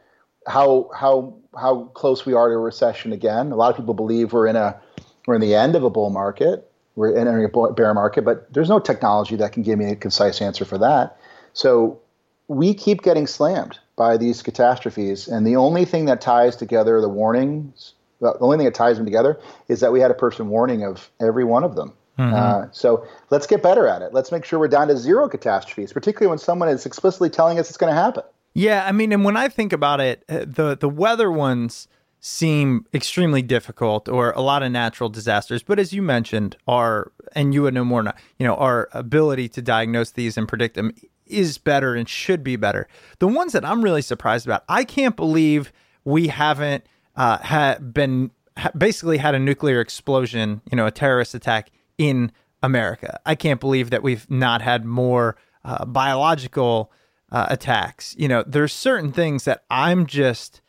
how 0.47 0.89
how 0.95 1.35
how 1.59 1.85
close 1.93 2.25
we 2.25 2.33
are 2.33 2.49
to 2.49 2.55
a 2.55 2.57
recession 2.57 3.11
again. 3.11 3.51
A 3.51 3.55
lot 3.55 3.71
of 3.71 3.77
people 3.77 3.93
believe 3.93 4.31
we're 4.31 4.47
in 4.47 4.55
a 4.55 4.79
we're 5.25 5.35
in 5.35 5.41
the 5.41 5.55
end 5.55 5.75
of 5.75 5.83
a 5.83 5.89
bull 5.89 6.09
market 6.09 6.71
we're 6.95 7.15
entering 7.15 7.45
a 7.45 7.71
bear 7.73 7.93
market, 7.93 8.23
but 8.23 8.51
there's 8.53 8.69
no 8.69 8.79
technology 8.79 9.35
that 9.37 9.53
can 9.53 9.63
give 9.63 9.79
me 9.79 9.85
a 9.91 9.95
concise 9.95 10.41
answer 10.41 10.65
for 10.65 10.77
that. 10.77 11.17
So 11.53 11.99
we 12.47 12.73
keep 12.73 13.01
getting 13.01 13.27
slammed 13.27 13.79
by 13.95 14.17
these 14.17 14.41
catastrophes, 14.41 15.27
and 15.27 15.45
the 15.45 15.55
only 15.55 15.85
thing 15.85 16.05
that 16.05 16.21
ties 16.21 16.55
together 16.55 16.99
the 16.99 17.09
warnings, 17.09 17.93
the 18.19 18.37
only 18.39 18.57
thing 18.57 18.65
that 18.65 18.75
ties 18.75 18.97
them 18.97 19.05
together 19.05 19.39
is 19.67 19.79
that 19.79 19.91
we 19.91 19.99
had 19.99 20.11
a 20.11 20.15
person 20.15 20.49
warning 20.49 20.83
of 20.83 21.09
every 21.19 21.43
one 21.43 21.63
of 21.63 21.75
them. 21.75 21.93
Mm-hmm. 22.19 22.33
Uh, 22.33 22.67
so 22.71 23.07
let's 23.29 23.47
get 23.47 23.63
better 23.63 23.87
at 23.87 24.01
it. 24.01 24.13
Let's 24.13 24.31
make 24.31 24.43
sure 24.43 24.59
we're 24.59 24.67
down 24.67 24.89
to 24.89 24.97
zero 24.97 25.29
catastrophes, 25.29 25.93
particularly 25.93 26.29
when 26.29 26.39
someone 26.39 26.67
is 26.69 26.85
explicitly 26.85 27.29
telling 27.29 27.57
us 27.57 27.69
it's 27.69 27.77
going 27.77 27.93
to 27.93 27.99
happen. 27.99 28.23
Yeah, 28.53 28.85
I 28.85 28.91
mean, 28.91 29.13
and 29.13 29.23
when 29.23 29.37
I 29.37 29.47
think 29.47 29.71
about 29.71 30.01
it, 30.01 30.23
uh, 30.27 30.39
the 30.45 30.77
the 30.77 30.89
weather 30.89 31.31
ones 31.31 31.87
seem 32.23 32.85
extremely 32.93 33.41
difficult 33.41 34.07
or 34.07 34.29
a 34.31 34.41
lot 34.41 34.61
of 34.61 34.71
natural 34.71 35.09
disasters 35.09 35.63
but 35.63 35.79
as 35.79 35.91
you 35.91 36.03
mentioned 36.03 36.55
our 36.67 37.11
and 37.33 37.51
you 37.51 37.63
would 37.63 37.73
know 37.73 37.83
more 37.83 38.03
you 38.37 38.45
know 38.45 38.53
our 38.55 38.89
ability 38.93 39.49
to 39.49 39.59
diagnose 39.59 40.11
these 40.11 40.37
and 40.37 40.47
predict 40.47 40.75
them 40.75 40.93
is 41.25 41.57
better 41.57 41.95
and 41.95 42.07
should 42.07 42.43
be 42.43 42.55
better. 42.55 42.87
The 43.19 43.27
ones 43.27 43.53
that 43.53 43.65
i'm 43.65 43.81
really 43.81 44.03
surprised 44.03 44.45
about 44.45 44.63
i 44.69 44.83
can't 44.83 45.15
believe 45.15 45.73
we 46.03 46.27
haven't 46.27 46.85
uh, 47.15 47.79
been 47.79 48.29
ha- 48.55 48.71
basically 48.77 49.17
had 49.17 49.33
a 49.33 49.39
nuclear 49.39 49.81
explosion 49.81 50.61
you 50.71 50.75
know 50.75 50.85
a 50.85 50.91
terrorist 50.91 51.33
attack 51.33 51.71
in 51.97 52.31
america. 52.61 53.19
I 53.25 53.33
can't 53.33 53.59
believe 53.59 53.89
that 53.89 54.03
we've 54.03 54.29
not 54.29 54.61
had 54.61 54.85
more 54.85 55.37
uh, 55.65 55.85
biological 55.85 56.91
uh, 57.31 57.47
attacks. 57.49 58.15
You 58.19 58.27
know 58.27 58.43
there's 58.45 58.73
certain 58.73 59.11
things 59.11 59.45
that 59.45 59.63
i'm 59.71 60.05
just 60.05 60.61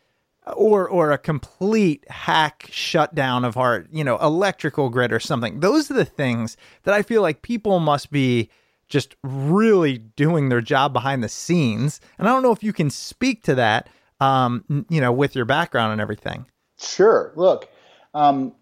or 0.46 0.88
or 0.88 1.12
a 1.12 1.18
complete 1.18 2.08
hack 2.10 2.68
shutdown 2.70 3.44
of 3.44 3.56
our 3.56 3.86
you 3.92 4.02
know 4.02 4.18
electrical 4.18 4.90
grid 4.90 5.12
or 5.12 5.20
something. 5.20 5.60
Those 5.60 5.90
are 5.90 5.94
the 5.94 6.04
things 6.04 6.56
that 6.82 6.94
i 6.94 7.02
feel 7.02 7.22
like 7.22 7.42
people 7.42 7.78
must 7.78 8.10
be 8.10 8.50
just 8.88 9.14
really 9.22 9.98
doing 9.98 10.48
their 10.48 10.60
job 10.60 10.92
behind 10.92 11.22
the 11.22 11.28
scenes. 11.28 12.00
And 12.18 12.28
i 12.28 12.32
don't 12.32 12.42
know 12.42 12.52
if 12.52 12.62
you 12.62 12.72
can 12.72 12.90
speak 12.90 13.44
to 13.44 13.54
that 13.54 13.88
um, 14.20 14.86
you 14.88 15.00
know 15.00 15.12
with 15.12 15.36
your 15.36 15.44
background 15.44 15.92
and 15.92 16.00
everything. 16.00 16.46
Sure. 16.78 17.32
Look 17.36 17.68
um, 18.14 18.52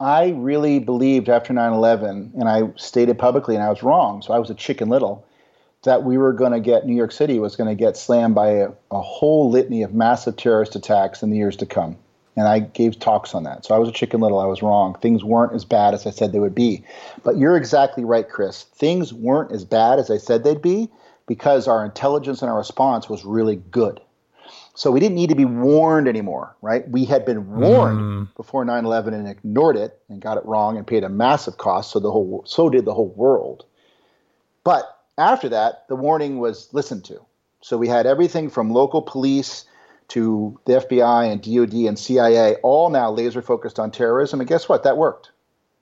i 0.00 0.28
really 0.30 0.78
believed 0.78 1.28
after 1.28 1.52
9-11 1.52 2.34
and 2.34 2.48
i 2.48 2.62
stated 2.76 3.18
publicly 3.18 3.54
and 3.54 3.64
i 3.64 3.70
was 3.70 3.82
wrong. 3.82 4.20
So 4.20 4.34
i 4.34 4.38
was 4.38 4.50
a 4.50 4.54
chicken 4.54 4.88
little 4.88 5.26
that 5.84 6.02
we 6.02 6.18
were 6.18 6.32
going 6.32 6.52
to 6.52 6.60
get 6.60 6.86
New 6.86 6.94
York 6.94 7.12
City 7.12 7.38
was 7.38 7.56
going 7.56 7.68
to 7.68 7.74
get 7.74 7.96
slammed 7.96 8.34
by 8.34 8.48
a, 8.48 8.70
a, 8.90 9.00
whole 9.00 9.48
litany 9.50 9.82
of 9.82 9.94
massive 9.94 10.36
terrorist 10.36 10.74
attacks 10.74 11.22
in 11.22 11.30
the 11.30 11.36
years 11.36 11.56
to 11.56 11.66
come. 11.66 11.96
And 12.36 12.46
I 12.46 12.60
gave 12.60 12.98
talks 12.98 13.34
on 13.34 13.44
that. 13.44 13.64
So 13.64 13.74
I 13.74 13.78
was 13.78 13.88
a 13.88 13.92
chicken 13.92 14.20
little. 14.20 14.38
I 14.38 14.46
was 14.46 14.62
wrong. 14.62 14.94
Things 14.94 15.24
weren't 15.24 15.54
as 15.54 15.64
bad 15.64 15.94
as 15.94 16.06
I 16.06 16.10
said 16.10 16.32
they 16.32 16.38
would 16.38 16.54
be. 16.54 16.84
But 17.24 17.36
you're 17.36 17.56
exactly 17.56 18.04
right, 18.04 18.28
Chris. 18.28 18.64
Things 18.74 19.12
weren't 19.12 19.52
as 19.52 19.64
bad 19.64 19.98
as 19.98 20.10
I 20.10 20.18
said 20.18 20.44
they'd 20.44 20.62
be 20.62 20.88
because 21.26 21.66
our 21.66 21.84
intelligence 21.84 22.42
and 22.42 22.50
our 22.50 22.58
response 22.58 23.08
was 23.08 23.24
really 23.24 23.56
good. 23.56 24.00
So 24.74 24.92
we 24.92 25.00
didn't 25.00 25.16
need 25.16 25.30
to 25.30 25.34
be 25.34 25.44
warned 25.44 26.06
anymore, 26.06 26.54
right? 26.62 26.88
We 26.88 27.04
had 27.04 27.26
been 27.26 27.50
warned 27.56 27.98
mm. 27.98 28.36
before 28.36 28.64
9/11 28.64 29.08
and 29.08 29.26
ignored 29.26 29.76
it 29.76 30.00
and 30.08 30.22
got 30.22 30.36
it 30.36 30.44
wrong 30.46 30.76
and 30.76 30.86
paid 30.86 31.02
a 31.02 31.08
massive 31.08 31.58
cost. 31.58 31.90
So 31.90 31.98
the 31.98 32.12
whole 32.12 32.44
so 32.46 32.70
did 32.70 32.84
the 32.84 32.94
whole 32.94 33.08
world. 33.08 33.64
But 34.62 34.97
after 35.18 35.48
that, 35.50 35.86
the 35.88 35.96
warning 35.96 36.38
was 36.38 36.68
listened 36.72 37.04
to. 37.06 37.20
So 37.60 37.76
we 37.76 37.88
had 37.88 38.06
everything 38.06 38.50
from 38.50 38.70
local 38.70 39.02
police 39.02 39.64
to 40.08 40.58
the 40.64 40.74
FBI 40.74 41.30
and 41.30 41.42
DOD 41.42 41.86
and 41.86 41.98
CIA, 41.98 42.54
all 42.62 42.88
now 42.88 43.10
laser 43.10 43.42
focused 43.42 43.78
on 43.78 43.90
terrorism. 43.90 44.40
And 44.40 44.48
guess 44.48 44.68
what? 44.68 44.84
That 44.84 44.96
worked, 44.96 45.30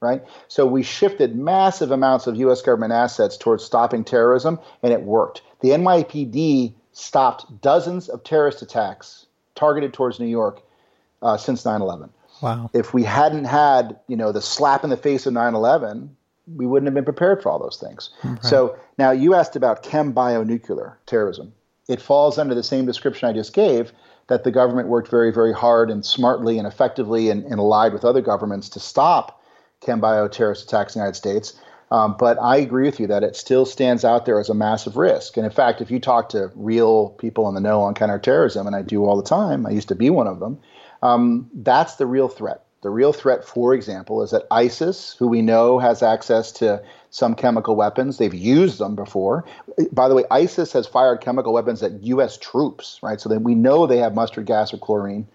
right? 0.00 0.24
So 0.48 0.66
we 0.66 0.82
shifted 0.82 1.36
massive 1.36 1.90
amounts 1.90 2.26
of 2.26 2.36
U.S. 2.36 2.62
government 2.62 2.92
assets 2.92 3.36
towards 3.36 3.62
stopping 3.62 4.04
terrorism, 4.04 4.58
and 4.82 4.92
it 4.92 5.02
worked. 5.02 5.42
The 5.60 5.70
NYPD 5.70 6.74
stopped 6.92 7.60
dozens 7.60 8.08
of 8.08 8.24
terrorist 8.24 8.62
attacks 8.62 9.26
targeted 9.54 9.92
towards 9.92 10.18
New 10.18 10.26
York 10.26 10.62
uh, 11.22 11.36
since 11.36 11.62
9/11. 11.62 12.10
Wow! 12.42 12.70
If 12.72 12.92
we 12.92 13.04
hadn't 13.04 13.44
had, 13.44 13.98
you 14.08 14.16
know, 14.16 14.32
the 14.32 14.42
slap 14.42 14.82
in 14.82 14.90
the 14.90 14.96
face 14.96 15.26
of 15.26 15.34
9/11, 15.34 16.08
we 16.46 16.66
wouldn't 16.66 16.86
have 16.86 16.94
been 16.94 17.04
prepared 17.04 17.42
for 17.42 17.50
all 17.50 17.58
those 17.58 17.78
things. 17.78 18.10
Right. 18.22 18.44
So 18.44 18.78
now 18.98 19.10
you 19.10 19.34
asked 19.34 19.56
about 19.56 19.82
chem 19.82 20.12
bionuclear 20.12 20.94
terrorism. 21.06 21.52
It 21.88 22.00
falls 22.00 22.38
under 22.38 22.54
the 22.54 22.62
same 22.62 22.86
description 22.86 23.28
I 23.28 23.32
just 23.32 23.52
gave 23.52 23.92
that 24.28 24.44
the 24.44 24.50
government 24.50 24.88
worked 24.88 25.08
very, 25.08 25.32
very 25.32 25.52
hard 25.52 25.90
and 25.90 26.04
smartly 26.04 26.58
and 26.58 26.66
effectively 26.66 27.30
and, 27.30 27.44
and 27.44 27.60
allied 27.60 27.92
with 27.92 28.04
other 28.04 28.20
governments 28.20 28.68
to 28.70 28.80
stop 28.80 29.40
chem 29.80 30.00
bio 30.00 30.28
terrorist 30.28 30.64
attacks 30.64 30.94
in 30.94 31.00
the 31.00 31.04
United 31.04 31.16
States. 31.16 31.54
Um, 31.90 32.16
but 32.18 32.36
I 32.40 32.56
agree 32.56 32.84
with 32.84 32.98
you 32.98 33.06
that 33.06 33.22
it 33.22 33.36
still 33.36 33.64
stands 33.64 34.04
out 34.04 34.26
there 34.26 34.40
as 34.40 34.48
a 34.48 34.54
massive 34.54 34.96
risk. 34.96 35.36
And 35.36 35.46
in 35.46 35.52
fact, 35.52 35.80
if 35.80 35.90
you 35.90 36.00
talk 36.00 36.28
to 36.30 36.50
real 36.56 37.10
people 37.10 37.48
in 37.48 37.54
the 37.54 37.60
know 37.60 37.80
on 37.82 37.94
counterterrorism, 37.94 38.66
and 38.66 38.74
I 38.74 38.82
do 38.82 39.04
all 39.04 39.16
the 39.16 39.22
time, 39.22 39.66
I 39.66 39.70
used 39.70 39.88
to 39.88 39.94
be 39.94 40.10
one 40.10 40.26
of 40.26 40.40
them, 40.40 40.58
um, 41.02 41.48
that's 41.54 41.94
the 41.94 42.06
real 42.06 42.28
threat. 42.28 42.65
The 42.86 42.90
real 42.90 43.12
threat, 43.12 43.44
for 43.44 43.74
example, 43.74 44.22
is 44.22 44.30
that 44.30 44.46
ISIS, 44.48 45.16
who 45.18 45.26
we 45.26 45.42
know 45.42 45.80
has 45.80 46.04
access 46.04 46.52
to 46.52 46.80
some 47.10 47.34
chemical 47.34 47.74
weapons, 47.74 48.18
they've 48.18 48.32
used 48.32 48.78
them 48.78 48.94
before. 48.94 49.44
By 49.90 50.08
the 50.08 50.14
way, 50.14 50.22
ISIS 50.30 50.72
has 50.72 50.86
fired 50.86 51.20
chemical 51.20 51.52
weapons 51.52 51.82
at 51.82 52.00
U.S. 52.04 52.38
troops, 52.38 53.00
right? 53.02 53.20
So 53.20 53.28
then 53.28 53.42
we 53.42 53.56
know 53.56 53.88
they 53.88 53.98
have 53.98 54.14
mustard 54.14 54.46
gas 54.46 54.72
or 54.72 54.78
chlorine. 54.78 55.26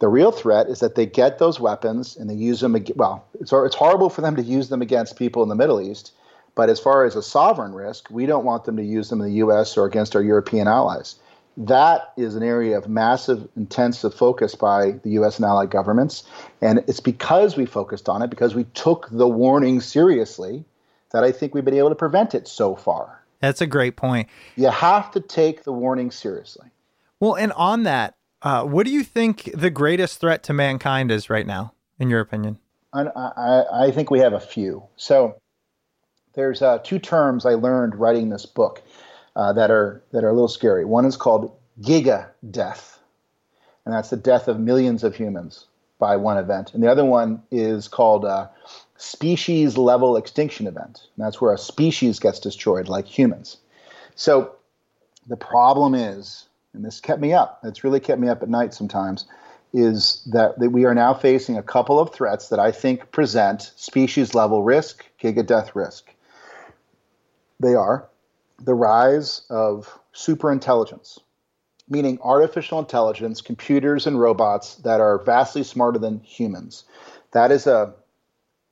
The 0.00 0.08
real 0.08 0.32
threat 0.32 0.66
is 0.66 0.80
that 0.80 0.96
they 0.96 1.06
get 1.06 1.38
those 1.38 1.60
weapons 1.60 2.16
and 2.16 2.28
they 2.28 2.34
use 2.34 2.58
them. 2.58 2.74
Well, 2.96 3.24
it's, 3.38 3.52
it's 3.52 3.76
horrible 3.76 4.10
for 4.10 4.22
them 4.22 4.34
to 4.34 4.42
use 4.42 4.68
them 4.68 4.82
against 4.82 5.14
people 5.14 5.44
in 5.44 5.48
the 5.48 5.54
Middle 5.54 5.80
East. 5.80 6.10
But 6.56 6.68
as 6.68 6.80
far 6.80 7.04
as 7.04 7.14
a 7.14 7.22
sovereign 7.22 7.74
risk, 7.74 8.10
we 8.10 8.26
don't 8.26 8.44
want 8.44 8.64
them 8.64 8.76
to 8.76 8.82
use 8.82 9.08
them 9.08 9.20
in 9.20 9.28
the 9.28 9.36
U.S. 9.36 9.76
or 9.76 9.86
against 9.86 10.16
our 10.16 10.22
European 10.22 10.66
allies. 10.66 11.14
That 11.56 12.12
is 12.16 12.34
an 12.34 12.42
area 12.42 12.78
of 12.78 12.88
massive, 12.88 13.46
intensive 13.56 14.14
focus 14.14 14.54
by 14.54 14.92
the 15.02 15.10
U.S. 15.10 15.36
and 15.36 15.44
allied 15.44 15.70
governments. 15.70 16.24
And 16.62 16.78
it's 16.88 17.00
because 17.00 17.56
we 17.56 17.66
focused 17.66 18.08
on 18.08 18.22
it, 18.22 18.30
because 18.30 18.54
we 18.54 18.64
took 18.64 19.08
the 19.10 19.28
warning 19.28 19.80
seriously, 19.80 20.64
that 21.12 21.24
I 21.24 21.32
think 21.32 21.54
we've 21.54 21.64
been 21.64 21.74
able 21.74 21.90
to 21.90 21.94
prevent 21.94 22.34
it 22.34 22.48
so 22.48 22.74
far. 22.74 23.22
That's 23.40 23.60
a 23.60 23.66
great 23.66 23.96
point. 23.96 24.28
You 24.56 24.68
have 24.68 25.10
to 25.10 25.20
take 25.20 25.64
the 25.64 25.72
warning 25.72 26.10
seriously. 26.10 26.68
Well, 27.20 27.34
and 27.34 27.52
on 27.52 27.82
that, 27.82 28.14
uh, 28.40 28.64
what 28.64 28.86
do 28.86 28.92
you 28.92 29.04
think 29.04 29.50
the 29.54 29.70
greatest 29.70 30.20
threat 30.20 30.42
to 30.44 30.52
mankind 30.52 31.10
is 31.10 31.28
right 31.28 31.46
now, 31.46 31.74
in 31.98 32.08
your 32.08 32.20
opinion? 32.20 32.58
I, 32.92 33.02
I, 33.02 33.86
I 33.86 33.90
think 33.90 34.10
we 34.10 34.20
have 34.20 34.32
a 34.32 34.40
few. 34.40 34.84
So 34.96 35.36
there's 36.34 36.62
uh, 36.62 36.78
two 36.78 36.98
terms 36.98 37.46
I 37.46 37.54
learned 37.54 37.94
writing 37.94 38.30
this 38.30 38.46
book 38.46 38.82
uh, 39.36 39.52
that 39.52 39.70
are 39.70 40.02
that 40.12 40.24
are 40.24 40.28
a 40.28 40.32
little 40.32 40.48
scary. 40.48 40.84
One 40.84 41.04
is 41.04 41.16
called 41.16 41.56
giga 41.80 42.28
death, 42.50 42.98
and 43.84 43.94
that's 43.94 44.10
the 44.10 44.16
death 44.16 44.48
of 44.48 44.60
millions 44.60 45.04
of 45.04 45.14
humans 45.14 45.66
by 46.02 46.16
one 46.16 46.36
event. 46.36 46.74
And 46.74 46.82
the 46.82 46.90
other 46.90 47.04
one 47.04 47.42
is 47.52 47.86
called 47.86 48.24
uh, 48.24 48.48
species 48.96 49.78
level 49.78 50.16
extinction 50.16 50.66
event. 50.66 51.06
And 51.16 51.24
that's 51.24 51.40
where 51.40 51.54
a 51.54 51.58
species 51.58 52.18
gets 52.18 52.40
destroyed, 52.40 52.88
like 52.88 53.06
humans. 53.06 53.58
So 54.16 54.56
the 55.28 55.36
problem 55.36 55.94
is, 55.94 56.46
and 56.74 56.84
this 56.84 57.00
kept 57.00 57.20
me 57.20 57.32
up. 57.32 57.60
It's 57.62 57.84
really 57.84 58.00
kept 58.00 58.20
me 58.20 58.28
up 58.28 58.42
at 58.42 58.48
night 58.48 58.74
sometimes. 58.74 59.26
Is 59.72 60.22
that, 60.32 60.58
that 60.58 60.70
we 60.70 60.84
are 60.84 60.94
now 60.94 61.14
facing 61.14 61.56
a 61.56 61.62
couple 61.62 62.00
of 62.00 62.12
threats 62.12 62.48
that 62.48 62.58
I 62.58 62.72
think 62.72 63.12
present 63.12 63.72
species 63.76 64.34
level 64.34 64.64
risk, 64.64 65.04
giga 65.22 65.46
death 65.46 65.74
risk. 65.74 66.12
They 67.60 67.74
are 67.74 68.08
the 68.60 68.74
rise 68.74 69.42
of 69.50 69.98
superintelligence, 70.14 71.18
meaning 71.88 72.18
artificial 72.22 72.78
intelligence, 72.78 73.40
computers 73.40 74.06
and 74.06 74.20
robots 74.20 74.76
that 74.76 75.00
are 75.00 75.18
vastly 75.18 75.62
smarter 75.62 75.98
than 75.98 76.20
humans. 76.20 76.84
That 77.32 77.50
is 77.50 77.66
a 77.66 77.94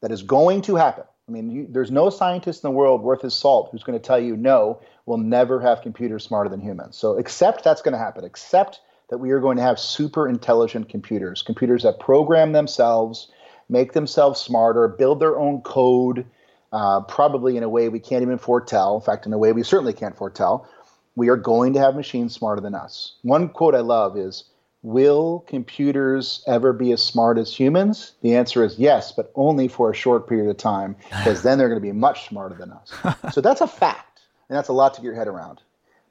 that 0.02 0.12
is 0.12 0.22
going 0.22 0.62
to 0.62 0.76
happen. 0.76 1.04
I 1.28 1.32
mean, 1.32 1.50
you, 1.50 1.66
there's 1.68 1.90
no 1.90 2.10
scientist 2.10 2.64
in 2.64 2.70
the 2.70 2.76
world 2.76 3.02
worth 3.02 3.22
his 3.22 3.34
salt 3.34 3.68
who's 3.70 3.84
going 3.84 3.98
to 3.98 4.04
tell 4.04 4.18
you 4.18 4.36
no, 4.36 4.80
we'll 5.06 5.18
never 5.18 5.60
have 5.60 5.82
computers 5.82 6.24
smarter 6.24 6.50
than 6.50 6.60
humans. 6.60 6.96
So 6.96 7.18
accept 7.18 7.62
that's 7.62 7.82
going 7.82 7.92
to 7.92 7.98
happen. 7.98 8.24
Accept 8.24 8.80
that 9.10 9.18
we 9.18 9.30
are 9.30 9.40
going 9.40 9.56
to 9.56 9.62
have 9.62 9.78
super 9.78 10.28
intelligent 10.28 10.88
computers, 10.88 11.42
computers 11.42 11.82
that 11.82 12.00
program 12.00 12.52
themselves, 12.52 13.30
make 13.68 13.92
themselves 13.92 14.40
smarter, 14.40 14.88
build 14.88 15.20
their 15.20 15.38
own 15.38 15.60
code, 15.60 16.26
uh, 16.72 17.00
probably 17.02 17.56
in 17.56 17.62
a 17.62 17.68
way 17.68 17.88
we 17.88 18.00
can't 18.00 18.22
even 18.22 18.38
foretell. 18.38 18.96
In 18.96 19.02
fact, 19.02 19.26
in 19.26 19.32
a 19.32 19.38
way 19.38 19.52
we 19.52 19.62
certainly 19.62 19.92
can't 19.92 20.16
foretell. 20.16 20.68
We 21.16 21.28
are 21.28 21.36
going 21.36 21.72
to 21.74 21.80
have 21.80 21.96
machines 21.96 22.34
smarter 22.34 22.60
than 22.60 22.74
us. 22.74 23.14
One 23.22 23.48
quote 23.48 23.74
I 23.74 23.80
love 23.80 24.16
is 24.16 24.44
Will 24.82 25.44
computers 25.46 26.42
ever 26.46 26.72
be 26.72 26.92
as 26.92 27.02
smart 27.02 27.36
as 27.36 27.54
humans? 27.54 28.12
The 28.22 28.34
answer 28.34 28.64
is 28.64 28.78
yes, 28.78 29.12
but 29.12 29.30
only 29.34 29.68
for 29.68 29.90
a 29.90 29.94
short 29.94 30.26
period 30.26 30.48
of 30.48 30.56
time, 30.56 30.96
because 31.10 31.42
then 31.42 31.58
they're 31.58 31.68
going 31.68 31.80
to 31.80 31.86
be 31.86 31.92
much 31.92 32.28
smarter 32.28 32.54
than 32.54 32.72
us. 32.72 32.92
so 33.34 33.42
that's 33.42 33.60
a 33.60 33.66
fact, 33.66 34.22
and 34.48 34.56
that's 34.56 34.68
a 34.68 34.72
lot 34.72 34.94
to 34.94 35.02
get 35.02 35.06
your 35.06 35.14
head 35.14 35.28
around. 35.28 35.60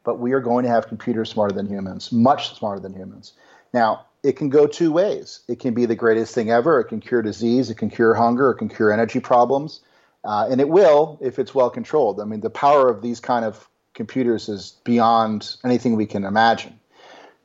But 0.04 0.20
we 0.20 0.34
are 0.34 0.40
going 0.40 0.66
to 0.66 0.70
have 0.70 0.88
computers 0.88 1.32
smarter 1.32 1.56
than 1.56 1.68
humans, 1.68 2.12
much 2.12 2.56
smarter 2.56 2.80
than 2.80 2.94
humans. 2.94 3.34
Now, 3.74 4.06
it 4.22 4.34
can 4.34 4.50
go 4.50 4.68
two 4.68 4.92
ways. 4.92 5.40
It 5.48 5.60
can 5.60 5.74
be 5.74 5.88
the 5.88 5.96
greatest 5.96 6.36
thing 6.36 6.52
ever. 6.52 6.80
It 6.80 6.86
can 6.86 7.00
cure 7.00 7.24
disease, 7.24 7.72
it 7.72 7.78
can 7.78 7.90
cure 7.90 8.14
hunger, 8.14 8.52
it 8.52 8.58
can 8.58 8.70
cure 8.70 8.92
energy 8.92 9.20
problems, 9.20 9.82
uh, 10.24 10.48
and 10.50 10.60
it 10.60 10.70
will 10.70 11.18
if 11.22 11.40
it's 11.40 11.54
well 11.56 11.70
controlled. 11.70 12.20
I 12.20 12.26
mean, 12.26 12.42
the 12.42 12.50
power 12.50 12.90
of 12.90 13.02
these 13.02 13.20
kind 13.20 13.46
of 13.46 13.68
computers 13.94 14.50
is 14.50 14.78
beyond 14.84 15.56
anything 15.64 15.96
we 15.96 16.06
can 16.06 16.24
imagine. 16.24 16.80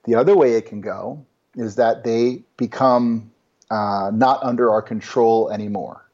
The 0.04 0.16
other 0.16 0.36
way 0.36 0.54
it 0.54 0.66
can 0.66 0.80
go 0.80 1.24
is 1.56 1.76
that 1.76 2.04
they 2.04 2.42
become 2.56 3.30
uh, 3.70 4.10
not 4.12 4.42
under 4.42 4.70
our 4.70 4.82
control 4.82 5.50
anymore. 5.50 6.08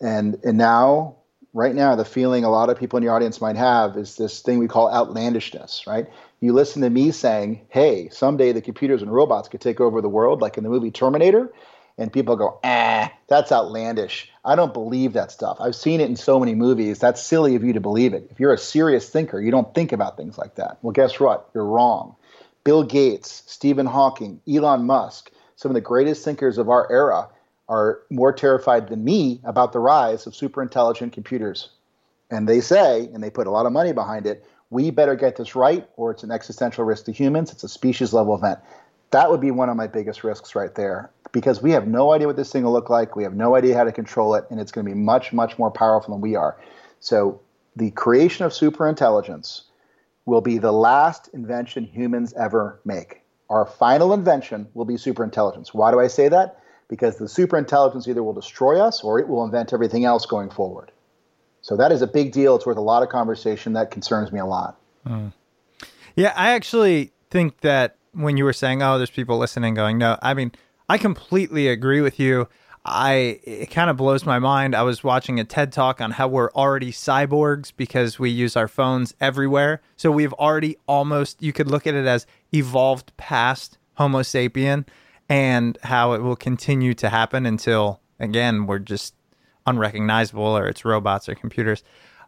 And, 0.00 0.38
and 0.44 0.58
now, 0.58 1.16
right 1.54 1.74
now, 1.74 1.94
the 1.96 2.04
feeling 2.04 2.44
a 2.44 2.50
lot 2.50 2.70
of 2.70 2.78
people 2.78 2.96
in 2.96 3.02
your 3.02 3.14
audience 3.14 3.40
might 3.40 3.56
have 3.56 3.96
is 3.96 4.16
this 4.16 4.40
thing 4.40 4.58
we 4.58 4.68
call 4.68 4.92
outlandishness, 4.92 5.86
right? 5.86 6.06
You 6.40 6.52
listen 6.52 6.82
to 6.82 6.90
me 6.90 7.12
saying, 7.12 7.66
hey, 7.68 8.08
someday 8.10 8.52
the 8.52 8.60
computers 8.60 9.02
and 9.02 9.12
robots 9.12 9.48
could 9.48 9.60
take 9.60 9.80
over 9.80 10.00
the 10.00 10.08
world, 10.08 10.40
like 10.40 10.58
in 10.58 10.64
the 10.64 10.70
movie 10.70 10.90
Terminator. 10.90 11.52
And 12.02 12.12
people 12.12 12.34
go, 12.34 12.58
ah, 12.64 13.12
that's 13.28 13.52
outlandish. 13.52 14.28
I 14.44 14.56
don't 14.56 14.74
believe 14.74 15.12
that 15.12 15.30
stuff. 15.30 15.58
I've 15.60 15.76
seen 15.76 16.00
it 16.00 16.10
in 16.10 16.16
so 16.16 16.40
many 16.40 16.52
movies. 16.52 16.98
That's 16.98 17.22
silly 17.22 17.54
of 17.54 17.62
you 17.62 17.72
to 17.74 17.80
believe 17.80 18.12
it. 18.12 18.26
If 18.28 18.40
you're 18.40 18.52
a 18.52 18.58
serious 18.58 19.08
thinker, 19.08 19.40
you 19.40 19.52
don't 19.52 19.72
think 19.72 19.92
about 19.92 20.16
things 20.16 20.36
like 20.36 20.56
that. 20.56 20.78
Well, 20.82 20.90
guess 20.90 21.20
what? 21.20 21.48
You're 21.54 21.64
wrong. 21.64 22.16
Bill 22.64 22.82
Gates, 22.82 23.44
Stephen 23.46 23.86
Hawking, 23.86 24.40
Elon 24.52 24.84
Musk, 24.84 25.30
some 25.54 25.70
of 25.70 25.74
the 25.74 25.80
greatest 25.80 26.24
thinkers 26.24 26.58
of 26.58 26.68
our 26.68 26.90
era 26.90 27.28
are 27.68 28.00
more 28.10 28.32
terrified 28.32 28.88
than 28.88 29.04
me 29.04 29.40
about 29.44 29.72
the 29.72 29.78
rise 29.78 30.26
of 30.26 30.34
super 30.34 30.60
intelligent 30.60 31.12
computers. 31.12 31.68
And 32.32 32.48
they 32.48 32.60
say, 32.60 33.10
and 33.14 33.22
they 33.22 33.30
put 33.30 33.46
a 33.46 33.50
lot 33.52 33.64
of 33.66 33.70
money 33.70 33.92
behind 33.92 34.26
it, 34.26 34.44
we 34.70 34.90
better 34.90 35.14
get 35.14 35.36
this 35.36 35.54
right 35.54 35.88
or 35.96 36.10
it's 36.10 36.24
an 36.24 36.32
existential 36.32 36.82
risk 36.82 37.04
to 37.04 37.12
humans. 37.12 37.52
It's 37.52 37.62
a 37.62 37.68
species 37.68 38.12
level 38.12 38.34
event. 38.34 38.58
That 39.12 39.30
would 39.30 39.40
be 39.40 39.52
one 39.52 39.68
of 39.68 39.76
my 39.76 39.86
biggest 39.86 40.24
risks 40.24 40.56
right 40.56 40.74
there 40.74 41.12
because 41.32 41.62
we 41.62 41.72
have 41.72 41.86
no 41.86 42.12
idea 42.12 42.26
what 42.26 42.36
this 42.36 42.52
thing 42.52 42.64
will 42.64 42.72
look 42.72 42.90
like. 42.90 43.16
We 43.16 43.24
have 43.24 43.34
no 43.34 43.56
idea 43.56 43.76
how 43.76 43.84
to 43.84 43.92
control 43.92 44.34
it, 44.34 44.44
and 44.50 44.60
it's 44.60 44.70
going 44.70 44.86
to 44.86 44.92
be 44.92 44.98
much, 44.98 45.32
much 45.32 45.58
more 45.58 45.70
powerful 45.70 46.14
than 46.14 46.20
we 46.20 46.36
are. 46.36 46.56
So, 47.00 47.40
the 47.74 47.90
creation 47.90 48.44
of 48.44 48.52
superintelligence 48.52 49.62
will 50.26 50.42
be 50.42 50.58
the 50.58 50.72
last 50.72 51.28
invention 51.32 51.84
humans 51.84 52.34
ever 52.34 52.80
make. 52.84 53.22
Our 53.48 53.66
final 53.66 54.12
invention 54.12 54.68
will 54.74 54.84
be 54.84 54.94
superintelligence. 54.94 55.68
Why 55.68 55.90
do 55.90 55.98
I 55.98 56.06
say 56.06 56.28
that? 56.28 56.60
Because 56.88 57.16
the 57.16 57.24
superintelligence 57.24 58.06
either 58.06 58.22
will 58.22 58.34
destroy 58.34 58.78
us 58.78 59.02
or 59.02 59.18
it 59.18 59.26
will 59.26 59.44
invent 59.44 59.72
everything 59.72 60.04
else 60.04 60.26
going 60.26 60.50
forward. 60.50 60.92
So 61.62 61.76
that 61.76 61.92
is 61.92 62.02
a 62.02 62.06
big 62.06 62.32
deal. 62.32 62.56
It's 62.56 62.66
worth 62.66 62.76
a 62.76 62.82
lot 62.82 63.02
of 63.02 63.08
conversation. 63.08 63.72
That 63.72 63.90
concerns 63.90 64.32
me 64.32 64.40
a 64.40 64.46
lot. 64.46 64.78
Mm. 65.06 65.32
Yeah, 66.14 66.32
I 66.36 66.50
actually 66.50 67.12
think 67.30 67.60
that 67.60 67.96
when 68.12 68.36
you 68.36 68.44
were 68.44 68.52
saying, 68.52 68.82
"Oh, 68.82 68.98
there's 68.98 69.10
people 69.10 69.38
listening," 69.38 69.74
going, 69.74 69.96
"No," 69.96 70.18
I 70.20 70.34
mean, 70.34 70.52
I 70.92 70.98
completely 70.98 71.68
agree 71.68 72.02
with 72.02 72.20
you. 72.20 72.50
I 72.84 73.40
it 73.44 73.70
kind 73.70 73.88
of 73.88 73.96
blows 73.96 74.26
my 74.26 74.38
mind. 74.38 74.74
I 74.74 74.82
was 74.82 75.02
watching 75.02 75.40
a 75.40 75.44
TED 75.44 75.72
talk 75.72 76.02
on 76.02 76.10
how 76.10 76.28
we're 76.28 76.50
already 76.52 76.92
cyborgs 76.92 77.72
because 77.74 78.18
we 78.18 78.28
use 78.28 78.56
our 78.56 78.68
phones 78.68 79.14
everywhere. 79.18 79.80
So 79.96 80.10
we've 80.10 80.34
already 80.34 80.76
almost 80.86 81.42
you 81.42 81.54
could 81.54 81.66
look 81.66 81.86
at 81.86 81.94
it 81.94 82.04
as 82.04 82.26
evolved 82.52 83.16
past 83.16 83.78
Homo 83.94 84.20
sapien 84.20 84.86
and 85.30 85.78
how 85.82 86.12
it 86.12 86.20
will 86.20 86.36
continue 86.36 86.92
to 86.92 87.08
happen 87.08 87.46
until 87.46 88.02
again 88.20 88.66
we're 88.66 88.78
just 88.78 89.14
unrecognizable 89.66 90.44
or 90.44 90.66
it's 90.68 90.84
robots 90.84 91.26
or 91.26 91.34
computers. 91.34 91.82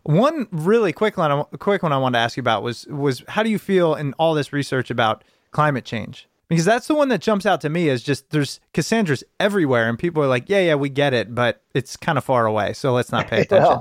One 0.04 0.48
really 0.50 0.94
quick 0.94 1.18
one, 1.18 1.44
quick 1.58 1.82
one 1.82 1.92
I 1.92 1.98
wanted 1.98 2.16
to 2.16 2.22
ask 2.22 2.38
you 2.38 2.40
about 2.40 2.62
was 2.62 2.86
was 2.86 3.24
how 3.28 3.42
do 3.42 3.50
you 3.50 3.58
feel 3.58 3.94
in 3.94 4.14
all 4.14 4.32
this 4.32 4.54
research 4.54 4.90
about 4.90 5.22
climate 5.50 5.84
change? 5.84 6.28
Because 6.49 6.64
that's 6.64 6.86
the 6.86 6.95
one 6.95 7.09
that 7.09 7.20
jumps 7.20 7.47
out 7.47 7.61
to 7.62 7.68
me 7.68 7.88
is 7.88 8.03
just 8.03 8.30
there's 8.30 8.61
Cassandras 8.72 9.24
everywhere, 9.40 9.88
and 9.88 9.99
people 9.99 10.22
are 10.22 10.26
like, 10.26 10.49
yeah, 10.49 10.61
yeah, 10.61 10.74
we 10.74 10.88
get 10.88 11.14
it, 11.14 11.34
but 11.34 11.62
it's 11.74 11.97
kind 11.97 12.18
of 12.18 12.24
far 12.24 12.47
away, 12.47 12.72
so 12.74 12.92
let's 12.92 13.11
not 13.11 13.28
pay 13.28 13.40
attention. 13.42 13.80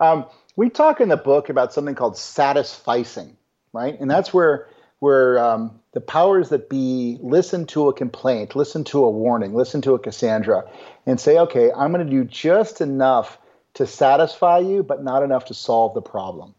um, 0.00 0.26
we 0.56 0.68
talk 0.68 1.00
in 1.00 1.08
the 1.08 1.16
book 1.16 1.48
about 1.48 1.72
something 1.72 1.94
called 1.94 2.14
satisficing, 2.14 3.34
right? 3.72 3.98
And 3.98 4.10
that's 4.10 4.34
where 4.34 4.68
where 4.98 5.36
um, 5.40 5.80
the 5.94 6.00
powers 6.00 6.50
that 6.50 6.68
be 6.68 7.18
listen 7.20 7.66
to 7.66 7.88
a 7.88 7.92
complaint, 7.92 8.54
listen 8.54 8.84
to 8.84 9.04
a 9.04 9.10
warning, 9.10 9.52
listen 9.52 9.82
to 9.82 9.94
a 9.94 9.98
Cassandra, 9.98 10.62
and 11.06 11.18
say, 11.18 11.38
okay, 11.38 11.72
I'm 11.72 11.92
going 11.92 12.06
to 12.06 12.10
do 12.10 12.24
just 12.24 12.80
enough 12.80 13.36
to 13.74 13.86
satisfy 13.86 14.58
you, 14.58 14.84
but 14.84 15.02
not 15.02 15.24
enough 15.24 15.46
to 15.46 15.54
solve 15.54 15.94
the 15.94 16.02
problem. 16.02 16.54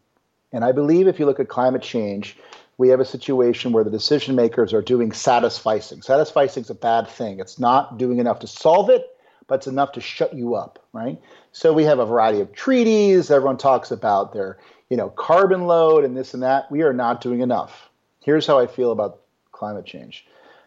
And 0.51 0.66
I 0.66 0.74
believe 0.74 1.08
if 1.08 1.20
you 1.20 1.26
look 1.26 1.39
at 1.39 1.47
climate 1.47 1.82
change, 1.82 2.38
we 2.78 2.89
have 2.89 2.99
a 2.99 3.05
situation 3.05 3.71
where 3.71 3.84
the 3.84 3.91
decision 3.91 4.36
makers 4.36 4.74
are 4.74 4.82
doing 4.82 5.11
satisficing. 5.11 6.03
Satisficing 6.03 6.61
is 6.61 6.69
a 6.69 6.76
bad 6.76 7.07
thing. 7.07 7.39
It's 7.39 7.59
not 7.59 7.97
doing 7.97 8.19
enough 8.19 8.39
to 8.39 8.47
solve 8.47 8.89
it, 8.89 9.05
but 9.47 9.55
it's 9.55 9.67
enough 9.67 9.91
to 9.93 10.01
shut 10.01 10.34
you 10.34 10.55
up, 10.55 10.84
right? 10.93 11.19
So 11.51 11.74
we 11.74 11.84
have 11.84 11.99
a 11.99 12.05
variety 12.05 12.39
of 12.39 12.51
treaties. 12.53 13.30
Everyone 13.30 13.57
talks 13.57 13.91
about 13.91 14.34
their, 14.34 14.57
you 14.89 14.97
know, 14.97 15.09
carbon 15.09 15.65
load 15.67 16.03
and 16.03 16.17
this 16.17 16.34
and 16.34 16.41
that. 16.43 16.71
We 16.71 16.82
are 16.82 16.93
not 16.93 17.21
doing 17.21 17.41
enough. 17.41 17.89
Here's 18.21 18.47
how 18.47 18.57
I 18.57 18.67
feel 18.67 18.91
about 18.91 19.19
climate 19.51 19.86
change. 19.86 20.26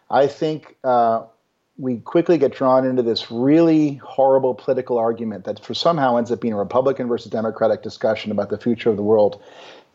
I 0.09 0.27
think 0.27 0.77
uh, 0.83 1.23
we 1.77 1.97
quickly 1.97 2.37
get 2.37 2.53
drawn 2.53 2.85
into 2.85 3.03
this 3.03 3.29
really 3.29 3.95
horrible 3.95 4.55
political 4.55 4.97
argument 4.97 5.45
that 5.45 5.63
for 5.63 5.73
somehow 5.73 6.17
ends 6.17 6.31
up 6.31 6.41
being 6.41 6.53
a 6.53 6.57
Republican 6.57 7.07
versus 7.07 7.31
Democratic 7.31 7.83
discussion 7.83 8.31
about 8.31 8.49
the 8.49 8.57
future 8.57 8.89
of 8.89 8.95
the 8.97 9.03
world. 9.03 9.41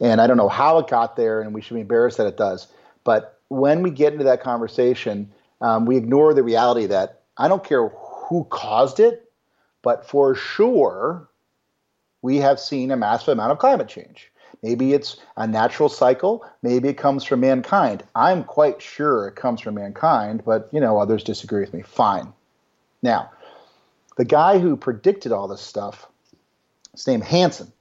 And 0.00 0.20
I 0.20 0.26
don't 0.26 0.36
know 0.36 0.48
how 0.48 0.78
it 0.78 0.88
got 0.88 1.16
there, 1.16 1.40
and 1.40 1.54
we 1.54 1.60
should 1.60 1.74
be 1.74 1.80
embarrassed 1.80 2.18
that 2.18 2.26
it 2.26 2.36
does. 2.36 2.66
But 3.04 3.38
when 3.48 3.82
we 3.82 3.90
get 3.90 4.12
into 4.12 4.24
that 4.24 4.42
conversation, 4.42 5.30
um, 5.60 5.86
we 5.86 5.96
ignore 5.96 6.34
the 6.34 6.42
reality 6.42 6.86
that 6.86 7.22
I 7.36 7.48
don't 7.48 7.64
care 7.64 7.88
who 7.88 8.44
caused 8.50 9.00
it, 9.00 9.30
but 9.82 10.08
for 10.08 10.34
sure, 10.34 11.28
we 12.22 12.38
have 12.38 12.58
seen 12.58 12.90
a 12.90 12.96
massive 12.96 13.28
amount 13.28 13.52
of 13.52 13.58
climate 13.58 13.88
change. 13.88 14.30
Maybe 14.62 14.92
it's 14.92 15.16
a 15.36 15.46
natural 15.46 15.88
cycle. 15.88 16.44
Maybe 16.62 16.88
it 16.88 16.94
comes 16.94 17.24
from 17.24 17.40
mankind. 17.40 18.04
I'm 18.14 18.44
quite 18.44 18.80
sure 18.80 19.26
it 19.26 19.34
comes 19.34 19.60
from 19.60 19.74
mankind, 19.74 20.44
but 20.44 20.68
you 20.72 20.80
know 20.80 20.98
others 20.98 21.24
disagree 21.24 21.60
with 21.60 21.74
me. 21.74 21.82
Fine. 21.82 22.32
Now, 23.02 23.30
the 24.16 24.24
guy 24.24 24.58
who 24.58 24.76
predicted 24.76 25.32
all 25.32 25.48
this 25.48 25.60
stuff, 25.60 26.06
his 26.92 27.06
name 27.06 27.20
Hansen, 27.20 27.72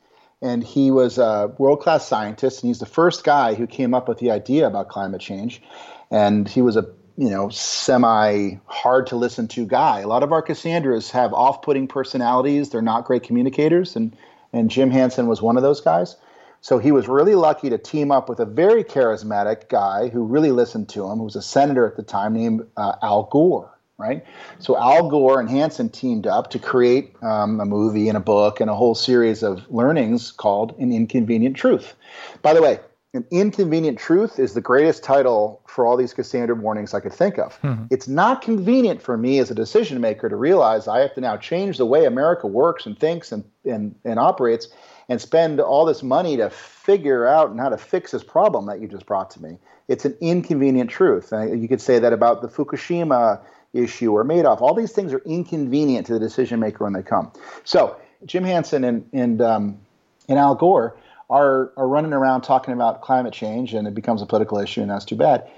and 0.41 0.63
he 0.63 0.91
was 0.91 1.17
a 1.17 1.53
world-class 1.57 2.07
scientist, 2.07 2.63
and 2.63 2.69
he's 2.69 2.79
the 2.79 2.85
first 2.85 3.23
guy 3.23 3.53
who 3.53 3.67
came 3.67 3.93
up 3.93 4.07
with 4.07 4.17
the 4.17 4.31
idea 4.31 4.67
about 4.67 4.89
climate 4.89 5.21
change. 5.21 5.61
And 6.09 6.47
he 6.47 6.61
was 6.61 6.75
a 6.75 6.85
you 7.17 7.29
know 7.29 7.49
semi 7.49 8.55
hard 8.65 9.07
to 9.07 9.15
listen 9.15 9.47
to 9.49 9.65
guy. 9.65 9.99
A 9.99 10.07
lot 10.07 10.23
of 10.23 10.31
our 10.31 10.41
Cassandras 10.41 11.11
have 11.11 11.33
off-putting 11.33 11.87
personalities. 11.87 12.69
They're 12.69 12.81
not 12.81 13.05
great 13.05 13.23
communicators, 13.23 13.95
and 13.95 14.15
and 14.53 14.69
Jim 14.69 14.91
Hansen 14.91 15.27
was 15.27 15.41
one 15.41 15.57
of 15.57 15.63
those 15.63 15.81
guys. 15.81 16.15
So 16.61 16.77
he 16.77 16.91
was 16.91 17.07
really 17.07 17.35
lucky 17.35 17.69
to 17.71 17.77
team 17.77 18.11
up 18.11 18.29
with 18.29 18.39
a 18.39 18.45
very 18.45 18.83
charismatic 18.83 19.67
guy 19.67 20.09
who 20.09 20.23
really 20.23 20.51
listened 20.51 20.89
to 20.89 21.09
him, 21.09 21.17
who 21.17 21.23
was 21.23 21.35
a 21.35 21.41
senator 21.41 21.87
at 21.87 21.95
the 21.95 22.03
time 22.03 22.33
named 22.33 22.67
uh, 22.77 22.93
Al 23.01 23.23
Gore. 23.23 23.75
Right, 24.01 24.25
so 24.57 24.75
Al 24.77 25.09
Gore 25.09 25.39
and 25.39 25.47
Hansen 25.47 25.89
teamed 25.89 26.25
up 26.25 26.49
to 26.49 26.59
create 26.59 27.13
um, 27.21 27.59
a 27.59 27.65
movie 27.65 28.07
and 28.09 28.17
a 28.17 28.21
book 28.21 28.59
and 28.59 28.69
a 28.69 28.73
whole 28.73 28.95
series 28.95 29.43
of 29.43 29.69
learnings 29.69 30.31
called 30.31 30.75
"An 30.79 30.91
Inconvenient 30.91 31.55
Truth." 31.55 31.93
By 32.41 32.55
the 32.55 32.63
way, 32.63 32.79
"An 33.13 33.25
Inconvenient 33.29 33.99
Truth" 33.99 34.39
is 34.39 34.55
the 34.55 34.61
greatest 34.61 35.03
title 35.03 35.61
for 35.67 35.85
all 35.85 35.97
these 35.97 36.15
Cassandra 36.15 36.55
warnings 36.55 36.95
I 36.95 36.99
could 36.99 37.13
think 37.13 37.37
of. 37.37 37.61
Mm-hmm. 37.61 37.85
It's 37.91 38.07
not 38.07 38.41
convenient 38.41 39.03
for 39.03 39.17
me 39.17 39.37
as 39.37 39.51
a 39.51 39.55
decision 39.55 40.01
maker 40.01 40.29
to 40.29 40.35
realize 40.35 40.87
I 40.87 40.99
have 41.01 41.13
to 41.13 41.21
now 41.21 41.37
change 41.37 41.77
the 41.77 41.85
way 41.85 42.05
America 42.05 42.47
works 42.47 42.87
and 42.87 42.99
thinks 42.99 43.31
and 43.31 43.43
and, 43.65 43.93
and 44.03 44.17
operates 44.17 44.67
and 45.11 45.19
spend 45.19 45.59
all 45.59 45.85
this 45.85 46.01
money 46.01 46.37
to 46.37 46.49
figure 46.49 47.27
out 47.27 47.49
and 47.49 47.59
how 47.59 47.67
to 47.67 47.77
fix 47.77 48.11
this 48.11 48.23
problem 48.23 48.65
that 48.65 48.79
you 48.79 48.87
just 48.87 49.05
brought 49.05 49.29
to 49.29 49.43
me. 49.43 49.57
It's 49.89 50.05
an 50.05 50.17
inconvenient 50.21 50.89
truth. 50.89 51.33
you 51.33 51.67
could 51.67 51.81
say 51.81 51.99
that 51.99 52.13
about 52.13 52.41
the 52.41 52.47
Fukushima 52.47 53.41
issue 53.73 54.11
or 54.11 54.23
Madoff. 54.23 54.61
All 54.61 54.73
these 54.73 54.91
things 54.91 55.13
are 55.13 55.21
inconvenient 55.25 56.07
to 56.07 56.13
the 56.13 56.19
decision 56.19 56.59
maker 56.59 56.83
when 56.83 56.93
they 56.93 57.03
come. 57.03 57.31
So 57.63 57.95
Jim 58.25 58.43
Hansen 58.43 58.83
and 58.83 59.07
and 59.13 59.41
um, 59.41 59.79
and 60.27 60.37
Al 60.37 60.55
Gore 60.55 60.97
are 61.29 61.71
are 61.77 61.87
running 61.87 62.13
around 62.13 62.41
talking 62.41 62.73
about 62.73 63.01
climate 63.01 63.33
change, 63.33 63.73
and 63.73 63.87
it 63.87 63.95
becomes 63.95 64.21
a 64.21 64.25
political 64.25 64.59
issue, 64.59 64.81
and 64.81 64.89
that's 64.89 65.05
too 65.05 65.15
bad. 65.15 65.49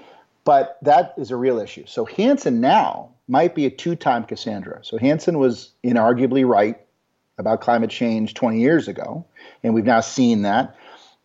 But 0.44 0.78
that 0.82 1.14
is 1.16 1.30
a 1.30 1.36
real 1.36 1.58
issue. 1.58 1.86
So 1.86 2.04
Hansen 2.04 2.60
now 2.60 3.10
might 3.28 3.54
be 3.54 3.64
a 3.64 3.70
two-time 3.70 4.24
Cassandra. 4.24 4.80
So 4.84 4.98
Hansen 4.98 5.38
was 5.38 5.70
inarguably 5.82 6.46
right 6.46 6.78
about 7.38 7.62
climate 7.62 7.88
change 7.88 8.34
20 8.34 8.60
years 8.60 8.86
ago, 8.86 9.24
and 9.62 9.74
we've 9.74 9.86
now 9.86 10.00
seen 10.00 10.42
that, 10.42 10.76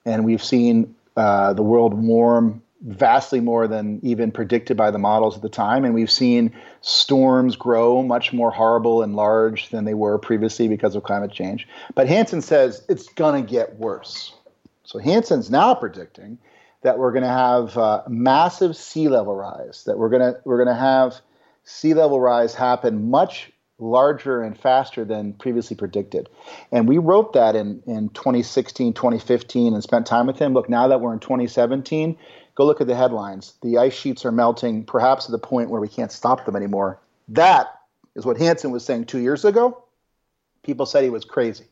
and 0.05 0.23
we've 0.23 0.43
seen 0.43 0.95
uh, 1.17 1.53
the 1.53 1.61
world 1.61 1.93
warm 1.93 2.61
vastly 2.81 3.39
more 3.41 3.67
than 3.67 3.99
even 4.03 4.31
predicted 4.31 4.77
by 4.77 4.91
the 4.91 4.97
models 4.97 5.35
at 5.35 5.41
the 5.41 5.49
time, 5.49 5.83
and 5.83 5.93
we've 5.93 6.11
seen 6.11 6.53
storms 6.81 7.55
grow 7.55 8.01
much 8.01 8.31
more 8.31 8.51
horrible 8.51 9.03
and 9.03 9.15
large 9.15 9.69
than 9.69 9.85
they 9.85 9.93
were 9.93 10.17
previously 10.17 10.67
because 10.67 10.95
of 10.95 11.03
climate 11.03 11.31
change. 11.31 11.67
But 11.93 12.07
Hansen 12.07 12.41
says 12.41 12.85
it's 12.87 13.09
going 13.09 13.45
to 13.45 13.51
get 13.51 13.75
worse. 13.75 14.33
So 14.83 14.97
Hansen's 14.99 15.51
now 15.51 15.75
predicting 15.75 16.39
that 16.81 16.97
we're 16.97 17.11
going 17.11 17.23
to 17.23 17.29
have 17.29 17.77
uh, 17.77 18.03
massive 18.07 18.75
sea 18.75 19.09
level 19.09 19.35
rise, 19.35 19.83
that 19.85 19.97
we're 19.97 20.09
going 20.09 20.33
to 20.33 20.39
we're 20.45 20.63
going 20.63 20.75
to 20.75 20.81
have 20.81 21.19
sea 21.65 21.93
level 21.93 22.19
rise 22.19 22.55
happen 22.55 23.09
much 23.09 23.51
larger 23.79 24.41
and 24.41 24.57
faster 24.57 25.05
than 25.05 25.33
previously 25.33 25.75
predicted. 25.75 26.29
And 26.71 26.87
we 26.87 26.97
wrote 26.97 27.33
that 27.33 27.55
in, 27.55 27.81
in 27.87 28.09
2016, 28.09 28.93
2015, 28.93 29.73
and 29.73 29.83
spent 29.83 30.05
time 30.05 30.27
with 30.27 30.37
him. 30.37 30.53
Look, 30.53 30.69
now 30.69 30.87
that 30.89 31.01
we're 31.01 31.13
in 31.13 31.19
2017, 31.19 32.17
go 32.55 32.65
look 32.65 32.81
at 32.81 32.87
the 32.87 32.95
headlines. 32.95 33.53
The 33.61 33.77
ice 33.77 33.93
sheets 33.93 34.25
are 34.25 34.31
melting, 34.31 34.85
perhaps 34.85 35.25
to 35.25 35.31
the 35.31 35.39
point 35.39 35.69
where 35.69 35.81
we 35.81 35.87
can't 35.87 36.11
stop 36.11 36.45
them 36.45 36.55
anymore. 36.55 36.99
That 37.29 37.67
is 38.15 38.25
what 38.25 38.37
Hansen 38.37 38.71
was 38.71 38.85
saying 38.85 39.05
two 39.05 39.19
years 39.19 39.45
ago. 39.45 39.83
People 40.63 40.85
said 40.85 41.03
he 41.03 41.09
was 41.09 41.25
crazy. 41.25 41.65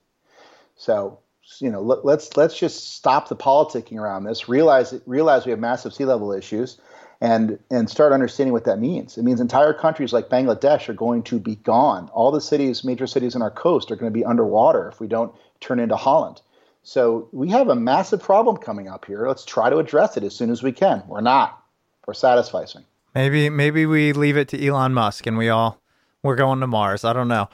So, 0.76 1.20
you 1.60 1.72
know, 1.72 1.82
let, 1.82 2.06
let's 2.06 2.38
let's 2.38 2.58
just 2.58 2.96
stop 2.96 3.30
the 3.30 3.36
politicking 3.36 3.98
around 3.98 4.24
this. 4.24 4.48
Realize 4.48 4.94
realize 5.06 5.46
we 5.46 5.52
have 5.52 5.60
massive 5.60 5.94
sea 5.94 6.06
level 6.06 6.32
issues 6.32 6.80
and 7.22 7.60
and 7.72 7.90
start 7.90 8.14
understanding 8.14 8.54
what 8.54 8.66
that 8.66 8.80
means. 8.80 9.18
It 9.18 9.24
means 9.24 9.40
entire 9.40 9.74
countries 9.74 10.14
like 10.14 10.30
Bangladesh 10.30 10.88
are 10.90 10.94
going 10.94 11.24
to 11.24 11.40
be 11.40 11.56
gone. 11.56 12.10
All 12.14 12.32
the 12.32 12.42
cities, 12.42 12.84
major 12.84 13.08
cities 13.08 13.36
on 13.36 13.42
our 13.42 13.52
coast, 13.52 13.92
are 13.92 13.96
going 13.96 14.12
to 14.12 14.18
be 14.18 14.26
underwater 14.26 14.88
if 14.88 15.00
we 15.00 15.08
don't 15.08 15.34
turn 15.60 15.80
into 15.80 15.96
Holland. 15.96 16.42
So 16.84 17.28
we 17.32 17.50
have 17.50 17.68
a 17.68 17.76
massive 17.76 18.22
problem 18.22 18.58
coming 18.58 18.88
up 18.88 19.06
here. 19.06 19.28
Let's 19.28 19.44
try 19.44 19.70
to 19.70 19.78
address 19.78 20.16
it 20.16 20.24
as 20.24 20.36
soon 20.36 20.50
as 20.50 20.64
we 20.64 20.72
can. 20.72 21.04
We're 21.08 21.22
not. 21.22 21.62
We're 22.06 22.14
satisficing. 22.14 22.86
Maybe 23.14 23.50
maybe 23.50 23.86
we 23.86 24.14
leave 24.14 24.38
it 24.38 24.48
to 24.50 24.66
Elon 24.66 24.94
Musk 24.94 25.26
and 25.28 25.38
we 25.38 25.50
all 25.50 25.82
we're 26.24 26.36
going 26.36 26.60
to 26.60 26.68
Mars. 26.68 27.04
I 27.04 27.14
don't 27.14 27.28
know. 27.28 27.50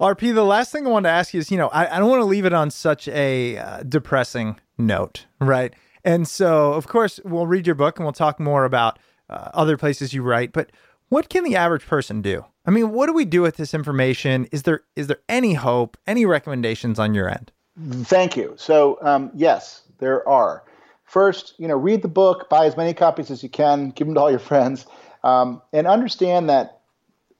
RP, 0.00 0.34
the 0.34 0.44
last 0.44 0.72
thing 0.72 0.86
I 0.86 0.90
want 0.90 1.04
to 1.04 1.10
ask 1.10 1.32
you 1.32 1.40
is, 1.40 1.50
you 1.50 1.56
know, 1.56 1.68
I, 1.68 1.96
I 1.96 1.98
don't 1.98 2.10
want 2.10 2.20
to 2.20 2.26
leave 2.26 2.44
it 2.44 2.52
on 2.52 2.70
such 2.70 3.08
a 3.08 3.56
uh, 3.56 3.82
depressing 3.82 4.60
note, 4.76 5.24
right? 5.40 5.72
And 6.06 6.28
so, 6.28 6.72
of 6.72 6.86
course, 6.86 7.18
we'll 7.24 7.48
read 7.48 7.66
your 7.66 7.74
book 7.74 7.98
and 7.98 8.06
we'll 8.06 8.12
talk 8.12 8.38
more 8.38 8.64
about 8.64 9.00
uh, 9.28 9.50
other 9.52 9.76
places 9.76 10.14
you 10.14 10.22
write. 10.22 10.52
But 10.52 10.70
what 11.08 11.28
can 11.28 11.42
the 11.42 11.56
average 11.56 11.84
person 11.84 12.22
do? 12.22 12.44
I 12.64 12.70
mean, 12.70 12.92
what 12.92 13.06
do 13.06 13.12
we 13.12 13.24
do 13.24 13.42
with 13.42 13.56
this 13.56 13.74
information? 13.74 14.46
Is 14.52 14.62
there 14.62 14.82
is 14.94 15.08
there 15.08 15.18
any 15.28 15.54
hope? 15.54 15.96
Any 16.06 16.24
recommendations 16.24 17.00
on 17.00 17.12
your 17.12 17.28
end? 17.28 17.50
Thank 18.04 18.36
you. 18.36 18.54
So 18.56 18.98
um, 19.02 19.32
yes, 19.34 19.82
there 19.98 20.26
are. 20.28 20.62
First, 21.04 21.54
you 21.58 21.66
know, 21.66 21.76
read 21.76 22.02
the 22.02 22.08
book, 22.08 22.48
buy 22.48 22.66
as 22.66 22.76
many 22.76 22.94
copies 22.94 23.30
as 23.30 23.42
you 23.42 23.48
can, 23.48 23.90
give 23.90 24.06
them 24.06 24.14
to 24.14 24.20
all 24.20 24.30
your 24.30 24.38
friends, 24.50 24.86
um, 25.24 25.60
and 25.72 25.88
understand 25.88 26.48
that 26.50 26.75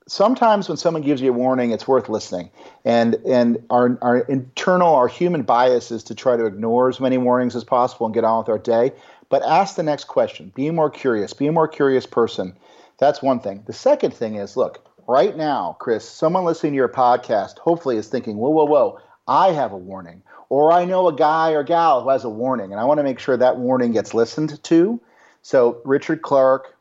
sometimes 0.09 0.69
when 0.69 0.77
someone 0.77 1.03
gives 1.03 1.21
you 1.21 1.31
a 1.31 1.33
warning, 1.33 1.73
it's 1.73 1.87
worth 1.87 2.09
listening. 2.09 2.51
And 2.85 3.17
and 3.27 3.59
our 3.71 3.99
our 4.03 4.19
internal, 4.19 4.95
our 4.95 5.09
human 5.09 5.43
bias 5.43 5.91
is 5.91 6.05
to 6.05 6.15
try 6.15 6.37
to 6.37 6.47
ignore 6.47 6.89
as 6.89 7.01
many 7.01 7.19
warnings 7.19 7.57
as 7.57 7.65
possible 7.65 8.07
and 8.07 8.15
get 8.15 8.25
on 8.25 8.39
with 8.39 8.49
our 8.49 8.59
day. 8.59 8.93
But 9.29 9.43
ask 9.43 9.77
the 9.77 9.83
next 9.83 10.05
question. 10.05 10.53
Be 10.55 10.71
more 10.71 10.91
curious. 10.91 11.33
Be 11.33 11.49
a 11.49 11.53
more 11.53 11.69
curious 11.69 12.07
person. 12.07 12.57
That's 12.99 13.23
one 13.23 13.41
thing. 13.41 13.65
The 13.67 13.73
second 13.73 14.15
thing 14.15 14.37
is, 14.37 14.57
look, 14.57 14.87
right 15.07 15.37
now, 15.37 15.77
Chris, 15.81 16.09
someone 16.09 16.45
listening 16.45 16.73
to 16.73 16.77
your 16.77 16.89
podcast 16.89 17.59
hopefully 17.59 17.97
is 17.97 18.09
thinking, 18.09 18.37
whoa, 18.37 18.51
whoa, 18.51 18.65
whoa, 18.65 19.01
I 19.27 19.53
have 19.53 19.73
a 19.73 19.77
warning. 19.77 20.23
Or 20.49 20.73
I 20.73 20.85
know 20.85 21.09
a 21.09 21.15
guy 21.15 21.51
or 21.51 21.65
gal 21.65 22.03
who 22.03 22.11
has 22.11 22.23
a 22.23 22.31
warning, 22.31 22.71
and 22.71 22.81
I 22.81 22.85
want 22.85 22.99
to 22.99 23.05
make 23.05 23.19
sure 23.19 23.37
that 23.37 23.59
warning 23.59 23.93
gets 23.93 24.15
listened 24.15 24.63
to. 24.63 25.01
So 25.43 25.81
Richard 25.85 26.23
Clarke, 26.23 26.76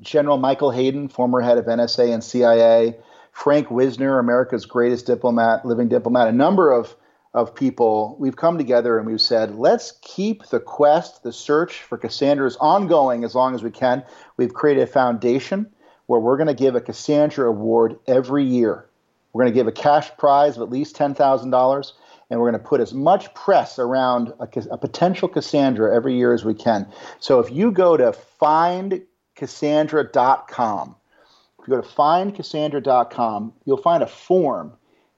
General 0.00 0.38
Michael 0.38 0.70
Hayden, 0.70 1.08
former 1.08 1.40
head 1.40 1.58
of 1.58 1.66
NSA 1.66 2.12
and 2.12 2.22
CIA, 2.22 2.96
Frank 3.32 3.70
Wisner, 3.70 4.18
America's 4.18 4.66
greatest 4.66 5.06
diplomat, 5.06 5.64
living 5.64 5.88
diplomat, 5.88 6.28
a 6.28 6.32
number 6.32 6.72
of, 6.72 6.94
of 7.34 7.54
people, 7.54 8.16
we've 8.18 8.36
come 8.36 8.58
together 8.58 8.98
and 8.98 9.06
we've 9.06 9.20
said, 9.20 9.56
let's 9.56 9.92
keep 10.02 10.46
the 10.46 10.60
quest, 10.60 11.22
the 11.22 11.32
search 11.32 11.82
for 11.82 11.98
Cassandra's 11.98 12.56
ongoing 12.60 13.24
as 13.24 13.34
long 13.34 13.54
as 13.54 13.62
we 13.62 13.70
can. 13.70 14.04
We've 14.36 14.54
created 14.54 14.82
a 14.82 14.86
foundation 14.86 15.70
where 16.06 16.20
we're 16.20 16.36
going 16.36 16.48
to 16.48 16.54
give 16.54 16.74
a 16.74 16.80
Cassandra 16.80 17.48
Award 17.48 17.98
every 18.06 18.44
year. 18.44 18.88
We're 19.32 19.44
going 19.44 19.52
to 19.52 19.58
give 19.58 19.68
a 19.68 19.72
cash 19.72 20.10
prize 20.16 20.56
of 20.56 20.62
at 20.62 20.70
least 20.70 20.96
$10,000 20.96 21.92
and 22.30 22.40
we're 22.40 22.50
going 22.50 22.60
to 22.60 22.68
put 22.68 22.80
as 22.80 22.92
much 22.92 23.32
press 23.34 23.78
around 23.78 24.32
a, 24.40 24.48
a, 24.70 24.78
potential 24.78 25.28
Cassandra 25.28 25.94
every 25.94 26.16
year 26.16 26.34
as 26.34 26.44
we 26.44 26.54
can. 26.54 26.90
So 27.20 27.40
if 27.40 27.50
you 27.50 27.70
go 27.70 27.96
to 27.96 28.12
find 28.12 29.02
findcassandra.com. 29.40 30.96
If 31.60 31.68
you 31.68 31.74
go 31.74 31.80
to 31.80 31.88
findcassandra.com, 31.88 33.52
you'll 33.64 33.76
find 33.76 34.02
a 34.02 34.06
form, 34.06 34.72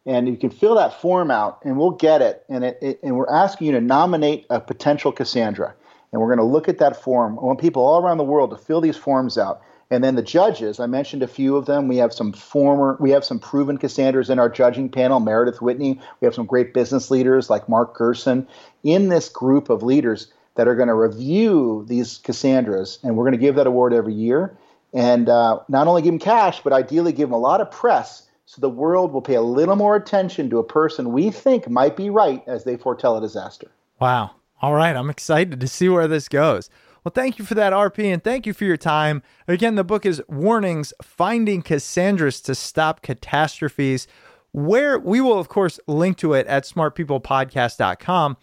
and 0.06 0.28
you 0.28 0.36
can 0.36 0.50
fill 0.50 0.74
that 0.76 1.00
form 1.00 1.30
out, 1.30 1.60
and 1.64 1.78
we'll 1.78 1.92
get 1.92 2.22
it. 2.22 2.44
And, 2.48 2.64
it, 2.64 2.78
it 2.80 3.00
and 3.02 3.16
we're 3.16 3.30
asking 3.30 3.68
you 3.68 3.72
to 3.74 3.80
nominate 3.80 4.46
a 4.50 4.60
potential 4.60 5.12
Cassandra. 5.12 5.74
And 6.12 6.20
we're 6.20 6.28
going 6.28 6.38
to 6.38 6.44
look 6.44 6.68
at 6.68 6.78
that 6.78 7.00
form. 7.00 7.38
I 7.38 7.42
want 7.42 7.60
people 7.60 7.84
all 7.84 8.02
around 8.02 8.18
the 8.18 8.24
world 8.24 8.50
to 8.50 8.56
fill 8.56 8.80
these 8.80 8.96
forms 8.96 9.38
out. 9.38 9.62
And 9.92 10.04
then 10.04 10.14
the 10.14 10.22
judges, 10.22 10.78
I 10.78 10.86
mentioned 10.86 11.22
a 11.22 11.28
few 11.28 11.56
of 11.56 11.66
them. 11.66 11.88
We 11.88 11.96
have 11.96 12.12
some 12.12 12.32
former, 12.32 12.96
we 13.00 13.10
have 13.10 13.24
some 13.24 13.40
proven 13.40 13.76
Cassandras 13.76 14.30
in 14.30 14.38
our 14.38 14.48
judging 14.48 14.88
panel, 14.88 15.18
Meredith 15.18 15.60
Whitney. 15.60 16.00
We 16.20 16.26
have 16.26 16.34
some 16.34 16.46
great 16.46 16.72
business 16.72 17.10
leaders 17.10 17.50
like 17.50 17.68
Mark 17.68 17.96
Gerson. 17.96 18.46
In 18.84 19.08
this 19.08 19.28
group 19.28 19.68
of 19.68 19.82
leaders, 19.82 20.32
that 20.60 20.68
are 20.68 20.74
going 20.74 20.88
to 20.88 20.94
review 20.94 21.86
these 21.88 22.18
Cassandras, 22.18 22.98
and 23.02 23.16
we're 23.16 23.24
going 23.24 23.32
to 23.32 23.38
give 23.38 23.54
that 23.54 23.66
award 23.66 23.94
every 23.94 24.12
year. 24.12 24.58
And 24.92 25.26
uh, 25.26 25.60
not 25.70 25.86
only 25.86 26.02
give 26.02 26.12
them 26.12 26.18
cash, 26.18 26.60
but 26.60 26.74
ideally 26.74 27.12
give 27.12 27.30
them 27.30 27.32
a 27.32 27.38
lot 27.38 27.62
of 27.62 27.70
press 27.70 28.28
so 28.44 28.60
the 28.60 28.68
world 28.68 29.10
will 29.10 29.22
pay 29.22 29.36
a 29.36 29.40
little 29.40 29.74
more 29.74 29.96
attention 29.96 30.50
to 30.50 30.58
a 30.58 30.62
person 30.62 31.12
we 31.12 31.30
think 31.30 31.70
might 31.70 31.96
be 31.96 32.10
right 32.10 32.42
as 32.46 32.64
they 32.64 32.76
foretell 32.76 33.16
a 33.16 33.22
disaster. 33.22 33.68
Wow. 34.02 34.32
All 34.60 34.74
right. 34.74 34.94
I'm 34.94 35.08
excited 35.08 35.58
to 35.60 35.66
see 35.66 35.88
where 35.88 36.06
this 36.06 36.28
goes. 36.28 36.68
Well, 37.04 37.12
thank 37.14 37.38
you 37.38 37.46
for 37.46 37.54
that, 37.54 37.72
RP, 37.72 38.12
and 38.12 38.22
thank 38.22 38.44
you 38.44 38.52
for 38.52 38.66
your 38.66 38.76
time. 38.76 39.22
Again, 39.48 39.76
the 39.76 39.84
book 39.84 40.04
is 40.04 40.22
Warnings 40.28 40.92
Finding 41.00 41.62
Cassandras 41.62 42.42
to 42.42 42.54
Stop 42.54 43.00
Catastrophes. 43.00 44.06
Where 44.52 44.98
we 44.98 45.22
will, 45.22 45.38
of 45.38 45.48
course, 45.48 45.80
link 45.86 46.18
to 46.18 46.34
it 46.34 46.46
at 46.48 46.64
smartpeoplepodcast.com. 46.64 48.36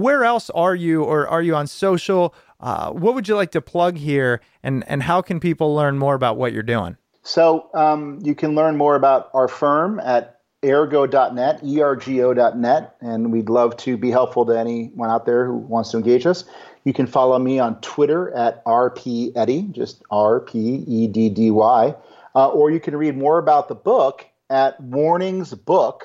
Where 0.00 0.24
else 0.24 0.50
are 0.50 0.74
you, 0.74 1.02
or 1.02 1.26
are 1.28 1.42
you 1.42 1.54
on 1.54 1.66
social? 1.66 2.34
Uh, 2.60 2.90
what 2.90 3.14
would 3.14 3.28
you 3.28 3.36
like 3.36 3.50
to 3.52 3.60
plug 3.60 3.96
here, 3.96 4.40
and, 4.62 4.84
and 4.88 5.02
how 5.02 5.22
can 5.22 5.40
people 5.40 5.74
learn 5.74 5.98
more 5.98 6.14
about 6.14 6.36
what 6.36 6.52
you're 6.52 6.62
doing? 6.62 6.96
So 7.22 7.70
um, 7.74 8.18
you 8.22 8.34
can 8.34 8.54
learn 8.54 8.76
more 8.76 8.96
about 8.96 9.30
our 9.32 9.48
firm 9.48 10.00
at 10.00 10.40
ergo.net, 10.64 11.62
ergo.net, 11.62 12.96
and 13.00 13.32
we'd 13.32 13.48
love 13.48 13.76
to 13.78 13.96
be 13.96 14.10
helpful 14.10 14.46
to 14.46 14.58
anyone 14.58 15.10
out 15.10 15.26
there 15.26 15.46
who 15.46 15.56
wants 15.56 15.90
to 15.90 15.98
engage 15.98 16.26
us. 16.26 16.44
You 16.84 16.92
can 16.92 17.06
follow 17.06 17.38
me 17.38 17.58
on 17.58 17.80
Twitter 17.80 18.30
at 18.34 18.64
rpeddy, 18.64 19.70
just 19.72 20.02
R 20.10 20.40
P 20.40 20.84
E 20.86 21.06
D 21.06 21.28
D 21.28 21.50
Y, 21.50 21.94
uh, 22.34 22.48
or 22.48 22.70
you 22.70 22.80
can 22.80 22.96
read 22.96 23.16
more 23.16 23.38
about 23.38 23.68
the 23.68 23.74
book 23.74 24.26
at 24.50 24.80
warningsbook, 24.82 26.02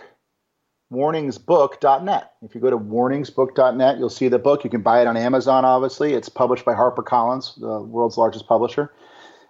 warningsbook.net. 0.92 2.34
If 2.42 2.56
you 2.56 2.62
go 2.62 2.70
to 2.70 2.78
warningsbook.net, 2.78 4.00
you'll 4.00 4.10
see 4.10 4.28
the 4.28 4.40
book. 4.40 4.64
You 4.64 4.70
can 4.70 4.82
buy 4.82 5.02
it 5.02 5.08
on 5.08 5.18
Amazon, 5.18 5.66
obviously. 5.66 6.14
It's 6.14 6.30
published 6.30 6.66
by 6.66 6.74
HarperCollins, 6.74 7.60
the 7.60 7.82
world's 7.82 8.18
largest 8.18 8.48
publisher. 8.48 8.92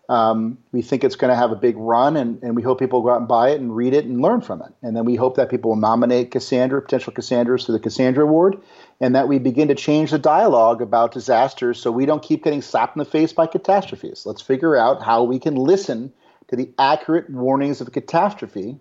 Um, 0.10 0.58
we 0.72 0.82
think 0.82 1.04
it's 1.04 1.16
going 1.16 1.30
to 1.30 1.36
have 1.36 1.52
a 1.52 1.56
big 1.56 1.78
run, 1.78 2.18
and, 2.18 2.42
and 2.42 2.56
we 2.56 2.64
hope 2.64 2.80
people 2.80 3.04
go 3.04 3.12
out 3.12 3.20
and 3.20 3.28
buy 3.28 3.52
it 3.52 3.62
and 3.62 3.76
read 3.76 3.94
it 3.94 4.06
and 4.06 4.22
learn 4.22 4.42
from 4.42 4.64
it. 4.64 4.74
And 4.82 4.98
then 4.98 5.06
we 5.06 5.16
hope 5.16 5.36
that 5.36 5.52
people 5.52 5.70
will 5.70 5.78
nominate 5.78 6.32
Cassandra, 6.32 6.82
potential 6.82 7.14
Cassandras, 7.14 7.66
to 7.66 7.72
the 7.72 7.80
Cassandra 7.80 8.24
Award, 8.26 8.60
and 9.00 9.14
that 9.14 9.28
we 9.28 9.38
begin 9.38 9.68
to 9.68 9.76
change 9.76 10.10
the 10.10 10.18
dialogue 10.18 10.82
about 10.82 11.12
disasters 11.12 11.80
so 11.80 11.92
we 11.92 12.08
don't 12.08 12.24
keep 12.24 12.44
getting 12.44 12.64
slapped 12.64 12.96
in 12.96 13.00
the 13.00 13.06
face 13.06 13.34
by 13.34 13.46
catastrophes. 13.46 14.24
Let's 14.26 14.42
figure 14.42 14.76
out 14.76 15.04
how 15.04 15.24
we 15.24 15.38
can 15.38 15.54
listen 15.54 16.12
to 16.48 16.56
the 16.56 16.74
accurate 16.80 17.30
warnings 17.30 17.80
of 17.80 17.92
catastrophe, 17.92 18.80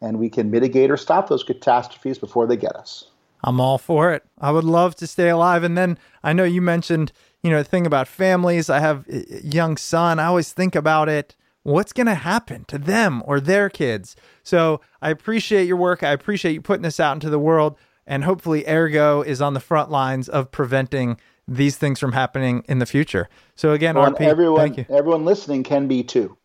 and 0.00 0.18
we 0.18 0.28
can 0.28 0.50
mitigate 0.50 0.90
or 0.90 0.96
stop 0.96 1.28
those 1.28 1.42
catastrophes 1.42 2.18
before 2.18 2.46
they 2.46 2.56
get 2.56 2.76
us. 2.76 3.06
I'm 3.42 3.60
all 3.60 3.78
for 3.78 4.12
it. 4.12 4.22
I 4.38 4.50
would 4.50 4.64
love 4.64 4.94
to 4.96 5.06
stay 5.06 5.28
alive. 5.28 5.64
And 5.64 5.76
then 5.76 5.98
I 6.22 6.32
know 6.32 6.44
you 6.44 6.60
mentioned 6.60 7.12
you 7.42 7.50
know, 7.50 7.58
the 7.58 7.64
thing 7.64 7.86
about 7.86 8.08
families, 8.08 8.68
I 8.68 8.80
have 8.80 9.06
a 9.08 9.42
young 9.42 9.76
son. 9.76 10.18
I 10.18 10.26
always 10.26 10.52
think 10.52 10.74
about 10.74 11.08
it. 11.08 11.36
What's 11.62 11.92
going 11.92 12.06
to 12.06 12.14
happen 12.14 12.64
to 12.66 12.78
them 12.78 13.22
or 13.26 13.40
their 13.40 13.68
kids? 13.68 14.16
So 14.42 14.80
I 15.02 15.10
appreciate 15.10 15.66
your 15.66 15.76
work. 15.76 16.02
I 16.02 16.12
appreciate 16.12 16.52
you 16.52 16.60
putting 16.60 16.82
this 16.82 17.00
out 17.00 17.14
into 17.14 17.30
the 17.30 17.38
world. 17.38 17.76
And 18.06 18.24
hopefully, 18.24 18.64
Ergo 18.66 19.22
is 19.22 19.40
on 19.40 19.54
the 19.54 19.60
front 19.60 19.90
lines 19.90 20.28
of 20.28 20.50
preventing 20.50 21.18
these 21.46 21.76
things 21.76 22.00
from 22.00 22.12
happening 22.12 22.64
in 22.68 22.78
the 22.78 22.86
future. 22.86 23.28
So 23.54 23.72
again, 23.72 23.94
well, 23.94 24.10
RP, 24.10 24.20
everyone, 24.20 24.60
thank 24.60 24.76
you. 24.78 24.86
everyone 24.88 25.24
listening 25.24 25.62
can 25.62 25.86
be 25.86 26.02
too. 26.02 26.36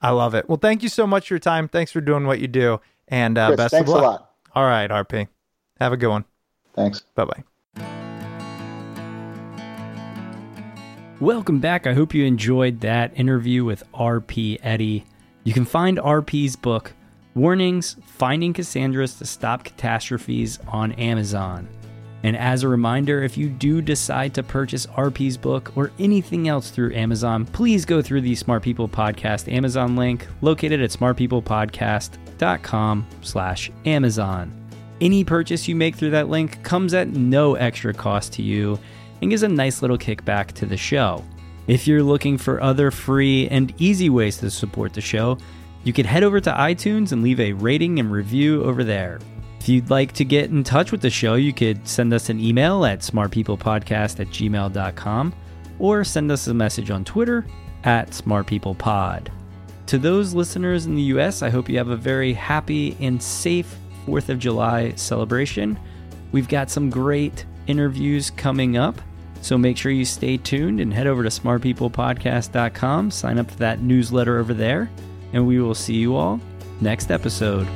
I 0.00 0.10
love 0.10 0.34
it. 0.34 0.48
Well, 0.48 0.58
thank 0.58 0.82
you 0.82 0.88
so 0.88 1.06
much 1.06 1.28
for 1.28 1.34
your 1.34 1.38
time. 1.38 1.68
Thanks 1.68 1.92
for 1.92 2.00
doing 2.00 2.26
what 2.26 2.40
you 2.40 2.48
do, 2.48 2.80
and 3.08 3.36
uh, 3.38 3.48
Chris, 3.48 3.56
best 3.56 3.70
thanks 3.72 3.90
of 3.90 3.94
luck. 3.94 4.02
a 4.02 4.06
lot. 4.06 4.30
All 4.54 4.64
right, 4.64 4.90
RP. 4.90 5.28
Have 5.80 5.92
a 5.92 5.96
good 5.96 6.08
one. 6.08 6.24
Thanks. 6.74 7.00
Bye 7.14 7.24
bye. 7.24 7.42
Welcome 11.20 11.60
back. 11.60 11.86
I 11.86 11.94
hope 11.94 12.12
you 12.12 12.24
enjoyed 12.24 12.80
that 12.80 13.12
interview 13.18 13.64
with 13.64 13.84
RP 13.92 14.58
Eddy. 14.62 15.04
You 15.44 15.52
can 15.52 15.64
find 15.64 15.98
RP's 15.98 16.56
book, 16.56 16.92
Warnings 17.34 17.96
Finding 18.04 18.52
Cassandras 18.52 19.14
to 19.18 19.24
Stop 19.24 19.64
Catastrophes, 19.64 20.58
on 20.68 20.92
Amazon. 20.92 21.68
And 22.22 22.36
as 22.36 22.62
a 22.62 22.68
reminder, 22.68 23.22
if 23.22 23.36
you 23.36 23.48
do 23.50 23.82
decide 23.82 24.32
to 24.34 24.42
purchase 24.42 24.86
RP's 24.86 25.36
book 25.36 25.76
or 25.76 25.92
anything 25.98 26.48
else 26.48 26.70
through 26.70 26.94
Amazon, 26.94 27.44
please 27.44 27.84
go 27.84 28.00
through 28.00 28.22
the 28.22 28.34
Smart 28.34 28.62
People 28.62 28.88
Podcast 28.88 29.52
Amazon 29.52 29.94
link 29.94 30.26
located 30.40 30.80
at 30.80 30.90
smartpeoplepodcast.com 30.90 32.23
slash 33.22 33.70
Amazon. 33.84 34.52
Any 35.00 35.24
purchase 35.24 35.66
you 35.68 35.74
make 35.74 35.96
through 35.96 36.10
that 36.10 36.28
link 36.28 36.62
comes 36.62 36.94
at 36.94 37.08
no 37.08 37.54
extra 37.54 37.92
cost 37.92 38.32
to 38.34 38.42
you 38.42 38.78
and 39.20 39.30
gives 39.30 39.42
a 39.42 39.48
nice 39.48 39.82
little 39.82 39.98
kickback 39.98 40.52
to 40.52 40.66
the 40.66 40.76
show. 40.76 41.24
If 41.66 41.86
you're 41.86 42.02
looking 42.02 42.38
for 42.38 42.62
other 42.62 42.90
free 42.90 43.48
and 43.48 43.74
easy 43.78 44.10
ways 44.10 44.36
to 44.38 44.50
support 44.50 44.92
the 44.92 45.00
show, 45.00 45.38
you 45.82 45.92
can 45.92 46.06
head 46.06 46.22
over 46.22 46.40
to 46.40 46.50
iTunes 46.50 47.12
and 47.12 47.22
leave 47.22 47.40
a 47.40 47.52
rating 47.52 47.98
and 47.98 48.10
review 48.10 48.62
over 48.64 48.84
there. 48.84 49.18
If 49.60 49.68
you'd 49.68 49.90
like 49.90 50.12
to 50.12 50.24
get 50.24 50.50
in 50.50 50.62
touch 50.62 50.92
with 50.92 51.00
the 51.00 51.10
show, 51.10 51.34
you 51.34 51.52
could 51.52 51.88
send 51.88 52.12
us 52.12 52.28
an 52.28 52.38
email 52.38 52.84
at 52.84 53.00
smartpeoplepodcast 53.00 54.20
at 54.20 54.28
gmail.com 54.28 55.34
or 55.78 56.04
send 56.04 56.30
us 56.30 56.46
a 56.46 56.54
message 56.54 56.90
on 56.90 57.04
Twitter 57.04 57.46
at 57.84 58.10
smartpeoplepod. 58.10 59.28
To 59.86 59.98
those 59.98 60.34
listeners 60.34 60.86
in 60.86 60.94
the 60.94 61.02
US, 61.02 61.42
I 61.42 61.50
hope 61.50 61.68
you 61.68 61.76
have 61.78 61.88
a 61.88 61.96
very 61.96 62.32
happy 62.32 62.96
and 63.00 63.22
safe 63.22 63.76
4th 64.06 64.28
of 64.28 64.38
July 64.38 64.92
celebration. 64.96 65.78
We've 66.32 66.48
got 66.48 66.70
some 66.70 66.90
great 66.90 67.44
interviews 67.66 68.30
coming 68.30 68.76
up. 68.76 69.00
So 69.42 69.58
make 69.58 69.76
sure 69.76 69.92
you 69.92 70.06
stay 70.06 70.38
tuned 70.38 70.80
and 70.80 70.92
head 70.92 71.06
over 71.06 71.22
to 71.22 71.28
smartpeoplepodcast.com, 71.28 73.10
sign 73.10 73.38
up 73.38 73.50
for 73.50 73.58
that 73.58 73.82
newsletter 73.82 74.38
over 74.38 74.54
there, 74.54 74.90
and 75.34 75.46
we 75.46 75.60
will 75.60 75.74
see 75.74 75.96
you 75.96 76.16
all 76.16 76.40
next 76.80 77.10
episode. 77.10 77.68